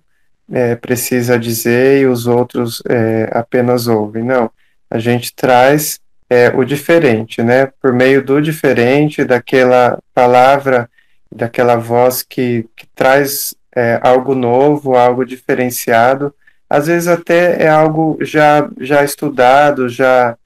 é, 0.51 0.75
precisa 0.75 1.37
dizer 1.37 2.01
e 2.01 2.05
os 2.05 2.27
outros 2.27 2.81
é, 2.87 3.29
apenas 3.33 3.87
ouvem. 3.87 4.23
Não, 4.23 4.49
a 4.89 4.99
gente 4.99 5.33
traz 5.35 5.99
é, 6.29 6.49
o 6.49 6.63
diferente, 6.63 7.41
né, 7.41 7.67
por 7.81 7.93
meio 7.93 8.23
do 8.23 8.41
diferente, 8.41 9.23
daquela 9.23 9.99
palavra, 10.13 10.89
daquela 11.33 11.75
voz 11.75 12.23
que, 12.23 12.65
que 12.75 12.85
traz 12.95 13.55
é, 13.75 13.99
algo 14.01 14.33
novo, 14.33 14.95
algo 14.95 15.25
diferenciado, 15.25 16.33
às 16.69 16.87
vezes 16.87 17.07
até 17.07 17.63
é 17.63 17.69
algo 17.69 18.17
já, 18.21 18.69
já 18.79 19.03
estudado, 19.03 19.87
já, 19.87 20.37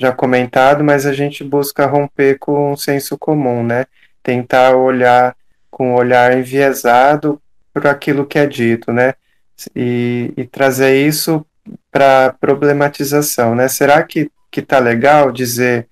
já 0.00 0.12
comentado, 0.12 0.82
mas 0.82 1.04
a 1.04 1.12
gente 1.12 1.44
busca 1.44 1.84
romper 1.84 2.38
com 2.38 2.72
o 2.72 2.76
senso 2.76 3.18
comum, 3.18 3.62
né? 3.62 3.84
Tentar 4.22 4.74
olhar 4.74 5.36
com 5.70 5.90
um 5.90 5.94
olhar 5.94 6.36
enviesado 6.36 7.40
para 7.72 7.90
aquilo 7.90 8.24
que 8.24 8.38
é 8.38 8.46
dito, 8.46 8.92
né? 8.92 9.12
E, 9.76 10.32
e 10.38 10.44
trazer 10.46 10.96
isso 11.06 11.44
para 11.92 12.34
problematização, 12.40 13.54
né? 13.54 13.68
Será 13.68 14.02
que 14.02 14.30
que 14.50 14.62
tá 14.62 14.78
legal 14.78 15.30
dizer 15.30 15.86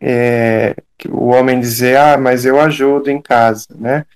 é, 0.00 0.74
o 1.08 1.26
homem 1.26 1.60
dizer 1.60 1.98
ah, 1.98 2.16
mas 2.16 2.44
eu 2.44 2.60
ajudo 2.60 3.10
em 3.10 3.20
casa, 3.20 3.66
né? 3.74 4.06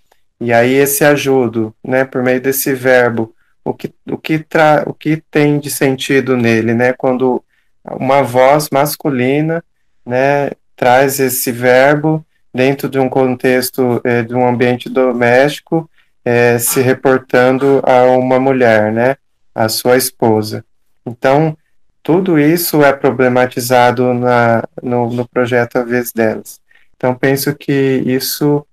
E 0.40 0.52
aí 0.52 0.72
esse 0.74 1.04
ajudo, 1.04 1.74
né, 1.84 2.04
por 2.04 2.22
meio 2.22 2.40
desse 2.40 2.74
verbo, 2.74 3.34
o 3.64 3.72
que, 3.74 3.92
o 4.10 4.18
que, 4.18 4.38
tra, 4.40 4.82
o 4.86 4.94
que 4.94 5.22
tem 5.30 5.58
de 5.60 5.70
sentido 5.70 6.36
nele, 6.36 6.74
né, 6.74 6.92
quando 6.92 7.44
uma 7.90 8.22
voz 8.22 8.68
masculina, 8.70 9.62
né, 10.04 10.50
traz 10.76 11.18
esse 11.20 11.50
verbo 11.50 12.24
dentro 12.52 12.88
de 12.88 12.98
um 12.98 13.08
contexto 13.08 14.00
é, 14.04 14.22
de 14.22 14.34
um 14.34 14.46
ambiente 14.46 14.88
doméstico, 14.88 15.88
é, 16.24 16.58
se 16.58 16.80
reportando 16.80 17.82
a 17.84 18.04
uma 18.04 18.38
mulher, 18.38 18.92
né, 18.92 19.16
a 19.54 19.68
sua 19.68 19.96
esposa. 19.96 20.64
Então, 21.04 21.56
tudo 22.02 22.38
isso 22.38 22.82
é 22.82 22.92
problematizado 22.92 24.12
na, 24.12 24.64
no, 24.82 25.10
no 25.10 25.26
projeto 25.26 25.76
A 25.76 25.82
Vez 25.82 26.12
Delas. 26.12 26.60
Então, 26.96 27.14
penso 27.14 27.54
que 27.54 28.02
isso 28.04 28.66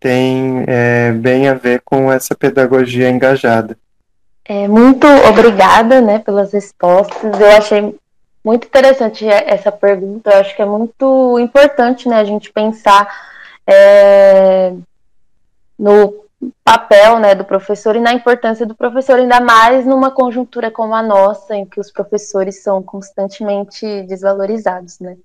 tem 0.00 0.64
é, 0.66 1.12
bem 1.12 1.48
a 1.48 1.54
ver 1.54 1.80
com 1.84 2.10
essa 2.10 2.34
pedagogia 2.34 3.08
engajada. 3.08 3.76
É, 4.44 4.66
muito 4.66 5.06
obrigada 5.06 6.00
né, 6.00 6.18
pelas 6.18 6.52
respostas. 6.52 7.38
Eu 7.38 7.50
achei 7.52 7.94
muito 8.44 8.66
interessante 8.66 9.26
essa 9.26 9.70
pergunta. 9.70 10.30
Eu 10.30 10.40
acho 10.40 10.54
que 10.54 10.62
é 10.62 10.66
muito 10.66 11.38
importante 11.38 12.08
né, 12.08 12.16
a 12.16 12.24
gente 12.24 12.52
pensar 12.52 13.08
é, 13.66 14.74
no 15.78 16.22
papel 16.64 17.18
né, 17.20 17.34
do 17.34 17.44
professor 17.44 17.94
e 17.94 18.00
na 18.00 18.12
importância 18.12 18.66
do 18.66 18.74
professor, 18.74 19.18
ainda 19.18 19.40
mais 19.40 19.86
numa 19.86 20.10
conjuntura 20.10 20.70
como 20.70 20.94
a 20.94 21.02
nossa, 21.02 21.54
em 21.54 21.64
que 21.64 21.78
os 21.78 21.90
professores 21.90 22.62
são 22.62 22.82
constantemente 22.82 24.02
desvalorizados. 24.02 24.98
Né? 24.98 25.16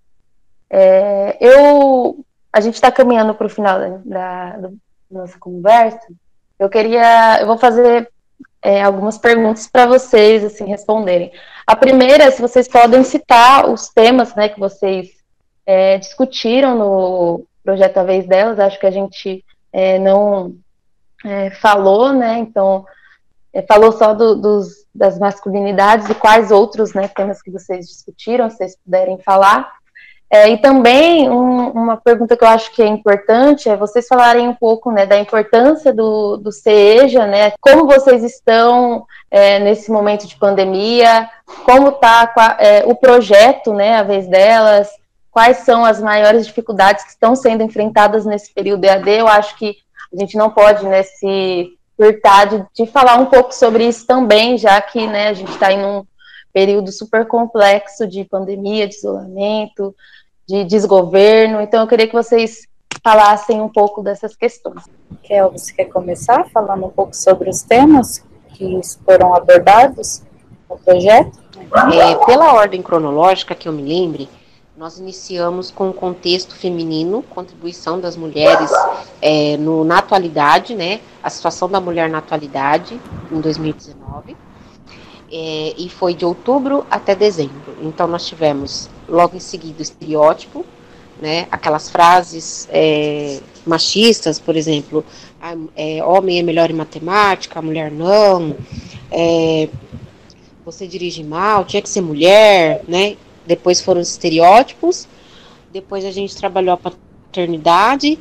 É, 0.70 1.38
eu 1.40 2.24
a 2.52 2.60
gente 2.60 2.76
está 2.76 2.92
caminhando 2.92 3.36
para 3.36 3.46
o 3.46 3.50
final 3.50 3.80
da, 4.04 4.58
da, 4.58 4.70
nossa 5.12 5.38
conversa. 5.38 6.08
Eu 6.58 6.70
queria, 6.70 7.40
eu 7.40 7.46
vou 7.46 7.58
fazer 7.58 8.10
é, 8.62 8.82
algumas 8.82 9.18
perguntas 9.18 9.68
para 9.68 9.86
vocês 9.86 10.44
assim 10.44 10.66
responderem. 10.66 11.32
A 11.68 11.76
primeira 11.76 12.24
é 12.24 12.32
se 12.32 12.42
vocês 12.42 12.66
podem 12.66 13.04
citar 13.04 13.70
os 13.70 13.90
temas, 13.90 14.34
né, 14.34 14.48
que 14.48 14.58
vocês 14.58 15.10
é, 15.66 15.98
discutiram 15.98 16.78
no 16.78 17.46
projeto 17.62 17.98
A 17.98 18.04
Vez 18.04 18.26
Delas. 18.26 18.58
Acho 18.58 18.80
que 18.80 18.86
a 18.86 18.92
gente 18.92 19.44
é, 19.74 20.00
não 20.00 20.56
é, 21.26 21.50
falou, 21.52 22.14
né? 22.14 22.40
Então 22.40 22.86
é, 23.52 23.62
falou 23.62 23.92
só 23.92 24.14
do, 24.14 24.36
dos, 24.36 24.86
das 24.96 25.20
masculinidades 25.20 26.10
e 26.10 26.16
quais 26.16 26.52
outros 26.52 26.94
né, 26.94 27.10
temas 27.10 27.42
que 27.42 27.52
vocês 27.52 27.86
discutiram, 27.86 28.50
se 28.50 28.58
vocês 28.58 28.78
puderem 28.84 29.18
falar. 29.18 29.70
É, 30.30 30.50
e 30.50 30.58
também 30.58 31.30
um, 31.30 31.70
uma 31.72 31.98
pergunta 31.98 32.36
que 32.36 32.44
eu 32.44 32.50
acho 32.50 32.74
que 32.74 32.82
é 32.82 32.88
importante 32.88 33.70
é 33.70 33.78
vocês 33.78 34.08
falarem 34.08 34.48
um 34.48 34.54
pouco 34.54 34.92
né, 34.92 35.06
da 35.06 35.18
importância 35.18 35.94
do, 35.94 36.36
do 36.38 36.52
CEJA, 36.52 37.26
né, 37.26 37.54
como 37.62 37.86
vocês 37.86 38.24
estão 38.24 39.06
é, 39.32 39.60
nesse 39.60 39.90
momento 39.90 40.28
de 40.28 40.36
pandemia, 40.38 41.30
como 41.66 41.90
está 41.90 42.58
é, 42.60 42.84
o 42.86 42.96
projeto, 42.96 43.74
né, 43.74 43.96
a 43.96 44.04
vez 44.04 44.28
delas, 44.28 44.90
quais 45.32 45.58
são 45.58 45.86
as 45.86 46.02
maiores 46.02 46.46
dificuldades 46.46 47.04
que 47.04 47.12
estão 47.12 47.36
sendo 47.36 47.64
enfrentadas 47.64 48.26
nesse 48.26 48.54
período 48.54 48.84
EAD. 48.84 49.10
Eu 49.10 49.28
acho 49.28 49.56
que 49.58 49.78
a 50.14 50.20
gente 50.20 50.36
não 50.36 50.50
pode 50.50 50.86
né, 50.86 51.04
se 51.04 51.78
furtar 51.96 52.46
de, 52.46 52.66
de 52.74 52.92
falar 52.92 53.18
um 53.18 53.28
pouco 53.28 53.54
sobre 53.54 53.88
isso 53.88 54.06
também, 54.06 54.58
já 54.58 54.80
que 54.82 55.08
né, 55.08 55.30
a 55.30 55.34
gente 55.34 55.52
está 55.52 55.72
em 55.72 55.84
um 55.84 56.06
período 56.52 56.92
super 56.92 57.26
complexo 57.28 58.08
de 58.08 58.26
pandemia, 58.26 58.88
de 58.88 58.96
isolamento, 58.96 59.96
de 60.48 60.64
desgoverno. 60.64 61.62
Então, 61.62 61.82
eu 61.82 61.88
queria 61.88 62.08
que 62.08 62.14
vocês 62.14 62.68
falassem 63.04 63.62
um 63.62 63.70
pouco 63.70 64.02
dessas 64.02 64.36
questões. 64.36 64.84
Kel, 65.24 65.52
você 65.52 65.74
quer 65.74 65.86
começar 65.86 66.46
falando 66.50 66.86
um 66.86 66.90
pouco 66.90 67.16
sobre 67.16 67.50
os 67.50 67.62
temas 67.62 68.24
que 68.56 68.80
foram 69.06 69.36
abordados 69.36 70.24
no 70.70 70.78
projeto? 70.78 71.40
É, 71.94 72.16
pela 72.26 72.54
ordem 72.54 72.82
cronológica 72.82 73.54
que 73.56 73.68
eu 73.68 73.74
me 73.74 73.82
lembre, 73.82 74.30
nós 74.78 75.00
iniciamos 75.00 75.72
com 75.72 75.90
o 75.90 75.94
contexto 75.94 76.56
feminino, 76.56 77.24
contribuição 77.24 78.00
das 78.00 78.16
mulheres 78.16 78.72
é, 79.22 79.58
no, 79.58 79.84
na 79.84 79.98
atualidade, 79.98 80.76
né, 80.76 81.00
a 81.24 81.30
situação 81.30 81.68
da 81.68 81.82
mulher 81.82 82.10
na 82.10 82.20
atualidade, 82.20 83.00
em 83.32 83.42
2019 83.42 84.36
é, 85.32 85.74
e 85.78 85.90
foi 85.90 86.14
de 86.14 86.26
outubro 86.26 86.86
até 86.90 87.16
dezembro. 87.16 87.76
Então 87.82 88.08
nós 88.08 88.26
tivemos 88.26 88.90
logo 89.08 89.36
em 89.36 89.40
seguida 89.40 89.80
o 89.80 89.82
estereótipo, 89.82 90.66
né, 91.22 91.48
aquelas 91.52 91.90
frases 91.90 92.68
é, 92.72 93.40
machistas, 93.66 94.40
por 94.40 94.56
exemplo, 94.56 95.04
a, 95.42 95.56
é, 95.76 96.04
homem 96.04 96.40
é 96.40 96.44
melhor 96.44 96.70
em 96.70 96.76
matemática, 96.76 97.60
a 97.60 97.62
mulher 97.62 97.92
não, 97.92 98.56
é, 99.12 99.68
você 100.72 100.86
dirige 100.86 101.24
mal, 101.24 101.66
tinha 101.66 101.82
que 101.82 101.90
ser 101.90 102.02
mulher, 102.02 102.84
né? 102.88 103.18
Depois 103.46 103.82
foram 103.82 104.02
os 104.02 104.10
estereótipos, 104.10 105.08
depois 105.72 106.04
a 106.04 106.12
gente 106.12 106.36
trabalhou 106.36 106.74
a 106.74 106.78
paternidade 106.78 108.20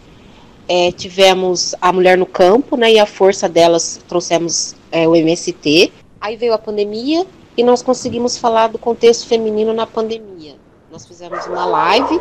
é, 0.68 0.90
tivemos 0.90 1.74
a 1.80 1.92
Mulher 1.92 2.18
no 2.18 2.26
Campo, 2.26 2.76
né, 2.76 2.92
e 2.92 2.99
a 2.99 3.07
força 3.07 3.49
delas 3.49 4.01
trouxemos 4.09 4.74
é, 4.90 5.07
o 5.07 5.14
MST. 5.14 5.92
Aí 6.20 6.36
veio 6.36 6.55
a 6.55 6.59
pandemia 6.59 7.26
e 7.57 7.62
nós 7.62 7.82
conseguimos 7.82 8.36
falar 8.36 8.68
do 8.68 8.78
contexto 8.78 9.26
feminino 9.26 9.72
na 9.72 9.86
pandemia. 9.86 10.57
Nós 10.90 11.07
fizemos 11.07 11.47
uma 11.47 11.64
live 11.64 12.20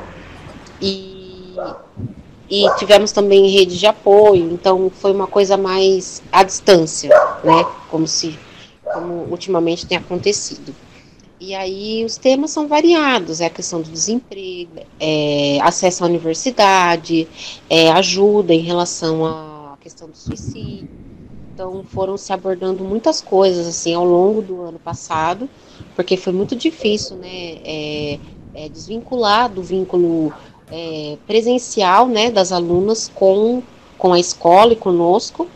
e, 0.82 1.56
e 2.50 2.66
tivemos 2.78 3.12
também 3.12 3.50
rede 3.50 3.78
de 3.80 3.88
apoio, 3.88 4.52
então 4.52 4.92
foi 4.94 5.12
uma 5.12 5.28
coisa 5.28 5.58
mais 5.58 6.22
à 6.32 6.44
distância, 6.44 7.10
né, 7.44 7.66
como 7.90 8.08
se 8.08 8.38
como 8.96 9.28
ultimamente 9.30 9.86
tem 9.86 9.98
acontecido. 9.98 10.74
E 11.40 11.54
aí 11.54 12.06
os 12.06 12.16
temas 12.16 12.52
são 12.52 12.66
variados, 12.66 13.42
é 13.42 13.48
a 13.48 13.50
questão 13.50 13.82
do 13.82 13.92
desemprego, 13.92 14.80
é, 14.98 15.60
acesso 15.62 16.04
à 16.04 16.08
universidade, 16.08 17.28
é, 17.70 17.92
ajuda 17.92 18.54
em 18.54 18.62
relação 18.62 19.26
à 19.26 19.78
questão 19.82 20.10
do 20.10 20.16
suicídio. 20.16 20.88
Então 21.54 21.84
foram 21.84 22.18
se 22.18 22.32
abordando 22.32 22.84
muitas 22.86 23.22
coisas 23.22 23.68
assim 23.68 23.94
ao 23.94 24.06
longo 24.06 24.42
do 24.42 24.62
ano 24.62 24.80
passado, 24.80 25.50
porque 25.94 26.16
foi 26.16 26.32
muito 26.32 26.56
difícil, 26.56 27.18
né, 27.18 27.58
é, 27.66 28.20
é 28.54 28.70
desvincular 28.70 29.50
do 29.50 29.62
vínculo 29.62 30.34
é, 30.72 31.18
presencial, 31.28 32.08
né, 32.08 32.32
das 32.32 32.52
alunas 32.54 33.12
com 33.14 33.62
com 33.98 34.14
a 34.14 34.20
escola 34.20 34.74
e 34.74 34.76
conosco. 34.76 35.48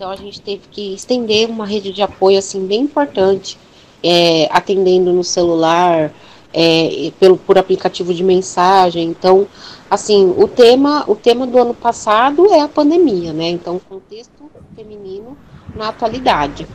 Então 0.00 0.10
a 0.10 0.16
gente 0.16 0.40
teve 0.40 0.62
que 0.70 0.94
estender 0.94 1.50
uma 1.50 1.66
rede 1.66 1.92
de 1.92 2.00
apoio 2.00 2.38
assim 2.38 2.66
bem 2.66 2.80
importante 2.80 3.58
é, 4.02 4.48
atendendo 4.50 5.12
no 5.12 5.22
celular, 5.22 6.10
é, 6.54 7.12
pelo, 7.20 7.36
por 7.36 7.58
aplicativo 7.58 8.14
de 8.14 8.24
mensagem. 8.24 9.06
Então, 9.06 9.46
assim, 9.90 10.34
o 10.38 10.48
tema, 10.48 11.04
o 11.06 11.14
tema 11.14 11.46
do 11.46 11.58
ano 11.58 11.74
passado 11.74 12.50
é 12.50 12.62
a 12.62 12.66
pandemia, 12.66 13.34
né? 13.34 13.50
Então, 13.50 13.78
contexto 13.78 14.50
feminino 14.74 15.36
na 15.76 15.88
atualidade. 15.90 16.66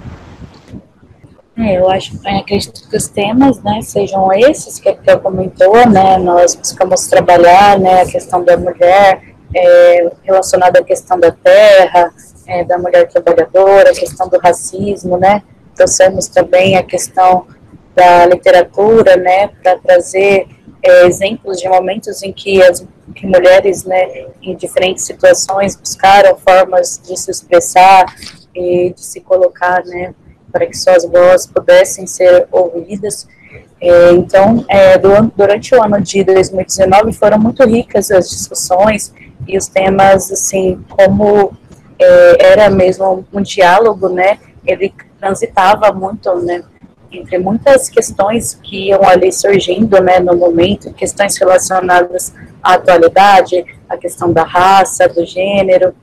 É, 1.57 1.79
eu 1.79 1.89
acho, 1.89 2.19
eu 2.23 2.37
acredito 2.37 2.87
que 2.87 2.95
os 2.95 3.07
temas, 3.07 3.59
né, 3.63 3.81
sejam 3.81 4.31
esses 4.33 4.77
que, 4.77 4.93
que 4.93 5.09
eu 5.09 5.19
comentou, 5.19 5.89
né, 5.89 6.19
nós 6.19 6.53
buscamos 6.53 7.07
trabalhar, 7.07 7.79
né, 7.79 8.03
a 8.03 8.05
questão 8.05 8.43
da 8.43 8.55
mulher, 8.55 9.33
é, 9.51 10.11
relacionada 10.21 10.79
à 10.79 10.83
questão 10.83 11.19
da 11.19 11.31
terra, 11.31 12.13
é, 12.47 12.63
da 12.63 12.77
mulher 12.77 13.07
trabalhadora, 13.07 13.91
a 13.91 13.95
questão 13.95 14.27
do 14.27 14.37
racismo, 14.37 15.17
né, 15.17 15.41
trouxemos 15.75 16.27
também 16.27 16.77
a 16.77 16.83
questão 16.83 17.45
da 17.95 18.25
literatura, 18.25 19.15
né, 19.15 19.47
para 19.61 19.77
trazer 19.77 20.47
é, 20.83 21.05
exemplos 21.07 21.59
de 21.59 21.67
momentos 21.67 22.21
em 22.23 22.31
que 22.31 22.61
as 22.61 22.85
que 23.13 23.27
mulheres, 23.27 23.83
né, 23.83 24.27
em 24.41 24.55
diferentes 24.55 25.05
situações 25.05 25.75
buscaram 25.75 26.35
formas 26.37 26.99
de 27.03 27.17
se 27.17 27.29
expressar 27.29 28.05
e 28.55 28.91
de 28.93 29.03
se 29.03 29.21
colocar, 29.21 29.83
né, 29.85 30.13
para 30.51 30.65
que 30.65 30.75
suas 30.75 31.05
vozes 31.05 31.45
pudessem 31.47 32.07
ser 32.07 32.47
ouvidas. 32.51 33.27
É, 33.79 34.11
então, 34.11 34.65
é, 34.67 34.97
do, 34.97 35.09
durante 35.35 35.75
o 35.75 35.83
ano 35.83 36.01
de 36.01 36.23
2019 36.23 37.13
foram 37.13 37.37
muito 37.37 37.63
ricas 37.65 38.09
as 38.09 38.29
discussões 38.29 39.13
e 39.47 39.57
os 39.57 39.67
temas, 39.67 40.31
assim, 40.31 40.83
como 40.89 41.55
é, 41.99 42.51
era 42.51 42.69
mesmo 42.69 43.25
um 43.33 43.41
diálogo, 43.41 44.09
né, 44.09 44.39
ele 44.65 44.93
transitava 45.19 45.91
muito, 45.91 46.33
né, 46.41 46.63
entre 47.11 47.37
muitas 47.37 47.87
questões 47.89 48.59
que 48.61 48.89
iam 48.89 49.03
ali 49.03 49.31
surgindo, 49.31 50.01
né, 50.01 50.19
no 50.19 50.35
momento, 50.35 50.93
questões 50.93 51.37
relacionadas 51.37 52.33
à 52.61 52.73
atualidade, 52.73 53.65
a 53.87 53.97
questão 53.97 54.33
da 54.33 54.43
raça, 54.43 55.07
do 55.07 55.25
gênero, 55.25 55.93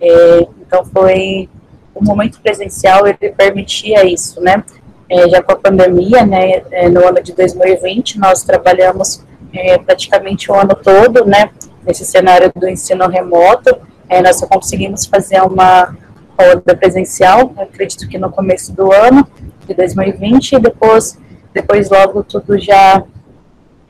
é, 0.00 0.46
então 0.60 0.84
foi 0.84 1.48
o 1.94 2.02
momento 2.04 2.40
presencial 2.40 3.06
ele 3.06 3.30
permitia 3.30 4.04
isso, 4.04 4.40
né, 4.40 4.62
é, 5.08 5.28
já 5.28 5.42
com 5.42 5.52
a 5.52 5.56
pandemia, 5.56 6.24
né, 6.24 6.62
é, 6.70 6.88
no 6.88 7.06
ano 7.06 7.22
de 7.22 7.32
2020 7.32 8.18
nós 8.18 8.42
trabalhamos 8.42 9.24
é, 9.52 9.76
praticamente 9.78 10.50
o 10.50 10.54
ano 10.54 10.74
todo, 10.74 11.26
né, 11.26 11.50
nesse 11.84 12.04
cenário 12.04 12.50
do 12.54 12.68
ensino 12.68 13.06
remoto, 13.08 13.76
é, 14.08 14.22
nós 14.22 14.38
só 14.38 14.46
conseguimos 14.46 15.06
fazer 15.06 15.40
uma 15.42 15.96
roda 16.38 16.76
presencial, 16.76 17.52
acredito 17.56 18.08
que 18.08 18.18
no 18.18 18.30
começo 18.30 18.72
do 18.72 18.92
ano 18.92 19.26
de 19.66 19.74
2020, 19.74 20.52
e 20.52 20.58
depois, 20.58 21.18
depois 21.52 21.90
logo 21.90 22.22
tudo 22.22 22.58
já 22.58 23.02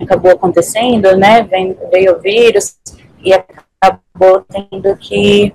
acabou 0.00 0.32
acontecendo, 0.32 1.16
né? 1.16 1.42
Veio, 1.44 1.76
veio 1.90 2.16
o 2.16 2.20
vírus 2.20 2.76
e 3.22 3.32
acabou 3.32 4.44
tendo 4.48 4.96
que 4.96 5.52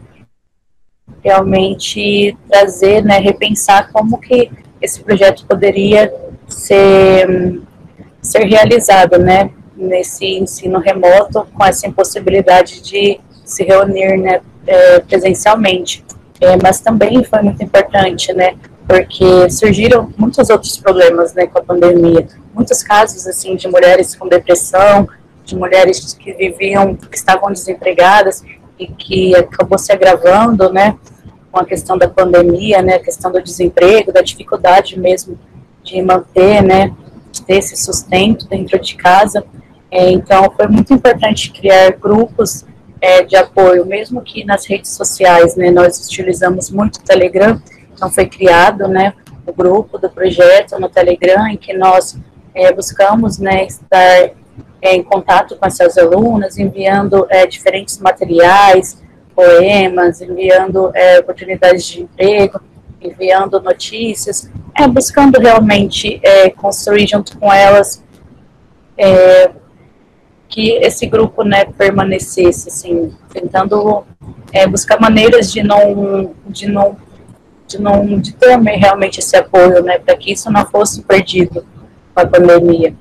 realmente 1.24 2.38
trazer, 2.50 3.04
né, 3.04 3.18
repensar 3.20 3.92
como 3.92 4.20
que 4.20 4.52
esse 4.82 5.02
projeto 5.02 5.46
poderia 5.46 6.14
ser, 6.48 7.62
ser 8.22 8.44
realizado, 8.46 9.18
né, 9.18 9.50
nesse 9.76 10.26
ensino 10.26 10.80
remoto, 10.80 11.46
com 11.54 11.66
essa 11.66 11.88
impossibilidade 11.88 12.82
de 12.82 13.20
se 13.48 13.64
reunir, 13.64 14.18
né, 14.18 14.42
é, 14.66 15.00
presencialmente 15.00 16.06
é, 16.40 16.56
mas 16.62 16.80
também 16.80 17.24
foi 17.24 17.42
muito 17.42 17.64
importante, 17.64 18.32
né, 18.34 18.56
porque 18.88 19.50
surgiram 19.50 20.12
muitos 20.18 20.50
outros 20.50 20.78
problemas, 20.78 21.34
né, 21.34 21.48
com 21.48 21.60
a 21.60 21.64
pandemia, 21.64 22.28
muitos 22.54 22.84
casos, 22.84 23.28
assim, 23.28 23.56
de 23.56 23.68
mulheres 23.68 24.16
com 24.16 24.28
depressão, 24.28 25.08
de 25.44 25.56
mulheres 25.56 26.14
que 26.14 26.32
viviam, 26.34 26.96
que 26.96 27.18
estavam 27.18 27.52
desempregadas 27.52 28.44
e 28.80 28.88
que 28.88 29.36
acabou 29.36 29.78
se 29.78 29.92
agravando, 29.92 30.72
né, 30.72 30.96
com 31.52 31.60
a 31.60 31.66
questão 31.66 31.98
da 31.98 32.08
pandemia, 32.08 32.82
né, 32.82 32.96
a 32.96 33.00
questão 33.00 33.32
do 33.32 33.42
desemprego, 33.42 34.14
da 34.14 34.22
dificuldade 34.22 35.00
mesmo 35.00 35.40
de 35.84 36.02
manter, 36.02 36.62
né, 36.62 36.94
esse 37.48 37.76
sustento 37.78 38.48
dentro 38.48 38.80
de 38.80 38.96
casa. 38.96 39.44
É, 39.90 40.12
então, 40.12 40.52
foi 40.56 40.68
muito 40.68 40.94
importante 40.94 41.52
criar 41.52 41.92
grupos 41.92 42.66
é, 43.02 43.24
de 43.24 43.36
apoio, 43.36 43.86
mesmo 43.86 44.22
que 44.22 44.44
nas 44.44 44.66
redes 44.66 44.92
sociais, 44.92 45.56
né, 45.56 45.70
nós 45.72 46.06
utilizamos 46.06 46.70
muito 46.70 46.98
o 46.98 47.04
Telegram, 47.04 47.62
então 47.94 48.10
foi 48.10 48.28
criado, 48.28 48.88
né, 48.88 49.14
o 49.46 49.54
grupo 49.54 49.98
do 49.98 50.10
projeto 50.10 50.80
no 50.80 50.90
Telegram, 50.90 51.48
em 51.48 51.58
que 51.58 51.74
nós 51.74 52.18
é, 52.54 52.72
buscamos, 52.72 53.38
né, 53.38 53.66
estar 53.66 54.32
é, 54.82 54.96
em 54.96 55.04
contato 55.04 55.56
com 55.56 55.66
essas 55.66 55.98
alunas, 55.98 56.58
enviando 56.58 57.26
é, 57.30 57.46
diferentes 57.46 58.00
materiais, 58.00 59.02
poemas, 59.36 60.22
enviando 60.22 60.92
é, 60.96 61.20
oportunidades 61.20 61.86
de 61.86 62.02
emprego, 62.02 62.60
enviando 63.02 63.62
notícias, 63.62 64.50
é, 64.76 64.88
buscando 64.88 65.40
realmente 65.40 66.20
é, 66.24 66.50
construir 66.50 67.08
junto 67.08 67.38
com 67.38 67.54
elas 67.54 68.04
é, 68.98 69.52
que 70.48 70.72
esse 70.78 71.06
grupo 71.06 71.44
né, 71.44 71.66
permanecesse, 71.66 72.70
assim, 72.70 73.14
tentando 73.32 74.06
é, 74.54 74.66
buscar 74.66 75.00
maneiras 75.00 75.52
de 75.52 75.62
não, 75.62 76.34
de 76.48 76.68
não, 76.68 76.98
de 77.68 77.82
não, 77.82 78.20
de 78.20 78.34
ter 78.34 78.58
realmente 78.58 79.20
esse 79.20 79.36
apoio, 79.36 79.84
né, 79.84 80.00
para 80.00 80.16
que 80.16 80.32
isso 80.32 80.50
não 80.52 80.66
fosse 80.66 81.02
perdido 81.04 81.66
com 82.14 82.22
a 82.22 82.26
pandemia. 82.26 82.96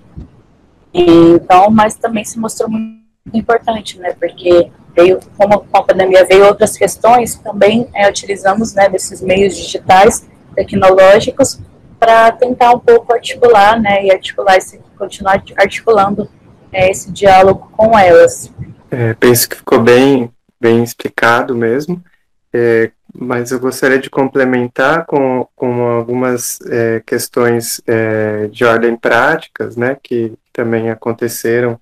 E, 0.92 1.02
então, 1.34 1.70
mas 1.70 1.94
também 1.94 2.24
se 2.24 2.38
mostrou 2.38 2.68
muito 2.68 2.96
importante, 3.32 3.98
né, 3.98 4.14
porque 4.18 4.70
veio, 4.94 5.20
como 5.36 5.60
com 5.60 5.78
a 5.78 5.82
pandemia 5.82 6.24
veio 6.24 6.46
outras 6.46 6.76
questões, 6.76 7.36
também 7.36 7.88
é, 7.94 8.08
utilizamos, 8.08 8.74
né, 8.74 8.88
desses 8.88 9.22
meios 9.22 9.56
digitais, 9.56 10.26
tecnológicos, 10.54 11.60
para 11.98 12.32
tentar 12.32 12.72
um 12.72 12.78
pouco 12.78 13.12
articular, 13.12 13.80
né, 13.80 14.04
e 14.04 14.10
articular 14.10 14.56
esse, 14.56 14.80
continuar 14.98 15.42
articulando 15.56 16.28
é, 16.76 16.90
esse 16.90 17.10
diálogo 17.10 17.72
com 17.74 17.98
elas. 17.98 18.52
É, 18.90 19.14
penso 19.14 19.48
que 19.48 19.56
ficou 19.56 19.80
bem, 19.80 20.30
bem 20.60 20.84
explicado 20.84 21.56
mesmo, 21.56 22.04
é, 22.52 22.90
mas 23.14 23.50
eu 23.50 23.58
gostaria 23.58 23.98
de 23.98 24.10
complementar 24.10 25.06
com, 25.06 25.48
com 25.56 25.86
algumas 25.86 26.60
é, 26.66 27.02
questões 27.04 27.80
é, 27.86 28.46
de 28.48 28.62
ordem 28.64 28.94
práticas, 28.94 29.74
né, 29.74 29.96
que 30.02 30.34
também 30.52 30.90
aconteceram 30.90 31.72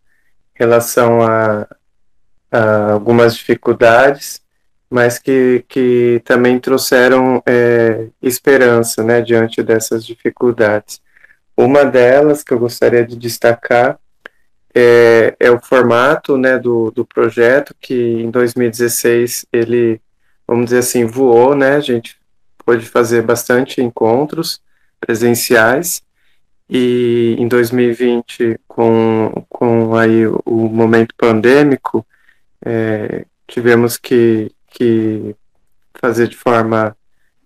em 0.55 0.59
relação 0.61 1.21
a, 1.23 1.67
a 2.53 2.93
algumas 2.93 3.35
dificuldades, 3.35 4.41
mas 4.89 5.19
que, 5.19 5.65
que 5.69 6.23
também 6.25 6.61
trouxeram 6.61 7.43
é, 7.45 8.07
esperança, 8.23 9.03
né, 9.03 9.21
diante 9.21 9.61
dessas 9.61 10.07
dificuldades. 10.07 11.03
Uma 11.57 11.85
delas 11.85 12.45
que 12.45 12.55
eu 12.55 12.59
gostaria 12.61 13.05
de 13.05 13.17
destacar 13.17 13.99
é, 14.75 15.37
é 15.39 15.51
o 15.51 15.61
formato 15.61 16.37
né, 16.37 16.59
do, 16.59 16.91
do 16.91 17.05
projeto, 17.05 17.75
que 17.81 17.95
em 17.95 18.31
2016 18.31 19.47
ele, 19.53 20.01
vamos 20.47 20.67
dizer 20.67 20.79
assim, 20.79 21.05
voou, 21.05 21.55
né? 21.55 21.77
A 21.77 21.81
gente 21.81 22.19
pôde 22.65 22.85
fazer 22.87 23.23
bastante 23.23 23.81
encontros 23.81 24.61
presenciais, 24.99 26.03
e 26.69 27.37
em 27.39 27.47
2020, 27.47 28.59
com, 28.67 29.45
com 29.49 29.95
aí 29.95 30.27
o 30.27 30.69
momento 30.69 31.15
pandêmico, 31.17 32.05
é, 32.65 33.27
tivemos 33.47 33.99
que, 33.99 34.51
que 34.71 35.37
fazer 36.01 36.29
de 36.29 36.37
forma 36.37 36.97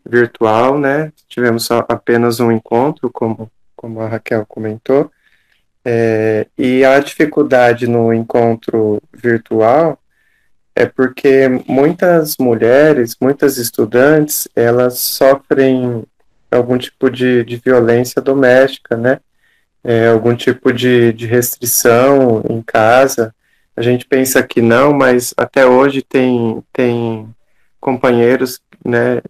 virtual, 0.06 0.78
né? 0.78 1.12
Tivemos 1.28 1.64
só 1.64 1.84
apenas 1.88 2.40
um 2.40 2.52
encontro, 2.52 3.10
como, 3.10 3.50
como 3.76 4.00
a 4.00 4.08
Raquel 4.08 4.46
comentou. 4.46 5.10
É, 5.90 6.46
e 6.58 6.84
a 6.84 6.98
dificuldade 7.00 7.86
no 7.86 8.12
encontro 8.12 9.00
virtual 9.10 9.98
é 10.74 10.84
porque 10.84 11.48
muitas 11.66 12.36
mulheres, 12.38 13.16
muitas 13.18 13.56
estudantes, 13.56 14.46
elas 14.54 14.98
sofrem 14.98 16.04
algum 16.50 16.76
tipo 16.76 17.10
de, 17.10 17.42
de 17.42 17.56
violência 17.56 18.20
doméstica, 18.20 18.98
né? 18.98 19.18
É, 19.82 20.08
algum 20.08 20.36
tipo 20.36 20.74
de, 20.74 21.10
de 21.14 21.26
restrição 21.26 22.44
em 22.50 22.60
casa. 22.60 23.34
A 23.74 23.80
gente 23.80 24.04
pensa 24.04 24.42
que 24.42 24.60
não, 24.60 24.92
mas 24.92 25.32
até 25.38 25.64
hoje 25.64 26.02
tem, 26.02 26.62
tem 26.70 27.34
companheiros, 27.80 28.60
né, 28.84 29.22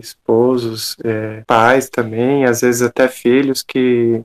esposos, 0.00 0.96
é, 1.04 1.42
pais 1.46 1.90
também, 1.90 2.46
às 2.46 2.62
vezes 2.62 2.80
até 2.80 3.06
filhos 3.06 3.62
que 3.62 4.24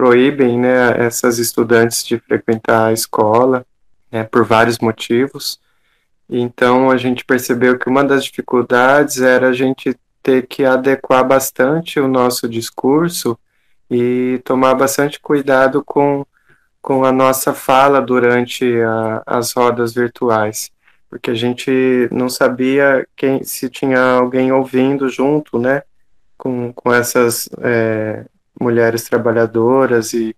proíbem, 0.00 0.58
né, 0.58 0.96
essas 0.96 1.38
estudantes 1.38 2.02
de 2.02 2.18
frequentar 2.20 2.86
a 2.86 2.92
escola, 2.92 3.66
né, 4.10 4.24
por 4.24 4.46
vários 4.46 4.78
motivos. 4.78 5.60
Então 6.26 6.90
a 6.90 6.96
gente 6.96 7.22
percebeu 7.22 7.78
que 7.78 7.86
uma 7.86 8.02
das 8.02 8.24
dificuldades 8.24 9.20
era 9.20 9.50
a 9.50 9.52
gente 9.52 9.94
ter 10.22 10.46
que 10.46 10.64
adequar 10.64 11.22
bastante 11.22 12.00
o 12.00 12.08
nosso 12.08 12.48
discurso 12.48 13.38
e 13.90 14.40
tomar 14.42 14.74
bastante 14.74 15.20
cuidado 15.20 15.84
com, 15.84 16.24
com 16.80 17.04
a 17.04 17.12
nossa 17.12 17.52
fala 17.52 18.00
durante 18.00 18.64
a, 18.80 19.22
as 19.26 19.52
rodas 19.52 19.92
virtuais, 19.92 20.70
porque 21.10 21.30
a 21.30 21.34
gente 21.34 22.08
não 22.10 22.30
sabia 22.30 23.06
quem 23.14 23.44
se 23.44 23.68
tinha 23.68 24.00
alguém 24.12 24.50
ouvindo 24.50 25.10
junto, 25.10 25.58
né, 25.58 25.82
com, 26.38 26.72
com 26.72 26.90
essas 26.90 27.50
é, 27.60 28.24
mulheres 28.60 29.04
trabalhadoras 29.04 30.12
e, 30.12 30.36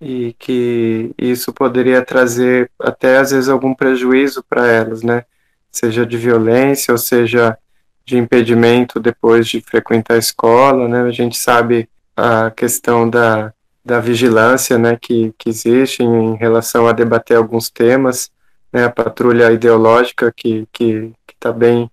e 0.00 0.34
que 0.38 1.12
isso 1.18 1.52
poderia 1.52 2.04
trazer 2.04 2.70
até 2.78 3.18
às 3.18 3.30
vezes 3.30 3.48
algum 3.48 3.74
prejuízo 3.74 4.44
para 4.48 4.66
elas, 4.66 5.02
né, 5.02 5.24
seja 5.70 6.04
de 6.06 6.16
violência 6.16 6.92
ou 6.92 6.98
seja 6.98 7.56
de 8.04 8.18
impedimento 8.18 8.98
depois 8.98 9.46
de 9.46 9.60
frequentar 9.60 10.14
a 10.14 10.18
escola, 10.18 10.88
né? 10.88 11.02
A 11.02 11.10
gente 11.10 11.36
sabe 11.36 11.88
a 12.16 12.50
questão 12.50 13.08
da, 13.08 13.52
da 13.84 14.00
vigilância, 14.00 14.76
né, 14.78 14.98
que, 15.00 15.32
que 15.38 15.48
existe 15.48 16.02
em 16.02 16.34
relação 16.36 16.88
a 16.88 16.92
debater 16.92 17.36
alguns 17.36 17.70
temas, 17.70 18.30
né, 18.72 18.84
a 18.84 18.90
patrulha 18.90 19.52
ideológica 19.52 20.32
que 20.34 20.66
que 20.72 21.12
está 21.28 21.52
bem 21.52 21.90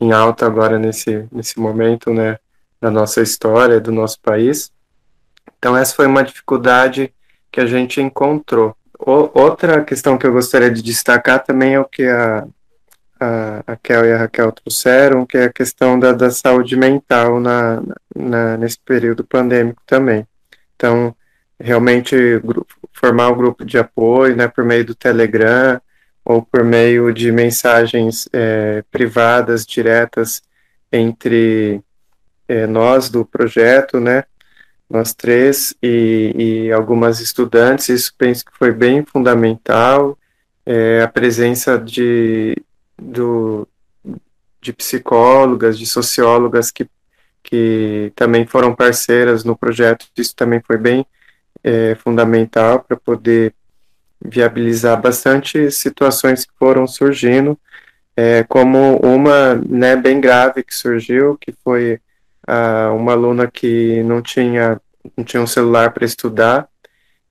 em 0.00 0.12
alta 0.12 0.46
agora 0.46 0.78
nesse 0.78 1.26
nesse 1.30 1.58
momento, 1.60 2.12
né, 2.12 2.38
da 2.80 2.90
nossa 2.90 3.20
história, 3.22 3.80
do 3.80 3.92
nosso 3.92 4.20
país. 4.20 4.72
Então 5.60 5.76
essa 5.76 5.94
foi 5.94 6.06
uma 6.06 6.24
dificuldade 6.24 7.12
que 7.52 7.60
a 7.60 7.66
gente 7.66 8.00
encontrou. 8.00 8.74
O, 8.98 9.30
outra 9.38 9.84
questão 9.84 10.16
que 10.16 10.26
eu 10.26 10.32
gostaria 10.32 10.70
de 10.70 10.82
destacar 10.82 11.44
também 11.44 11.74
é 11.74 11.80
o 11.80 11.84
que 11.84 12.06
a, 12.06 12.46
a, 13.20 13.62
a 13.66 13.76
Kel 13.76 14.06
e 14.06 14.12
a 14.12 14.16
Raquel 14.16 14.50
trouxeram, 14.52 15.26
que 15.26 15.36
é 15.36 15.44
a 15.44 15.52
questão 15.52 15.98
da, 15.98 16.12
da 16.12 16.30
saúde 16.30 16.74
mental 16.76 17.38
na, 17.38 17.82
na, 18.16 18.56
nesse 18.56 18.78
período 18.80 19.22
pandêmico 19.22 19.82
também. 19.86 20.26
Então, 20.74 21.14
realmente, 21.58 22.16
formar 22.94 23.28
um 23.28 23.36
grupo 23.36 23.62
de 23.66 23.76
apoio, 23.76 24.34
né, 24.34 24.48
por 24.48 24.64
meio 24.64 24.84
do 24.86 24.94
Telegram, 24.94 25.78
ou 26.24 26.42
por 26.42 26.64
meio 26.64 27.12
de 27.12 27.30
mensagens 27.30 28.26
é, 28.32 28.82
privadas, 28.90 29.66
diretas, 29.66 30.42
entre 30.90 31.82
é, 32.48 32.66
nós 32.66 33.10
do 33.10 33.26
projeto, 33.26 34.00
né, 34.00 34.24
nós 34.90 35.14
três 35.14 35.72
e, 35.80 36.66
e, 36.66 36.72
algumas 36.72 37.20
estudantes, 37.20 37.88
isso 37.88 38.12
penso 38.18 38.44
que 38.44 38.50
foi 38.58 38.72
bem 38.72 39.04
fundamental, 39.04 40.18
é, 40.66 41.00
a 41.00 41.08
presença 41.08 41.78
de, 41.78 42.56
do, 43.00 43.68
de 44.60 44.72
psicólogas, 44.72 45.78
de 45.78 45.86
sociólogas 45.86 46.72
que, 46.72 46.88
que 47.42 48.12
também 48.16 48.44
foram 48.44 48.74
parceiras 48.74 49.44
no 49.44 49.56
projeto. 49.56 50.06
Isso 50.16 50.34
também 50.34 50.60
foi 50.60 50.76
bem 50.76 51.06
é, 51.62 51.94
fundamental 51.94 52.80
para 52.80 52.96
poder 52.96 53.54
viabilizar 54.20 55.00
bastante 55.00 55.70
situações 55.70 56.44
que 56.44 56.52
foram 56.58 56.86
surgindo, 56.86 57.58
é, 58.16 58.42
como 58.44 58.96
uma 58.96 59.54
né, 59.54 59.96
bem 59.96 60.20
grave 60.20 60.62
que 60.62 60.74
surgiu, 60.74 61.38
que 61.40 61.54
foi 61.64 62.00
a, 62.50 62.92
uma 62.92 63.12
aluna 63.12 63.48
que 63.48 64.02
não 64.02 64.20
tinha, 64.20 64.80
não 65.16 65.24
tinha 65.24 65.42
um 65.42 65.46
celular 65.46 65.92
para 65.92 66.04
estudar 66.04 66.68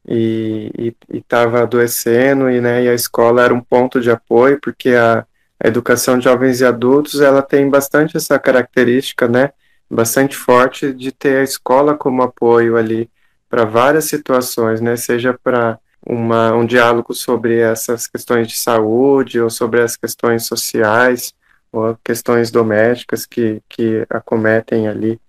e 0.07 0.95
estava 1.13 1.61
adoecendo 1.61 2.49
e, 2.49 2.61
né, 2.61 2.83
e 2.83 2.89
a 2.89 2.93
escola 2.93 3.43
era 3.43 3.53
um 3.53 3.61
ponto 3.61 3.99
de 3.99 4.09
apoio, 4.09 4.59
porque 4.61 4.91
a, 4.91 5.25
a 5.61 5.67
educação 5.67 6.17
de 6.17 6.23
jovens 6.23 6.61
e 6.61 6.65
adultos, 6.65 7.19
ela 7.19 7.41
tem 7.41 7.69
bastante 7.69 8.15
essa 8.15 8.39
característica, 8.39 9.27
né, 9.27 9.51
bastante 9.89 10.35
forte 10.35 10.93
de 10.93 11.11
ter 11.11 11.39
a 11.39 11.43
escola 11.43 11.95
como 11.95 12.23
apoio 12.23 12.77
ali 12.77 13.09
para 13.49 13.65
várias 13.65 14.05
situações, 14.05 14.79
né, 14.79 14.95
seja 14.95 15.37
para 15.43 15.77
uma, 16.05 16.53
um 16.55 16.65
diálogo 16.65 17.13
sobre 17.13 17.59
essas 17.59 18.07
questões 18.07 18.47
de 18.47 18.57
saúde 18.57 19.41
ou 19.41 19.49
sobre 19.49 19.81
as 19.81 19.97
questões 19.97 20.45
sociais 20.45 21.33
ou 21.71 21.97
questões 22.03 22.51
domésticas 22.51 23.25
que, 23.25 23.61
que 23.69 24.05
acometem 24.09 24.87
ali 24.87 25.19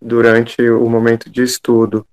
durante 0.00 0.62
o 0.62 0.88
momento 0.88 1.30
de 1.30 1.42
estudo. 1.42 2.06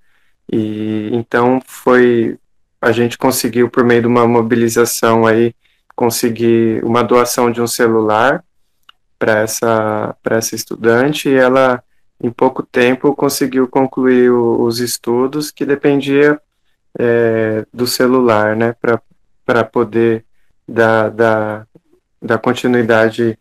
E 0.51 1.09
então 1.13 1.61
foi 1.65 2.37
a 2.81 2.91
gente 2.91 3.17
conseguiu 3.17 3.69
por 3.69 3.83
meio 3.83 4.01
de 4.01 4.07
uma 4.07 4.27
mobilização 4.27 5.27
aí 5.27 5.53
conseguir 5.95 6.83
uma 6.83 7.03
doação 7.03 7.51
de 7.51 7.61
um 7.61 7.67
celular 7.67 8.43
para 9.19 9.41
essa, 9.41 10.15
para 10.23 10.37
essa 10.37 10.55
estudante 10.55 11.29
e 11.29 11.35
ela, 11.35 11.83
em 12.19 12.31
pouco 12.31 12.63
tempo, 12.63 13.15
conseguiu 13.15 13.67
concluir 13.67 14.31
o, 14.31 14.63
os 14.63 14.79
estudos 14.79 15.51
que 15.51 15.63
dependia 15.63 16.41
é, 16.97 17.63
do 17.71 17.85
celular, 17.85 18.55
né, 18.55 18.75
para 19.45 19.63
poder 19.63 20.25
dar, 20.67 21.09
dar, 21.11 21.67
dar 22.19 22.39
continuidade 22.39 23.37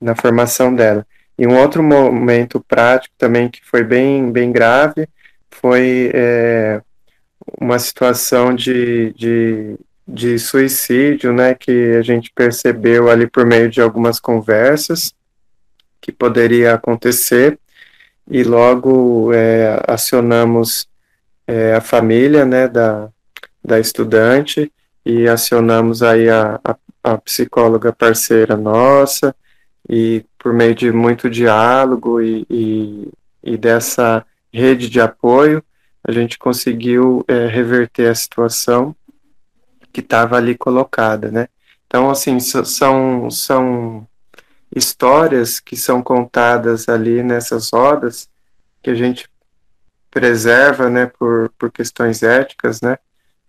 na 0.00 0.14
formação 0.14 0.74
dela. 0.74 1.06
E 1.38 1.46
um 1.46 1.58
outro 1.58 1.82
momento 1.82 2.60
prático 2.60 3.14
também 3.18 3.48
que 3.48 3.60
foi 3.64 3.82
bem, 3.82 4.30
bem 4.30 4.52
grave 4.52 5.08
foi 5.50 6.10
é, 6.14 6.80
uma 7.58 7.78
situação 7.78 8.54
de, 8.54 9.12
de 9.14 9.76
de 10.12 10.38
suicídio, 10.38 11.32
né, 11.32 11.54
que 11.54 11.94
a 11.96 12.02
gente 12.02 12.32
percebeu 12.34 13.08
ali 13.08 13.28
por 13.28 13.46
meio 13.46 13.70
de 13.70 13.80
algumas 13.80 14.18
conversas 14.18 15.14
que 16.00 16.10
poderia 16.10 16.74
acontecer 16.74 17.58
e 18.28 18.42
logo 18.42 19.32
é, 19.32 19.80
acionamos 19.86 20.88
é, 21.46 21.74
a 21.74 21.80
família, 21.80 22.44
né, 22.44 22.66
da, 22.66 23.08
da 23.64 23.78
estudante 23.78 24.72
e 25.06 25.28
acionamos 25.28 26.02
aí 26.02 26.28
a, 26.28 26.58
a, 26.64 26.76
a 27.04 27.18
psicóloga 27.18 27.92
parceira 27.92 28.56
nossa 28.56 29.34
e 29.92 30.24
por 30.38 30.52
meio 30.52 30.72
de 30.72 30.92
muito 30.92 31.28
diálogo 31.28 32.22
e, 32.22 32.46
e, 32.48 33.08
e 33.42 33.58
dessa 33.58 34.24
rede 34.52 34.88
de 34.88 35.00
apoio 35.00 35.62
a 36.06 36.12
gente 36.12 36.38
conseguiu 36.38 37.24
é, 37.26 37.48
reverter 37.48 38.08
a 38.08 38.14
situação 38.14 38.94
que 39.92 39.98
estava 40.00 40.36
ali 40.36 40.56
colocada, 40.56 41.32
né? 41.32 41.48
Então, 41.86 42.08
assim, 42.08 42.38
são, 42.38 43.28
são 43.28 44.06
histórias 44.74 45.58
que 45.58 45.76
são 45.76 46.00
contadas 46.00 46.88
ali 46.88 47.20
nessas 47.24 47.70
rodas 47.70 48.28
que 48.80 48.90
a 48.90 48.94
gente 48.94 49.28
preserva, 50.08 50.88
né, 50.88 51.06
por, 51.06 51.50
por 51.58 51.70
questões 51.70 52.22
éticas, 52.22 52.80
né, 52.80 52.96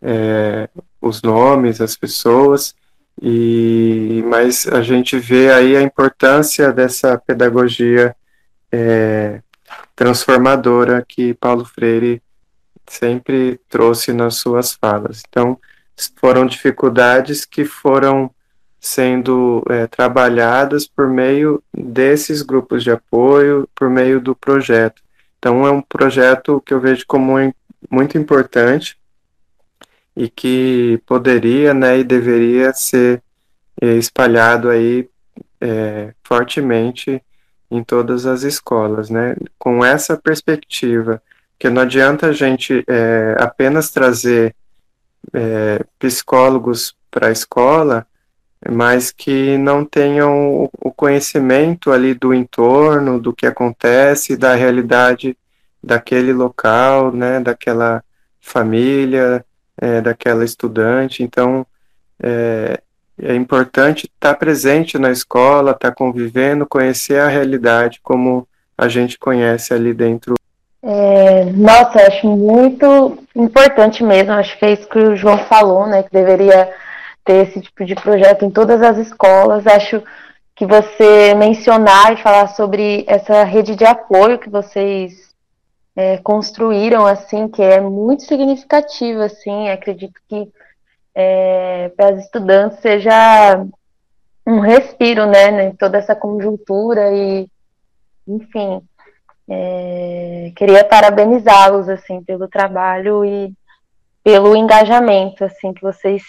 é, 0.01 0.67
os 0.99 1.21
nomes, 1.21 1.79
as 1.79 1.95
pessoas, 1.95 2.75
e 3.19 4.23
mas 4.27 4.67
a 4.67 4.81
gente 4.81 5.17
vê 5.17 5.51
aí 5.51 5.75
a 5.75 5.81
importância 5.81 6.71
dessa 6.71 7.17
pedagogia 7.17 8.15
é, 8.71 9.41
transformadora 9.95 11.03
que 11.07 11.33
Paulo 11.33 11.65
Freire 11.65 12.21
sempre 12.87 13.59
trouxe 13.69 14.13
nas 14.13 14.35
suas 14.35 14.73
falas. 14.73 15.23
Então, 15.27 15.57
foram 16.15 16.45
dificuldades 16.45 17.45
que 17.45 17.63
foram 17.65 18.29
sendo 18.79 19.63
é, 19.69 19.85
trabalhadas 19.85 20.87
por 20.87 21.07
meio 21.07 21.61
desses 21.71 22.41
grupos 22.41 22.83
de 22.83 22.91
apoio, 22.91 23.69
por 23.75 23.89
meio 23.89 24.19
do 24.19 24.35
projeto. 24.35 25.01
Então, 25.37 25.65
é 25.67 25.71
um 25.71 25.81
projeto 25.81 26.61
que 26.65 26.73
eu 26.73 26.79
vejo 26.79 27.05
como 27.07 27.33
muito 27.89 28.17
importante 28.17 28.97
e 30.15 30.29
que 30.29 31.01
poderia 31.05 31.73
né, 31.73 31.99
e 31.99 32.03
deveria 32.03 32.73
ser 32.73 33.21
é, 33.81 33.95
espalhado 33.95 34.69
aí 34.69 35.09
é, 35.59 36.13
fortemente 36.23 37.21
em 37.69 37.83
todas 37.83 38.25
as 38.25 38.43
escolas, 38.43 39.09
né? 39.09 39.35
Com 39.57 39.83
essa 39.83 40.17
perspectiva, 40.17 41.21
que 41.57 41.69
não 41.69 41.83
adianta 41.83 42.27
a 42.27 42.33
gente 42.33 42.83
é, 42.87 43.35
apenas 43.39 43.91
trazer 43.91 44.53
é, 45.33 45.83
psicólogos 45.97 46.95
para 47.09 47.27
a 47.27 47.31
escola, 47.31 48.05
mas 48.69 49.11
que 49.11 49.57
não 49.57 49.85
tenham 49.85 50.69
o 50.79 50.91
conhecimento 50.91 51.91
ali 51.91 52.13
do 52.13 52.33
entorno, 52.33 53.19
do 53.19 53.33
que 53.33 53.45
acontece, 53.45 54.35
da 54.35 54.53
realidade 54.53 55.37
daquele 55.83 56.33
local, 56.33 57.11
né, 57.11 57.39
daquela 57.39 58.03
família, 58.39 59.43
é, 59.79 60.01
daquela 60.01 60.43
estudante. 60.43 61.23
Então, 61.23 61.65
é, 62.21 62.79
é 63.21 63.35
importante 63.35 64.05
estar 64.05 64.35
presente 64.35 64.97
na 64.97 65.11
escola, 65.11 65.71
estar 65.71 65.91
convivendo, 65.91 66.65
conhecer 66.65 67.19
a 67.19 67.27
realidade 67.27 67.99
como 68.01 68.47
a 68.77 68.87
gente 68.87 69.19
conhece 69.19 69.73
ali 69.73 69.93
dentro. 69.93 70.35
É, 70.83 71.45
nossa, 71.45 72.01
acho 72.07 72.27
muito 72.27 73.19
importante 73.35 74.03
mesmo. 74.03 74.33
Acho 74.33 74.57
que 74.57 74.65
é 74.65 74.73
isso 74.73 74.89
que 74.89 74.97
o 74.97 75.15
João 75.15 75.37
falou, 75.37 75.85
né? 75.85 76.01
Que 76.01 76.11
deveria 76.11 76.73
ter 77.23 77.47
esse 77.47 77.61
tipo 77.61 77.85
de 77.85 77.93
projeto 77.93 78.43
em 78.43 78.49
todas 78.49 78.81
as 78.81 78.97
escolas. 78.97 79.67
Acho 79.67 80.01
que 80.55 80.65
você 80.65 81.33
mencionar 81.35 82.13
e 82.13 82.21
falar 82.21 82.47
sobre 82.47 83.03
essa 83.07 83.43
rede 83.43 83.75
de 83.75 83.85
apoio 83.85 84.39
que 84.39 84.49
vocês 84.49 85.30
é, 85.95 86.17
construíram, 86.17 87.05
assim, 87.05 87.47
que 87.47 87.61
é 87.61 87.79
muito 87.79 88.23
significativa, 88.23 89.25
assim. 89.25 89.69
Acredito 89.69 90.19
que 90.27 90.49
é, 91.13 91.89
para 91.95 92.15
as 92.15 92.25
estudantes 92.25 92.79
seja 92.79 93.65
um 94.45 94.59
respiro, 94.59 95.25
né, 95.25 95.51
né 95.51 95.73
toda 95.77 95.97
essa 95.97 96.15
conjuntura 96.15 97.11
e, 97.11 97.47
enfim, 98.27 98.81
é, 99.49 100.51
queria 100.55 100.83
parabenizá-los, 100.83 101.89
assim, 101.89 102.23
pelo 102.23 102.47
trabalho 102.47 103.25
e 103.25 103.53
pelo 104.23 104.55
engajamento, 104.55 105.43
assim, 105.43 105.73
que 105.73 105.81
vocês 105.81 106.23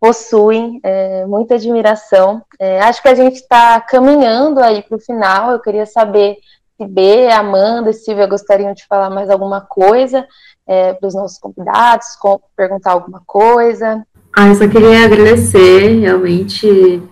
possuem, 0.00 0.80
é, 0.82 1.24
muita 1.26 1.54
admiração. 1.54 2.42
É, 2.58 2.80
acho 2.80 3.00
que 3.00 3.08
a 3.08 3.14
gente 3.14 3.36
está 3.36 3.80
caminhando 3.80 4.60
aí 4.60 4.82
para 4.82 4.96
o 4.96 5.00
final, 5.00 5.52
eu 5.52 5.60
queria 5.60 5.86
saber 5.86 6.38
B, 6.84 7.28
Amanda 7.28 7.90
e 7.90 7.94
Silvia 7.94 8.26
gostariam 8.26 8.74
de 8.74 8.86
falar 8.86 9.08
mais 9.08 9.30
alguma 9.30 9.60
coisa 9.60 10.26
é, 10.66 10.92
para 10.92 11.06
os 11.06 11.14
nossos 11.14 11.38
convidados, 11.38 12.16
com, 12.20 12.40
perguntar 12.56 12.92
alguma 12.92 13.22
coisa. 13.24 14.04
Ah, 14.36 14.48
eu 14.48 14.54
só 14.54 14.68
queria 14.68 15.04
agradecer, 15.04 16.00
realmente, 16.00 17.02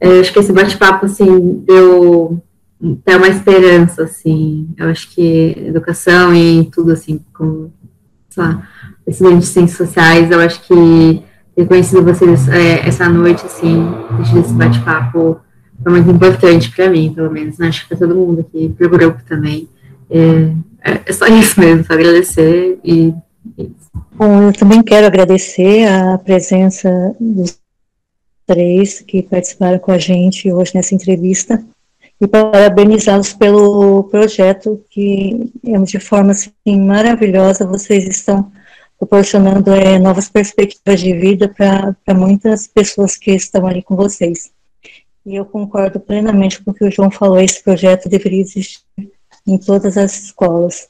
é, 0.00 0.20
acho 0.20 0.32
que 0.32 0.38
esse 0.38 0.52
bate-papo, 0.52 1.06
assim, 1.06 1.62
deu 1.66 2.40
até 3.02 3.16
uma 3.16 3.28
esperança, 3.28 4.04
assim, 4.04 4.68
eu 4.78 4.88
acho 4.88 5.10
que 5.10 5.54
educação 5.58 6.34
e 6.34 6.70
tudo, 6.72 6.92
assim, 6.92 7.20
como, 7.34 7.72
sei 8.30 8.42
lá, 8.42 8.66
ciências 9.10 9.72
sociais, 9.72 10.30
eu 10.30 10.40
acho 10.40 10.62
que 10.62 11.22
ter 11.54 11.66
conhecido 11.66 12.02
vocês 12.02 12.48
é, 12.48 12.88
essa 12.88 13.08
noite, 13.08 13.44
assim, 13.44 13.86
esse 14.38 14.54
bate-papo 14.54 15.38
foi 15.82 15.92
muito 15.92 16.10
importante 16.10 16.70
para 16.70 16.90
mim, 16.90 17.12
pelo 17.14 17.30
menos, 17.30 17.58
né? 17.58 17.68
acho 17.68 17.82
que 17.82 17.88
para 17.88 17.98
todo 17.98 18.14
mundo 18.14 18.40
aqui, 18.40 18.68
para 18.68 18.86
o 18.86 18.90
grupo 18.90 19.20
também, 19.28 19.68
é, 20.10 20.90
é, 20.90 21.00
é 21.06 21.12
só 21.12 21.26
isso 21.26 21.58
mesmo, 21.58 21.84
só 21.84 21.94
agradecer 21.94 22.78
e 22.84 23.14
Bom, 24.12 24.42
eu 24.42 24.52
também 24.52 24.82
quero 24.82 25.06
agradecer 25.06 25.86
a 25.86 26.18
presença 26.18 27.16
dos 27.18 27.58
três 28.46 29.00
que 29.00 29.22
participaram 29.22 29.78
com 29.78 29.92
a 29.92 29.98
gente 29.98 30.52
hoje 30.52 30.72
nessa 30.74 30.94
entrevista 30.94 31.64
e 32.20 32.26
parabenizá-los 32.26 33.32
pelo 33.32 34.04
projeto 34.04 34.84
que, 34.90 35.50
de 35.86 36.00
forma 36.00 36.32
assim, 36.32 36.80
maravilhosa, 36.80 37.66
vocês 37.66 38.06
estão 38.06 38.52
proporcionando 38.98 39.72
é, 39.72 39.98
novas 39.98 40.28
perspectivas 40.28 41.00
de 41.00 41.14
vida 41.14 41.48
para 41.48 42.14
muitas 42.14 42.66
pessoas 42.66 43.16
que 43.16 43.30
estão 43.30 43.66
ali 43.66 43.82
com 43.82 43.96
vocês. 43.96 44.50
E 45.24 45.36
eu 45.36 45.44
concordo 45.44 46.00
plenamente 46.00 46.62
com 46.62 46.70
o 46.70 46.74
que 46.74 46.84
o 46.84 46.90
João 46.90 47.10
falou, 47.10 47.40
esse 47.40 47.62
projeto 47.62 48.08
deveria 48.08 48.40
existir 48.40 48.82
em 49.46 49.58
todas 49.58 49.96
as 49.96 50.24
escolas. 50.24 50.88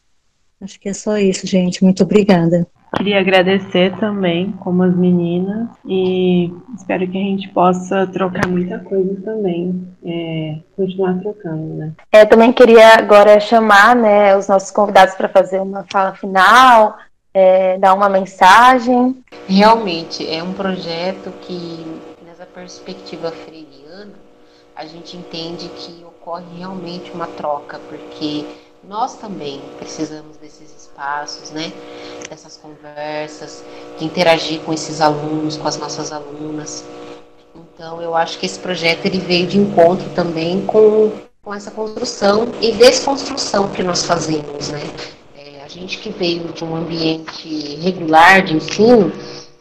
Acho 0.60 0.78
que 0.78 0.88
é 0.88 0.94
só 0.94 1.16
isso, 1.18 1.46
gente. 1.46 1.82
Muito 1.82 2.02
obrigada. 2.02 2.66
Queria 2.96 3.20
agradecer 3.20 3.96
também, 3.98 4.50
como 4.58 4.82
as 4.82 4.94
meninas, 4.96 5.68
e 5.86 6.52
espero 6.76 7.06
que 7.06 7.16
a 7.16 7.20
gente 7.20 7.48
possa 7.50 8.06
trocar 8.08 8.48
muita 8.48 8.80
coisa 8.80 9.14
também, 9.22 9.88
é, 10.04 10.58
continuar 10.76 11.14
trocando, 11.20 11.74
né? 11.74 11.92
É, 12.10 12.24
também 12.24 12.52
queria 12.52 12.96
agora 12.98 13.38
chamar 13.38 13.94
né, 13.94 14.36
os 14.36 14.48
nossos 14.48 14.72
convidados 14.72 15.14
para 15.14 15.28
fazer 15.28 15.60
uma 15.60 15.86
fala 15.90 16.14
final, 16.14 16.96
é, 17.32 17.78
dar 17.78 17.94
uma 17.94 18.08
mensagem. 18.08 19.22
Realmente, 19.48 20.28
é 20.28 20.42
um 20.42 20.52
projeto 20.52 21.32
que, 21.42 21.86
nessa 22.26 22.44
perspectiva 22.44 23.30
freiriana, 23.30 23.79
a 24.80 24.86
gente 24.86 25.14
entende 25.14 25.68
que 25.76 26.02
ocorre 26.06 26.46
realmente 26.56 27.10
uma 27.10 27.26
troca, 27.26 27.78
porque 27.90 28.46
nós 28.82 29.14
também 29.18 29.60
precisamos 29.78 30.38
desses 30.38 30.74
espaços, 30.74 31.50
né? 31.50 31.70
Dessas 32.30 32.56
conversas, 32.56 33.62
de 33.98 34.06
interagir 34.06 34.58
com 34.60 34.72
esses 34.72 35.02
alunos, 35.02 35.58
com 35.58 35.68
as 35.68 35.76
nossas 35.76 36.10
alunas. 36.10 36.82
Então, 37.54 38.00
eu 38.00 38.16
acho 38.16 38.38
que 38.38 38.46
esse 38.46 38.58
projeto 38.58 39.04
ele 39.04 39.18
veio 39.18 39.46
de 39.46 39.58
encontro 39.58 40.08
também 40.14 40.64
com, 40.64 41.12
com 41.42 41.52
essa 41.52 41.70
construção 41.70 42.48
e 42.62 42.72
desconstrução 42.72 43.68
que 43.72 43.82
nós 43.82 44.06
fazemos, 44.06 44.70
né? 44.70 44.80
É, 45.36 45.62
a 45.62 45.68
gente 45.68 45.98
que 45.98 46.08
veio 46.08 46.44
de 46.54 46.64
um 46.64 46.74
ambiente 46.74 47.76
regular 47.82 48.42
de 48.42 48.56
ensino, 48.56 49.12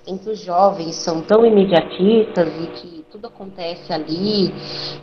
em 0.09 0.17
que 0.17 0.29
os 0.29 0.39
jovens 0.39 0.95
são 0.95 1.21
tão 1.21 1.45
imediatistas 1.45 2.47
e 2.47 2.67
que 2.67 3.05
tudo 3.11 3.27
acontece 3.27 3.93
ali 3.93 4.53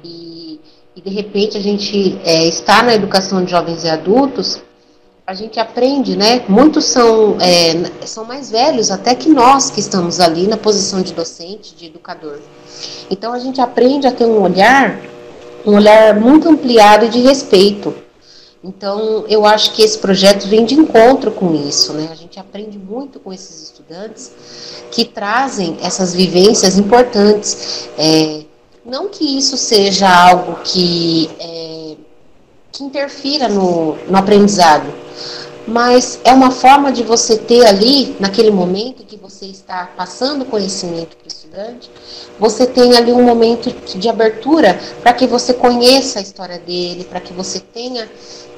e, 0.03 0.61
e 0.97 1.01
de 1.01 1.11
repente 1.11 1.57
a 1.57 1.61
gente 1.61 2.19
é, 2.25 2.47
está 2.47 2.83
na 2.83 2.95
educação 2.95 3.45
de 3.45 3.51
jovens 3.51 3.85
e 3.85 3.89
adultos 3.89 4.63
a 5.27 5.35
gente 5.35 5.59
aprende, 5.59 6.17
né? 6.17 6.45
Muitos 6.49 6.85
são, 6.85 7.37
é, 7.41 8.07
são 8.07 8.25
mais 8.25 8.49
velhos 8.49 8.93
até 8.93 9.13
que 9.13 9.29
nós 9.29 9.71
que 9.73 9.81
estamos 9.81 10.21
ali 10.21 10.47
na 10.47 10.57
posição 10.57 11.03
de 11.03 11.13
docente, 11.13 11.75
de 11.75 11.87
educador. 11.87 12.39
Então 13.11 13.33
a 13.33 13.39
gente 13.41 13.61
aprende 13.61 14.07
a 14.07 14.13
ter 14.13 14.25
um 14.25 14.41
olhar, 14.41 15.01
um 15.67 15.75
olhar 15.75 16.15
muito 16.15 16.49
ampliado 16.49 17.09
de 17.09 17.19
respeito. 17.19 17.93
Então 18.67 19.25
eu 19.29 19.47
acho 19.47 19.73
que 19.75 19.83
esse 19.83 19.97
projeto 19.99 20.49
vem 20.49 20.65
de 20.65 20.75
encontro 20.75 21.31
com 21.31 21.55
isso, 21.55 21.93
né? 21.93 22.09
A 22.11 22.17
gente 22.17 22.41
aprende 22.41 22.77
muito 22.77 23.21
com 23.21 23.33
esses 23.33 23.63
estudantes 23.63 24.33
que 24.91 25.05
trazem 25.05 25.77
essas 25.81 26.13
vivências 26.13 26.77
importantes. 26.77 27.89
É, 27.97 28.43
não 28.85 29.09
que 29.09 29.39
isso 29.39 29.57
seja 29.57 30.09
algo 30.09 30.59
que, 30.65 31.31
é, 31.39 31.95
que 32.73 32.83
interfira 32.83 33.49
no, 33.49 33.97
no 34.09 34.17
aprendizado, 34.17 34.93
mas 35.67 36.21
é 36.25 36.33
uma 36.33 36.51
forma 36.51 36.93
de 36.93 37.03
você 37.03 37.37
ter 37.37 37.67
ali, 37.67 38.17
naquele 38.21 38.51
momento 38.51 39.05
que 39.05 39.17
você 39.17 39.47
está 39.47 39.91
passando 39.97 40.45
conhecimento 40.45 41.17
para 41.17 41.25
o 41.25 41.29
estudante, 41.29 41.91
você 42.39 42.67
tem 42.67 42.97
ali 42.97 43.13
um 43.13 43.23
momento 43.23 43.71
de 43.99 44.09
abertura 44.09 44.79
para 45.03 45.13
que 45.13 45.27
você 45.27 45.53
conheça 45.53 46.21
a 46.21 46.23
história 46.23 46.59
dele, 46.59 47.05
para 47.05 47.21
que 47.21 47.33
você 47.33 47.59
tenha 47.59 48.09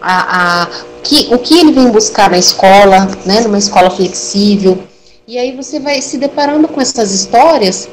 a, 0.00 0.62
a, 0.62 0.68
que, 1.02 1.28
o 1.32 1.38
que 1.38 1.58
ele 1.58 1.72
vem 1.72 1.90
buscar 1.90 2.30
na 2.30 2.38
escola, 2.38 3.08
né, 3.24 3.40
numa 3.40 3.58
escola 3.58 3.90
flexível. 3.90 4.82
E 5.26 5.38
aí 5.38 5.54
você 5.54 5.78
vai 5.78 6.00
se 6.00 6.16
deparando 6.16 6.68
com 6.68 6.80
essas 6.80 7.12
histórias, 7.12 7.88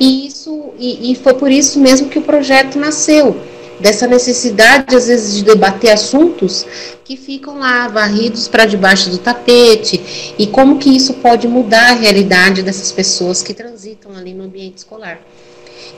e 0.00 0.26
isso 0.26 0.70
e, 0.78 1.12
e 1.12 1.14
foi 1.16 1.34
por 1.34 1.50
isso 1.50 1.80
mesmo 1.80 2.08
que 2.08 2.18
o 2.18 2.22
projeto 2.22 2.78
nasceu 2.78 3.36
dessa 3.80 4.06
necessidade, 4.06 4.94
às 4.94 5.06
vezes, 5.06 5.36
de 5.36 5.44
debater 5.44 5.90
assuntos 5.90 6.66
que 7.04 7.16
ficam 7.16 7.58
lá 7.58 7.88
varridos 7.88 8.48
para 8.48 8.64
debaixo 8.64 9.08
do 9.10 9.18
tapete 9.18 10.34
e 10.38 10.46
como 10.46 10.78
que 10.78 10.94
isso 10.94 11.14
pode 11.14 11.46
mudar 11.46 11.90
a 11.90 11.94
realidade 11.94 12.62
dessas 12.62 12.92
pessoas 12.92 13.42
que 13.42 13.54
transitam 13.54 14.12
ali 14.16 14.34
no 14.34 14.44
ambiente 14.44 14.78
escolar. 14.78 15.20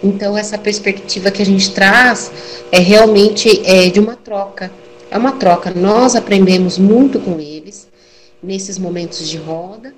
Então, 0.02 0.36
essa 0.36 0.56
perspectiva 0.56 1.30
que 1.30 1.42
a 1.42 1.46
gente 1.46 1.70
traz 1.72 2.30
é 2.70 2.78
realmente 2.78 3.62
é, 3.64 3.88
de 3.88 4.00
uma 4.00 4.16
troca. 4.16 4.70
É 5.10 5.18
uma 5.18 5.32
troca. 5.32 5.70
Nós 5.70 6.14
aprendemos 6.14 6.78
muito 6.78 7.18
com 7.18 7.40
eles 7.40 7.88
nesses 8.40 8.78
momentos 8.78 9.28
de 9.28 9.36
roda 9.36 9.92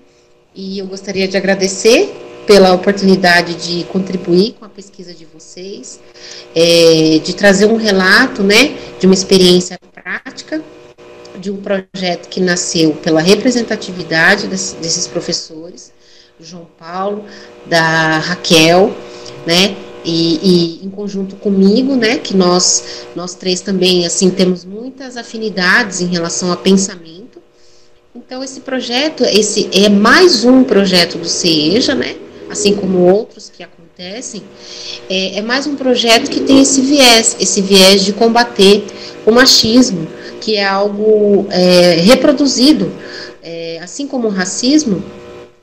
e 0.54 0.78
eu 0.78 0.86
gostaria 0.86 1.28
de 1.28 1.36
agradecer 1.36 2.10
pela 2.46 2.72
oportunidade 2.72 3.54
de 3.54 3.84
contribuir 3.84 4.54
com 4.58 4.64
a 4.64 4.68
pesquisa 4.68 5.12
de 5.14 5.26
vocês, 5.26 6.00
é, 6.54 7.20
de 7.22 7.34
trazer 7.34 7.66
um 7.66 7.76
relato, 7.76 8.42
né, 8.42 8.76
de 8.98 9.06
uma 9.06 9.14
experiência 9.14 9.78
prática, 9.94 10.62
de 11.38 11.50
um 11.50 11.58
projeto 11.58 12.28
que 12.28 12.40
nasceu 12.40 12.94
pela 12.94 13.20
representatividade 13.20 14.48
desse, 14.48 14.76
desses 14.76 15.06
professores, 15.06 15.92
João 16.40 16.66
Paulo, 16.78 17.24
da 17.66 18.18
Raquel, 18.18 18.92
né, 19.46 19.76
e, 20.04 20.80
e, 20.82 20.86
em 20.86 20.90
conjunto 20.90 21.36
comigo, 21.36 21.94
né, 21.96 22.18
que 22.18 22.36
nós 22.36 23.06
nós 23.14 23.34
três 23.34 23.60
também 23.60 24.06
assim 24.06 24.30
temos 24.30 24.64
muitas 24.64 25.16
afinidades 25.16 26.00
em 26.00 26.06
relação 26.06 26.52
a 26.52 26.56
pensamento. 26.56 27.40
Então 28.14 28.42
esse 28.42 28.60
projeto, 28.60 29.24
esse 29.24 29.68
é 29.72 29.88
mais 29.88 30.44
um 30.44 30.64
projeto 30.64 31.18
do 31.18 31.28
CEJA, 31.28 31.94
né, 31.94 32.16
assim 32.50 32.74
como 32.74 32.98
outros 32.98 33.50
que 33.50 33.62
acontecem, 33.62 34.42
é, 35.08 35.38
é 35.38 35.42
mais 35.42 35.66
um 35.66 35.76
projeto 35.76 36.30
que 36.30 36.40
tem 36.40 36.62
esse 36.62 36.80
viés, 36.80 37.36
esse 37.40 37.62
viés 37.62 38.04
de 38.04 38.12
combater 38.12 38.84
o 39.24 39.32
machismo, 39.32 40.06
que 40.40 40.56
é 40.56 40.64
algo 40.66 41.46
é, 41.50 41.94
reproduzido, 42.00 42.92
é, 43.42 43.78
assim 43.80 44.06
como 44.06 44.28
o 44.28 44.30
racismo, 44.30 45.02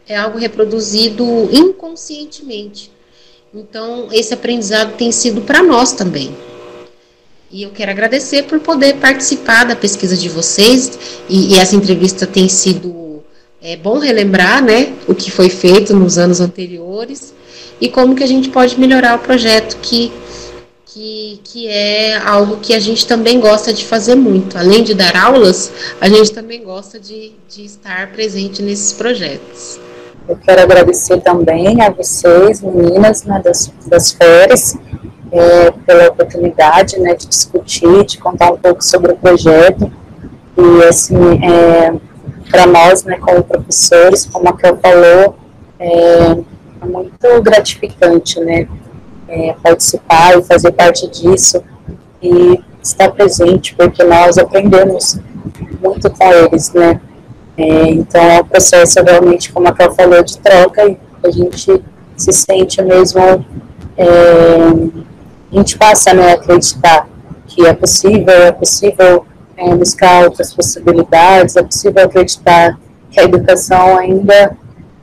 é 0.08 0.16
algo 0.16 0.38
reproduzido 0.38 1.24
inconscientemente. 1.52 2.92
Então, 3.54 4.08
esse 4.12 4.34
aprendizado 4.34 4.96
tem 4.96 5.12
sido 5.12 5.42
para 5.42 5.64
nós 5.64 5.94
também. 5.94 6.36
E 7.52 7.64
eu 7.64 7.72
quero 7.72 7.90
agradecer 7.90 8.44
por 8.44 8.60
poder 8.60 8.98
participar 8.98 9.64
da 9.66 9.76
pesquisa 9.76 10.16
de 10.16 10.30
vocês. 10.30 11.00
E, 11.28 11.54
e 11.54 11.58
essa 11.58 11.76
entrevista 11.76 12.28
tem 12.28 12.48
sido 12.48 13.00
é 13.62 13.76
bom 13.76 14.00
relembrar, 14.00 14.64
né, 14.64 14.94
o 15.06 15.14
que 15.14 15.30
foi 15.30 15.50
feito 15.50 15.94
nos 15.94 16.18
anos 16.18 16.40
anteriores 16.40 17.34
e 17.82 17.90
como 17.90 18.16
que 18.16 18.24
a 18.24 18.28
gente 18.28 18.50
pode 18.50 18.80
melhorar 18.80 19.16
o 19.16 19.20
projeto 19.20 19.78
que 19.82 20.12
que, 20.86 21.40
que 21.44 21.68
é 21.68 22.18
algo 22.18 22.58
que 22.58 22.74
a 22.74 22.80
gente 22.80 23.06
também 23.06 23.40
gosta 23.40 23.72
de 23.72 23.86
fazer 23.86 24.16
muito. 24.16 24.58
Além 24.58 24.84
de 24.84 24.96
dar 24.96 25.16
aulas, 25.16 25.72
a 26.02 26.10
gente 26.10 26.32
também 26.32 26.64
gosta 26.64 27.00
de, 27.00 27.32
de 27.48 27.64
estar 27.64 28.12
presente 28.12 28.64
nesses 28.64 28.92
projetos. 28.92 29.80
Eu 30.30 30.38
quero 30.38 30.62
agradecer 30.62 31.20
também 31.22 31.82
a 31.82 31.90
vocês, 31.90 32.62
meninas 32.62 33.24
né, 33.24 33.42
das, 33.44 33.74
das 33.88 34.12
férias, 34.12 34.78
é, 35.32 35.72
pela 35.72 36.10
oportunidade 36.10 37.00
né, 37.00 37.16
de 37.16 37.26
discutir, 37.26 38.06
de 38.06 38.20
contar 38.20 38.52
um 38.52 38.58
pouco 38.58 38.84
sobre 38.84 39.12
o 39.12 39.18
projeto. 39.18 39.92
E, 40.56 40.84
assim, 40.84 41.44
é, 41.44 41.96
para 42.52 42.68
nós, 42.68 43.04
né, 43.06 43.18
como 43.18 43.44
professores, 43.44 44.28
como 44.28 44.48
a 44.50 44.54
Kel 44.56 44.78
falou, 44.78 45.36
é, 45.80 46.38
é 46.80 46.86
muito 46.86 47.42
gratificante, 47.42 48.40
né, 48.40 48.68
é, 49.28 49.56
participar 49.64 50.38
e 50.38 50.44
fazer 50.44 50.72
parte 50.74 51.08
disso 51.08 51.64
e 52.22 52.64
estar 52.84 53.10
presente, 53.10 53.74
porque 53.74 54.04
nós 54.04 54.38
aprendemos 54.38 55.20
muito 55.82 56.08
com 56.12 56.32
eles, 56.32 56.72
né, 56.72 57.02
é, 57.60 57.90
então, 57.90 58.22
é 58.22 58.40
um 58.40 58.46
processo 58.46 59.04
realmente, 59.04 59.52
como 59.52 59.68
a 59.68 59.74
Cal 59.74 59.94
falou, 59.94 60.24
de 60.24 60.38
troca 60.38 60.88
e 60.88 60.98
a 61.22 61.30
gente 61.30 61.84
se 62.16 62.32
sente 62.32 62.82
mesmo, 62.82 63.20
é, 63.98 64.06
a 65.52 65.56
gente 65.58 65.78
passa 65.78 66.14
né, 66.14 66.32
a 66.32 66.36
acreditar 66.36 67.10
que 67.48 67.66
é 67.66 67.74
possível, 67.74 68.34
é 68.34 68.52
possível 68.54 69.26
é, 69.58 69.76
buscar 69.76 70.24
outras 70.24 70.54
possibilidades, 70.54 71.58
é 71.58 71.64
possível 71.64 72.06
acreditar 72.06 72.80
que 73.12 73.20
a 73.20 73.24
educação 73.24 73.98
ainda 73.98 74.56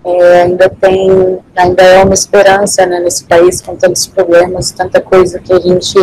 é, 0.03 0.43
ainda 0.45 0.71
tem, 0.71 1.39
ainda 1.55 1.83
é 1.83 2.03
uma 2.03 2.15
esperança 2.15 2.87
né, 2.87 3.01
nesse 3.01 3.25
país 3.25 3.61
com 3.61 3.77
tantos 3.77 4.07
problemas, 4.07 4.71
tanta 4.71 4.99
coisa 4.99 5.39
que 5.41 5.53
a 5.53 5.59
gente 5.59 5.99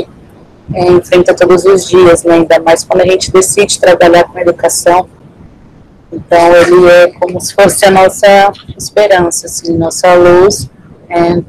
é, 0.71 0.91
enfrenta 0.91 1.33
todos 1.33 1.65
os 1.65 1.87
dias, 1.87 2.23
né, 2.23 2.35
ainda 2.35 2.59
mais 2.59 2.83
quando 2.83 3.01
a 3.01 3.07
gente 3.07 3.31
decide 3.31 3.79
trabalhar 3.79 4.25
com 4.25 4.37
educação, 4.37 5.07
então, 6.13 6.55
ele 6.55 6.87
é 6.89 7.07
como 7.19 7.41
se 7.41 7.53
fosse 7.55 7.85
a 7.85 7.91
nossa 7.91 8.51
esperança, 8.77 9.47
assim, 9.47 9.75
nossa 9.75 10.13
luz, 10.13 10.69
é, 11.09 11.41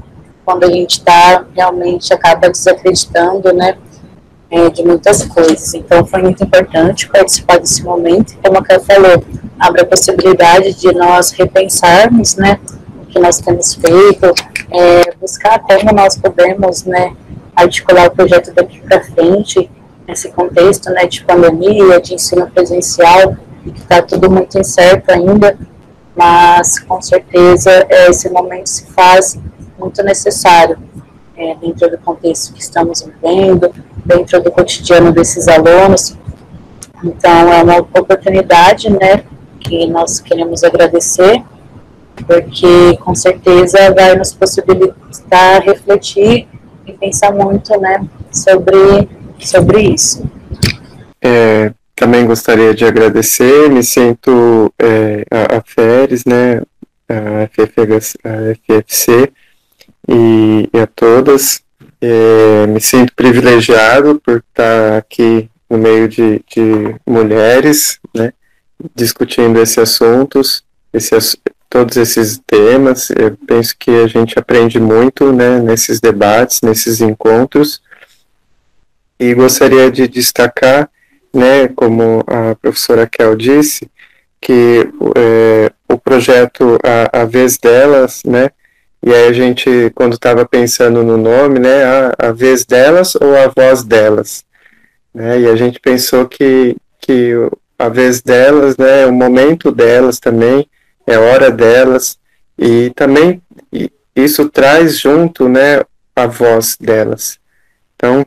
quando 0.45 0.65
a 0.65 0.71
gente 0.71 0.99
está 0.99 1.45
realmente 1.55 2.13
acaba 2.13 2.49
desacreditando, 2.49 3.53
né, 3.53 3.77
é, 4.51 4.71
de 4.71 4.83
muitas 4.83 5.25
coisas. 5.25 5.75
Então, 5.75 6.07
foi 6.07 6.23
muito 6.23 6.43
importante 6.45 7.09
participar 7.09 7.59
desse 7.59 7.83
momento. 7.83 8.37
Como 8.43 8.59
a 8.59 8.63
Ká 8.63 8.81
falou, 8.81 9.23
abre 9.59 9.83
a 9.83 9.87
possibilidade 9.87 10.75
de 10.75 10.93
nós 10.93 11.31
repensarmos, 11.33 12.37
né, 12.37 12.59
o 13.03 13.07
que 13.07 13.19
nós 13.19 13.39
temos 13.39 13.75
feito, 13.75 14.35
é, 14.71 15.15
buscar 15.21 15.59
como 15.59 15.93
nós 15.93 16.17
podemos, 16.17 16.85
né, 16.85 17.15
articular 17.55 18.07
o 18.07 18.11
projeto 18.11 18.53
daqui 18.55 18.81
para 18.81 19.03
frente, 19.05 19.71
nesse 20.09 20.31
contexto, 20.31 20.91
né, 20.91 21.07
de 21.07 21.23
pandemia, 21.25 22.01
de 22.01 22.15
ensino 22.15 22.47
presencial, 22.51 23.37
está 23.71 24.03
tudo 24.03 24.31
muito 24.31 24.59
incerto 24.59 25.11
ainda, 25.11 25.59
mas 26.17 26.79
com 26.79 27.01
certeza 27.03 27.71
é, 27.89 28.11
esse 28.11 28.29
momento 28.31 28.67
se 28.67 28.87
faz 28.87 29.39
muito 29.79 30.03
necessário 30.03 30.79
é, 31.37 31.55
dentro 31.57 31.91
do 31.91 31.99
contexto 31.99 32.53
que 32.53 32.61
estamos 32.61 33.03
vivendo, 33.03 33.73
dentro 34.05 34.41
do 34.43 34.51
cotidiano 34.51 35.13
desses 35.13 35.49
alunos. 35.49 36.17
Então, 37.03 37.53
é 37.53 37.63
uma 37.63 37.79
oportunidade, 37.79 38.89
né, 38.89 39.25
que 39.61 39.87
nós 39.87 40.21
queremos 40.21 40.63
agradecer, 40.63 41.43
porque 42.27 42.97
com 42.99 43.15
certeza 43.15 43.93
vai 43.93 44.17
nos 44.17 44.33
possibilitar 44.33 45.63
refletir 45.63 46.49
e 46.87 46.93
pensar 46.93 47.33
muito, 47.33 47.79
né, 47.81 48.07
sobre, 48.31 49.09
sobre 49.39 49.81
isso. 49.83 50.25
É, 51.21 51.73
também 51.95 52.27
gostaria 52.27 52.75
de 52.75 52.85
agradecer, 52.85 53.71
me 53.71 53.83
sinto 53.83 54.73
é, 54.79 55.25
a, 55.31 55.59
a 55.59 55.63
FERES, 55.65 56.25
né, 56.25 56.61
a, 57.09 57.45
a 57.45 57.49
FFC 58.57 59.33
e, 60.09 60.69
e, 60.73 60.79
a 60.79 60.87
todas. 60.87 61.63
É, 62.01 62.67
me 62.67 62.81
sinto 62.81 63.15
privilegiado 63.15 64.21
por 64.21 64.39
estar 64.39 64.99
aqui 64.99 65.49
no 65.71 65.79
meio 65.79 66.09
de, 66.09 66.45
de 66.55 66.97
mulheres, 67.07 67.99
né, 68.15 68.33
discutindo 68.95 69.59
esses 69.61 69.79
assuntos, 69.79 70.65
esse, 70.93 71.17
todos 71.71 71.97
esses 71.97 72.41
temas. 72.47 73.11
Eu 73.11 73.37
penso 73.47 73.75
que 73.79 73.91
a 73.91 74.07
gente 74.07 74.39
aprende 74.39 74.79
muito 74.81 75.33
né, 75.33 75.61
nesses 75.61 76.01
debates, 76.01 76.61
nesses 76.61 77.01
encontros. 77.01 77.81
E 79.19 79.33
gostaria 79.33 79.91
de 79.91 80.09
destacar 80.09 80.91
né, 81.35 81.69
como 81.69 82.23
a 82.27 82.55
professora 82.55 83.07
Kel 83.07 83.35
disse, 83.35 83.91
que 84.41 84.89
é, 85.17 85.73
o 85.89 85.99
projeto 85.99 86.79
a, 86.85 87.23
a, 87.23 87.25
vez 87.25 87.59
delas, 87.59 88.23
né, 88.25 88.51
e 89.03 89.13
aí 89.13 89.27
a 89.27 89.33
gente, 89.33 89.91
quando 89.95 90.15
estava 90.15 90.47
pensando 90.47 91.03
no 91.03 91.17
nome, 91.17 91.59
né, 91.59 91.85
a, 91.85 92.29
a, 92.29 92.33
vez 92.33 92.65
delas 92.65 93.15
ou 93.17 93.37
a 93.37 93.49
voz 93.49 93.83
delas, 93.83 94.45
né, 95.13 95.41
e 95.41 95.47
a 95.49 95.57
gente 95.57 95.81
pensou 95.81 96.27
que, 96.27 96.77
que 97.01 97.33
a 97.79 97.89
vez 97.89 98.23
delas, 98.23 98.77
né, 98.77 99.07
o 99.07 99.13
momento 99.13 99.73
delas 99.73 100.21
também, 100.21 100.69
é 101.07 101.19
hora 101.19 101.51
delas, 101.51 102.19
e 102.57 102.91
também 102.95 103.43
isso 104.15 104.49
traz 104.49 104.99
junto, 104.99 105.49
né, 105.49 105.81
a 106.15 106.27
voz 106.27 106.77
delas. 106.81 107.39
Então, 107.97 108.25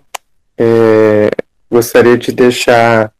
é, 0.57 1.29
gostaria 1.70 2.18
de 2.18 2.32
deixar 2.32 3.11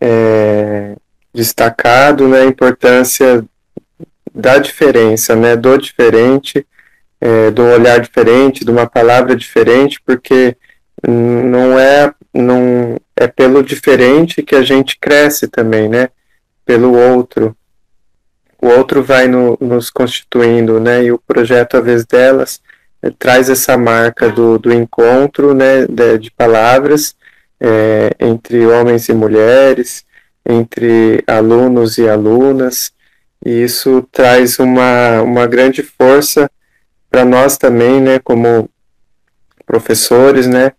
é, 0.00 0.96
destacado 1.32 2.28
né, 2.28 2.40
a 2.40 2.44
importância 2.44 3.44
da 4.34 4.58
diferença, 4.58 5.36
né, 5.36 5.56
do 5.56 5.76
diferente, 5.76 6.66
é, 7.20 7.50
um 7.56 7.72
olhar 7.72 8.00
diferente, 8.00 8.64
de 8.64 8.70
uma 8.70 8.86
palavra 8.86 9.36
diferente, 9.36 10.00
porque 10.04 10.56
não 11.06 11.78
é, 11.78 12.12
não 12.34 12.96
é 13.16 13.26
pelo 13.26 13.62
diferente 13.62 14.42
que 14.42 14.54
a 14.54 14.62
gente 14.62 14.98
cresce 14.98 15.46
também, 15.48 15.88
né, 15.88 16.08
pelo 16.64 16.96
outro. 16.96 17.56
O 18.60 18.68
outro 18.68 19.02
vai 19.02 19.26
no, 19.26 19.58
nos 19.60 19.90
constituindo, 19.90 20.80
né, 20.80 21.04
e 21.04 21.12
o 21.12 21.18
projeto, 21.18 21.76
a 21.76 21.80
vez 21.80 22.04
delas, 22.04 22.60
é, 23.02 23.10
traz 23.10 23.48
essa 23.48 23.76
marca 23.76 24.28
do, 24.28 24.58
do 24.58 24.72
encontro, 24.72 25.54
né, 25.54 25.86
de, 25.86 26.18
de 26.18 26.30
palavras, 26.30 27.14
é, 27.62 28.10
entre 28.18 28.66
homens 28.66 29.08
e 29.08 29.14
mulheres, 29.14 30.04
entre 30.44 31.22
alunos 31.28 31.96
e 31.96 32.08
alunas, 32.08 32.92
e 33.44 33.62
isso 33.62 34.06
traz 34.10 34.58
uma, 34.58 35.22
uma 35.22 35.46
grande 35.46 35.82
força 35.82 36.50
para 37.08 37.24
nós 37.24 37.56
também, 37.56 38.00
né, 38.00 38.18
como 38.18 38.68
professores, 39.64 40.48
né, 40.48 40.72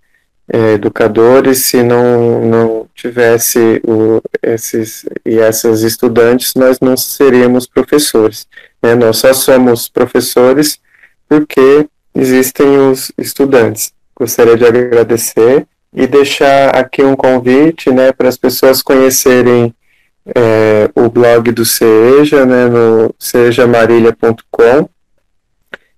é, 0.51 0.73
educadores, 0.73 1.59
se 1.59 1.81
não, 1.81 2.45
não 2.45 2.89
tivesse 2.93 3.81
o, 3.87 4.21
esses 4.41 5.05
e 5.25 5.39
essas 5.39 5.83
estudantes, 5.83 6.53
nós 6.55 6.79
não 6.81 6.97
seríamos 6.97 7.65
professores. 7.65 8.45
Né? 8.81 8.93
Nós 8.93 9.17
só 9.17 9.33
somos 9.33 9.87
professores 9.87 10.79
porque 11.29 11.87
existem 12.13 12.77
os 12.77 13.11
estudantes. 13.17 13.93
Gostaria 14.15 14.57
de 14.57 14.65
agradecer 14.65 15.65
e 15.93 16.07
deixar 16.07 16.75
aqui 16.75 17.03
um 17.03 17.15
convite 17.15 17.91
né, 17.91 18.11
para 18.11 18.27
as 18.27 18.37
pessoas 18.37 18.81
conhecerem 18.81 19.73
é, 20.35 20.89
o 20.95 21.09
blog 21.09 21.51
do 21.51 21.65
Seja, 21.65 22.45
né, 22.45 22.67
no 22.67 23.13
sejamarília.com. 23.19 24.89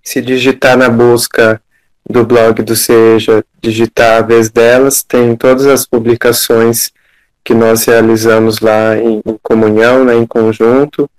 Se 0.02 0.20
digitar 0.20 0.76
na 0.76 0.88
busca 0.88 1.60
do 2.08 2.24
blog 2.24 2.62
do 2.62 2.76
Seja 2.76 3.44
digitar 3.60 4.18
a 4.18 4.22
vez 4.22 4.48
delas, 4.48 5.02
tem 5.02 5.34
todas 5.34 5.66
as 5.66 5.84
publicações 5.84 6.92
que 7.42 7.54
nós 7.54 7.84
realizamos 7.84 8.60
lá 8.60 8.96
em, 8.96 9.20
em 9.24 9.38
comunhão, 9.42 10.04
né, 10.04 10.14
em 10.14 10.26
conjunto, 10.26 11.10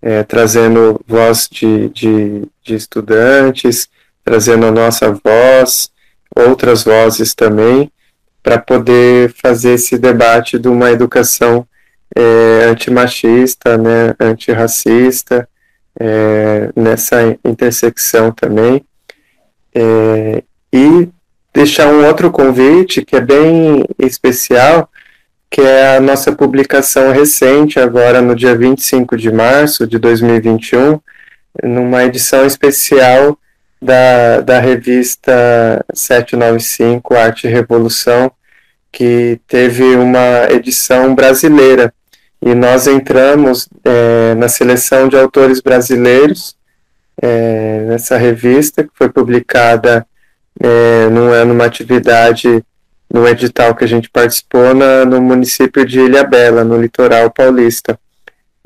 é, 0.00 0.22
trazendo 0.22 1.00
voz 1.06 1.48
de, 1.50 1.88
de, 1.88 2.42
de, 2.62 2.74
estudantes, 2.74 3.88
trazendo 4.24 4.66
a 4.66 4.70
nossa 4.70 5.10
voz, 5.10 5.90
outras 6.34 6.84
vozes 6.84 7.34
também, 7.34 7.90
para 8.46 8.58
poder 8.58 9.34
fazer 9.42 9.72
esse 9.72 9.98
debate 9.98 10.56
de 10.56 10.68
uma 10.68 10.92
educação 10.92 11.66
é, 12.14 12.66
antimachista, 12.66 13.76
né, 13.76 14.14
antirracista, 14.20 15.48
é, 15.98 16.70
nessa 16.76 17.36
intersecção 17.44 18.30
também. 18.30 18.84
É, 19.74 20.44
e 20.72 21.08
deixar 21.52 21.88
um 21.88 22.06
outro 22.06 22.30
convite 22.30 23.04
que 23.04 23.16
é 23.16 23.20
bem 23.20 23.84
especial, 23.98 24.88
que 25.50 25.60
é 25.60 25.96
a 25.96 26.00
nossa 26.00 26.30
publicação 26.30 27.10
recente, 27.10 27.80
agora 27.80 28.22
no 28.22 28.36
dia 28.36 28.56
25 28.56 29.16
de 29.16 29.32
março 29.32 29.88
de 29.88 29.98
2021, 29.98 31.00
numa 31.64 32.04
edição 32.04 32.46
especial 32.46 33.36
da, 33.80 34.40
da 34.40 34.58
revista 34.60 35.84
795 35.92 37.14
Arte 37.14 37.46
e 37.46 37.50
Revolução, 37.50 38.30
que 38.90 39.40
teve 39.46 39.84
uma 39.96 40.50
edição 40.50 41.14
brasileira. 41.14 41.92
E 42.40 42.54
nós 42.54 42.86
entramos 42.86 43.68
é, 43.84 44.34
na 44.34 44.48
seleção 44.48 45.08
de 45.08 45.16
autores 45.16 45.60
brasileiros 45.60 46.56
é, 47.20 47.84
nessa 47.88 48.16
revista, 48.16 48.82
que 48.82 48.90
foi 48.94 49.08
publicada 49.08 50.06
é, 50.60 51.08
num 51.08 51.30
ano, 51.30 51.54
uma 51.54 51.64
atividade 51.64 52.62
no 53.12 53.26
edital 53.26 53.74
que 53.74 53.84
a 53.84 53.88
gente 53.88 54.10
participou 54.10 54.74
na, 54.74 55.04
no 55.04 55.20
município 55.20 55.84
de 55.84 56.00
Ilha 56.00 56.24
Bela, 56.24 56.64
no 56.64 56.80
litoral 56.80 57.30
paulista. 57.30 57.98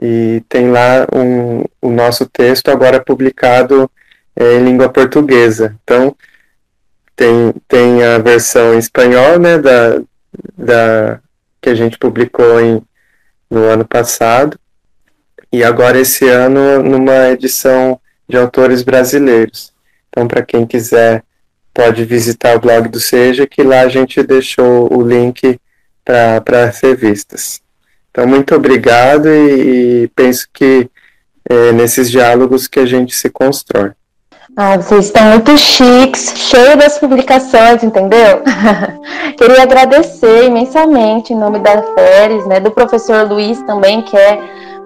E 0.00 0.42
tem 0.48 0.70
lá 0.70 1.06
um, 1.14 1.64
o 1.80 1.90
nosso 1.90 2.26
texto 2.26 2.70
agora 2.70 3.04
publicado 3.04 3.90
é, 4.36 4.54
em 4.54 4.64
língua 4.64 4.88
portuguesa. 4.88 5.76
Então, 5.82 6.16
tem, 7.14 7.54
tem 7.68 8.02
a 8.02 8.18
versão 8.18 8.74
em 8.74 8.78
espanhol, 8.78 9.38
né, 9.38 9.58
da, 9.58 10.00
da, 10.56 11.20
que 11.60 11.68
a 11.68 11.74
gente 11.74 11.98
publicou 11.98 12.60
em, 12.60 12.82
no 13.50 13.64
ano 13.64 13.84
passado, 13.84 14.58
e 15.52 15.64
agora 15.64 15.98
esse 15.98 16.28
ano 16.28 16.82
numa 16.82 17.30
edição 17.30 18.00
de 18.28 18.36
autores 18.36 18.82
brasileiros. 18.82 19.72
Então, 20.08 20.26
para 20.26 20.42
quem 20.42 20.66
quiser 20.66 21.24
pode 21.74 22.04
visitar 22.04 22.56
o 22.56 22.60
blog 22.60 22.88
do 22.88 23.00
Seja, 23.00 23.46
que 23.46 23.62
lá 23.62 23.82
a 23.82 23.88
gente 23.88 24.22
deixou 24.22 24.92
o 24.92 25.02
link 25.02 25.58
para 26.04 26.64
as 26.64 26.80
revistas. 26.80 27.60
Então, 28.10 28.26
muito 28.26 28.54
obrigado 28.54 29.28
e, 29.28 30.04
e 30.04 30.08
penso 30.08 30.48
que 30.52 30.88
é 31.48 31.72
nesses 31.72 32.10
diálogos 32.10 32.66
que 32.66 32.80
a 32.80 32.86
gente 32.86 33.14
se 33.14 33.28
constrói. 33.28 33.92
Ah, 34.56 34.76
vocês 34.76 35.06
estão 35.06 35.24
muito 35.30 35.56
chiques, 35.56 36.34
cheio 36.36 36.76
das 36.76 36.98
publicações, 36.98 37.82
entendeu? 37.82 38.42
Queria 39.38 39.62
agradecer 39.62 40.46
imensamente 40.46 41.32
em 41.32 41.36
nome 41.36 41.60
da 41.60 41.82
FERES, 41.82 42.46
né, 42.46 42.60
do 42.60 42.70
professor 42.70 43.28
Luiz 43.28 43.62
também, 43.62 44.02
que 44.02 44.16
é, 44.16 44.38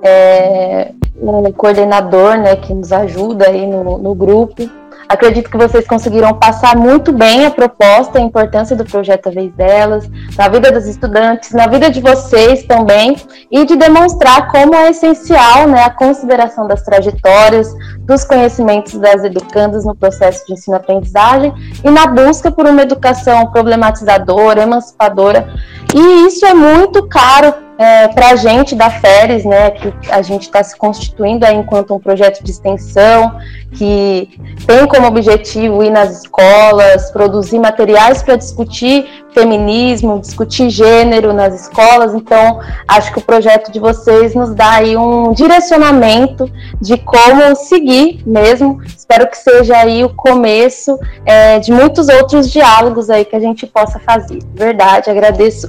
é 0.02 0.92
um 1.20 1.50
coordenador, 1.52 2.36
né, 2.36 2.56
que 2.56 2.74
nos 2.74 2.92
ajuda 2.92 3.48
aí 3.48 3.66
no, 3.66 3.98
no 3.98 4.14
grupo. 4.14 4.68
Acredito 5.08 5.50
que 5.50 5.56
vocês 5.56 5.86
conseguiram 5.86 6.34
passar 6.34 6.76
muito 6.76 7.12
bem 7.12 7.46
a 7.46 7.50
proposta, 7.50 8.18
a 8.18 8.22
importância 8.22 8.74
do 8.74 8.84
projeto 8.84 9.28
A 9.28 9.32
Vez 9.32 9.52
Delas, 9.52 10.10
na 10.36 10.48
vida 10.48 10.72
dos 10.72 10.86
estudantes, 10.86 11.52
na 11.52 11.66
vida 11.66 11.90
de 11.90 12.00
vocês 12.00 12.64
também, 12.64 13.16
e 13.50 13.64
de 13.64 13.76
demonstrar 13.76 14.48
como 14.50 14.74
é 14.74 14.90
essencial 14.90 15.66
né, 15.66 15.82
a 15.82 15.90
consideração 15.90 16.66
das 16.66 16.82
trajetórias, 16.82 17.74
dos 18.00 18.24
conhecimentos 18.24 18.94
das 18.94 19.24
educandas 19.24 19.84
no 19.84 19.94
processo 19.94 20.46
de 20.46 20.54
ensino-aprendizagem 20.54 21.52
e 21.82 21.90
na 21.90 22.06
busca 22.06 22.50
por 22.50 22.66
uma 22.66 22.82
educação 22.82 23.46
problematizadora, 23.50 24.62
emancipadora. 24.62 25.48
E 25.94 26.26
isso 26.26 26.44
é 26.44 26.54
muito 26.54 27.06
caro 27.08 27.54
é, 27.78 28.08
para 28.08 28.30
a 28.30 28.36
gente 28.36 28.74
da 28.74 28.90
FERES, 28.90 29.44
né, 29.44 29.70
que 29.70 29.92
a 30.10 30.22
gente 30.22 30.42
está 30.42 30.62
se 30.62 30.76
constituindo 30.76 31.44
aí 31.44 31.56
enquanto 31.56 31.94
um 31.94 31.98
projeto 31.98 32.42
de 32.42 32.50
extensão, 32.50 33.38
que 33.72 34.28
tem 34.66 34.86
como 34.86 35.08
objetivo 35.08 35.82
ir 35.82 35.90
nas 35.90 36.22
escolas, 36.22 37.10
produzir 37.10 37.58
materiais 37.58 38.22
para 38.22 38.36
discutir 38.36 39.24
feminismo, 39.32 40.20
discutir 40.20 40.70
gênero 40.70 41.32
nas 41.32 41.62
escolas. 41.62 42.14
Então, 42.14 42.60
acho 42.86 43.12
que 43.12 43.18
o 43.18 43.22
projeto 43.22 43.72
de 43.72 43.80
vocês 43.80 44.34
nos 44.34 44.54
dá 44.54 44.74
aí 44.74 44.96
um 44.96 45.32
direcionamento 45.32 46.48
de 46.80 46.96
como 46.96 47.56
seguir 47.56 48.22
mesmo. 48.24 48.80
Espero 48.96 49.28
que 49.28 49.36
seja 49.36 49.76
aí 49.76 50.04
o 50.04 50.10
começo 50.10 50.96
é, 51.26 51.58
de 51.58 51.72
muitos 51.72 52.08
outros 52.08 52.48
diálogos 52.50 53.10
aí 53.10 53.24
que 53.24 53.34
a 53.34 53.40
gente 53.40 53.66
possa 53.66 53.98
fazer. 53.98 54.38
Verdade, 54.54 55.10
agradeço 55.10 55.68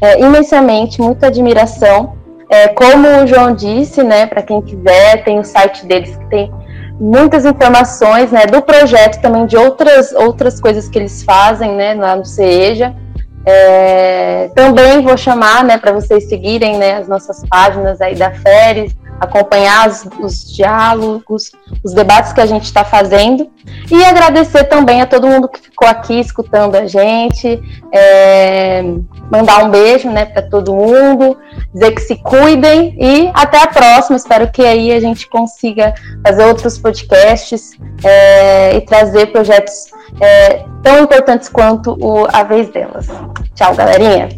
é, 0.00 0.20
imensamente, 0.20 1.00
muita 1.00 1.26
admiração. 1.26 2.14
É, 2.48 2.68
como 2.68 3.06
o 3.22 3.26
João 3.26 3.54
disse, 3.54 4.02
né, 4.02 4.26
para 4.26 4.42
quem 4.42 4.60
quiser, 4.60 5.22
tem 5.24 5.38
o 5.38 5.44
site 5.44 5.86
deles 5.86 6.16
que 6.16 6.26
tem 6.26 6.52
muitas 6.98 7.44
informações, 7.44 8.30
né, 8.32 8.44
do 8.46 8.60
projeto 8.60 9.20
também 9.22 9.46
de 9.46 9.56
outras 9.56 10.12
outras 10.12 10.60
coisas 10.60 10.88
que 10.88 10.98
eles 10.98 11.22
fazem, 11.22 11.74
né, 11.74 11.94
lá 11.94 12.16
no 12.16 12.24
CEJA. 12.24 12.94
É, 13.46 14.50
também 14.54 15.00
vou 15.00 15.16
chamar, 15.16 15.64
né, 15.64 15.78
para 15.78 15.92
vocês 15.92 16.28
seguirem, 16.28 16.76
né, 16.76 16.96
as 16.96 17.08
nossas 17.08 17.42
páginas 17.48 18.00
aí 18.00 18.14
da 18.14 18.32
Feres, 18.32 18.94
acompanhar 19.20 19.88
os, 19.88 20.08
os 20.18 20.52
diálogos, 20.52 21.52
os 21.84 21.92
debates 21.92 22.32
que 22.32 22.40
a 22.40 22.46
gente 22.46 22.64
está 22.64 22.82
fazendo 22.84 23.50
e 23.90 24.02
agradecer 24.02 24.64
também 24.64 25.02
a 25.02 25.06
todo 25.06 25.26
mundo 25.26 25.48
que 25.48 25.60
ficou 25.60 25.86
aqui 25.86 26.18
escutando 26.18 26.74
a 26.74 26.86
gente, 26.86 27.62
é, 27.92 28.82
mandar 29.30 29.64
um 29.64 29.70
beijo 29.70 30.08
né, 30.08 30.24
para 30.24 30.42
todo 30.42 30.74
mundo, 30.74 31.36
dizer 31.72 31.92
que 31.92 32.00
se 32.00 32.16
cuidem 32.16 32.96
e 32.98 33.30
até 33.34 33.62
a 33.62 33.66
próxima. 33.66 34.16
Espero 34.16 34.50
que 34.50 34.62
aí 34.62 34.92
a 34.92 35.00
gente 35.00 35.28
consiga 35.28 35.94
fazer 36.26 36.44
outros 36.46 36.78
podcasts 36.78 37.72
é, 38.02 38.76
e 38.76 38.80
trazer 38.80 39.26
projetos 39.26 39.90
é, 40.20 40.64
tão 40.82 41.00
importantes 41.00 41.48
quanto 41.48 41.96
o 42.00 42.26
A 42.32 42.42
Vez 42.42 42.70
Delas. 42.70 43.08
Tchau, 43.54 43.74
galerinha! 43.74 44.28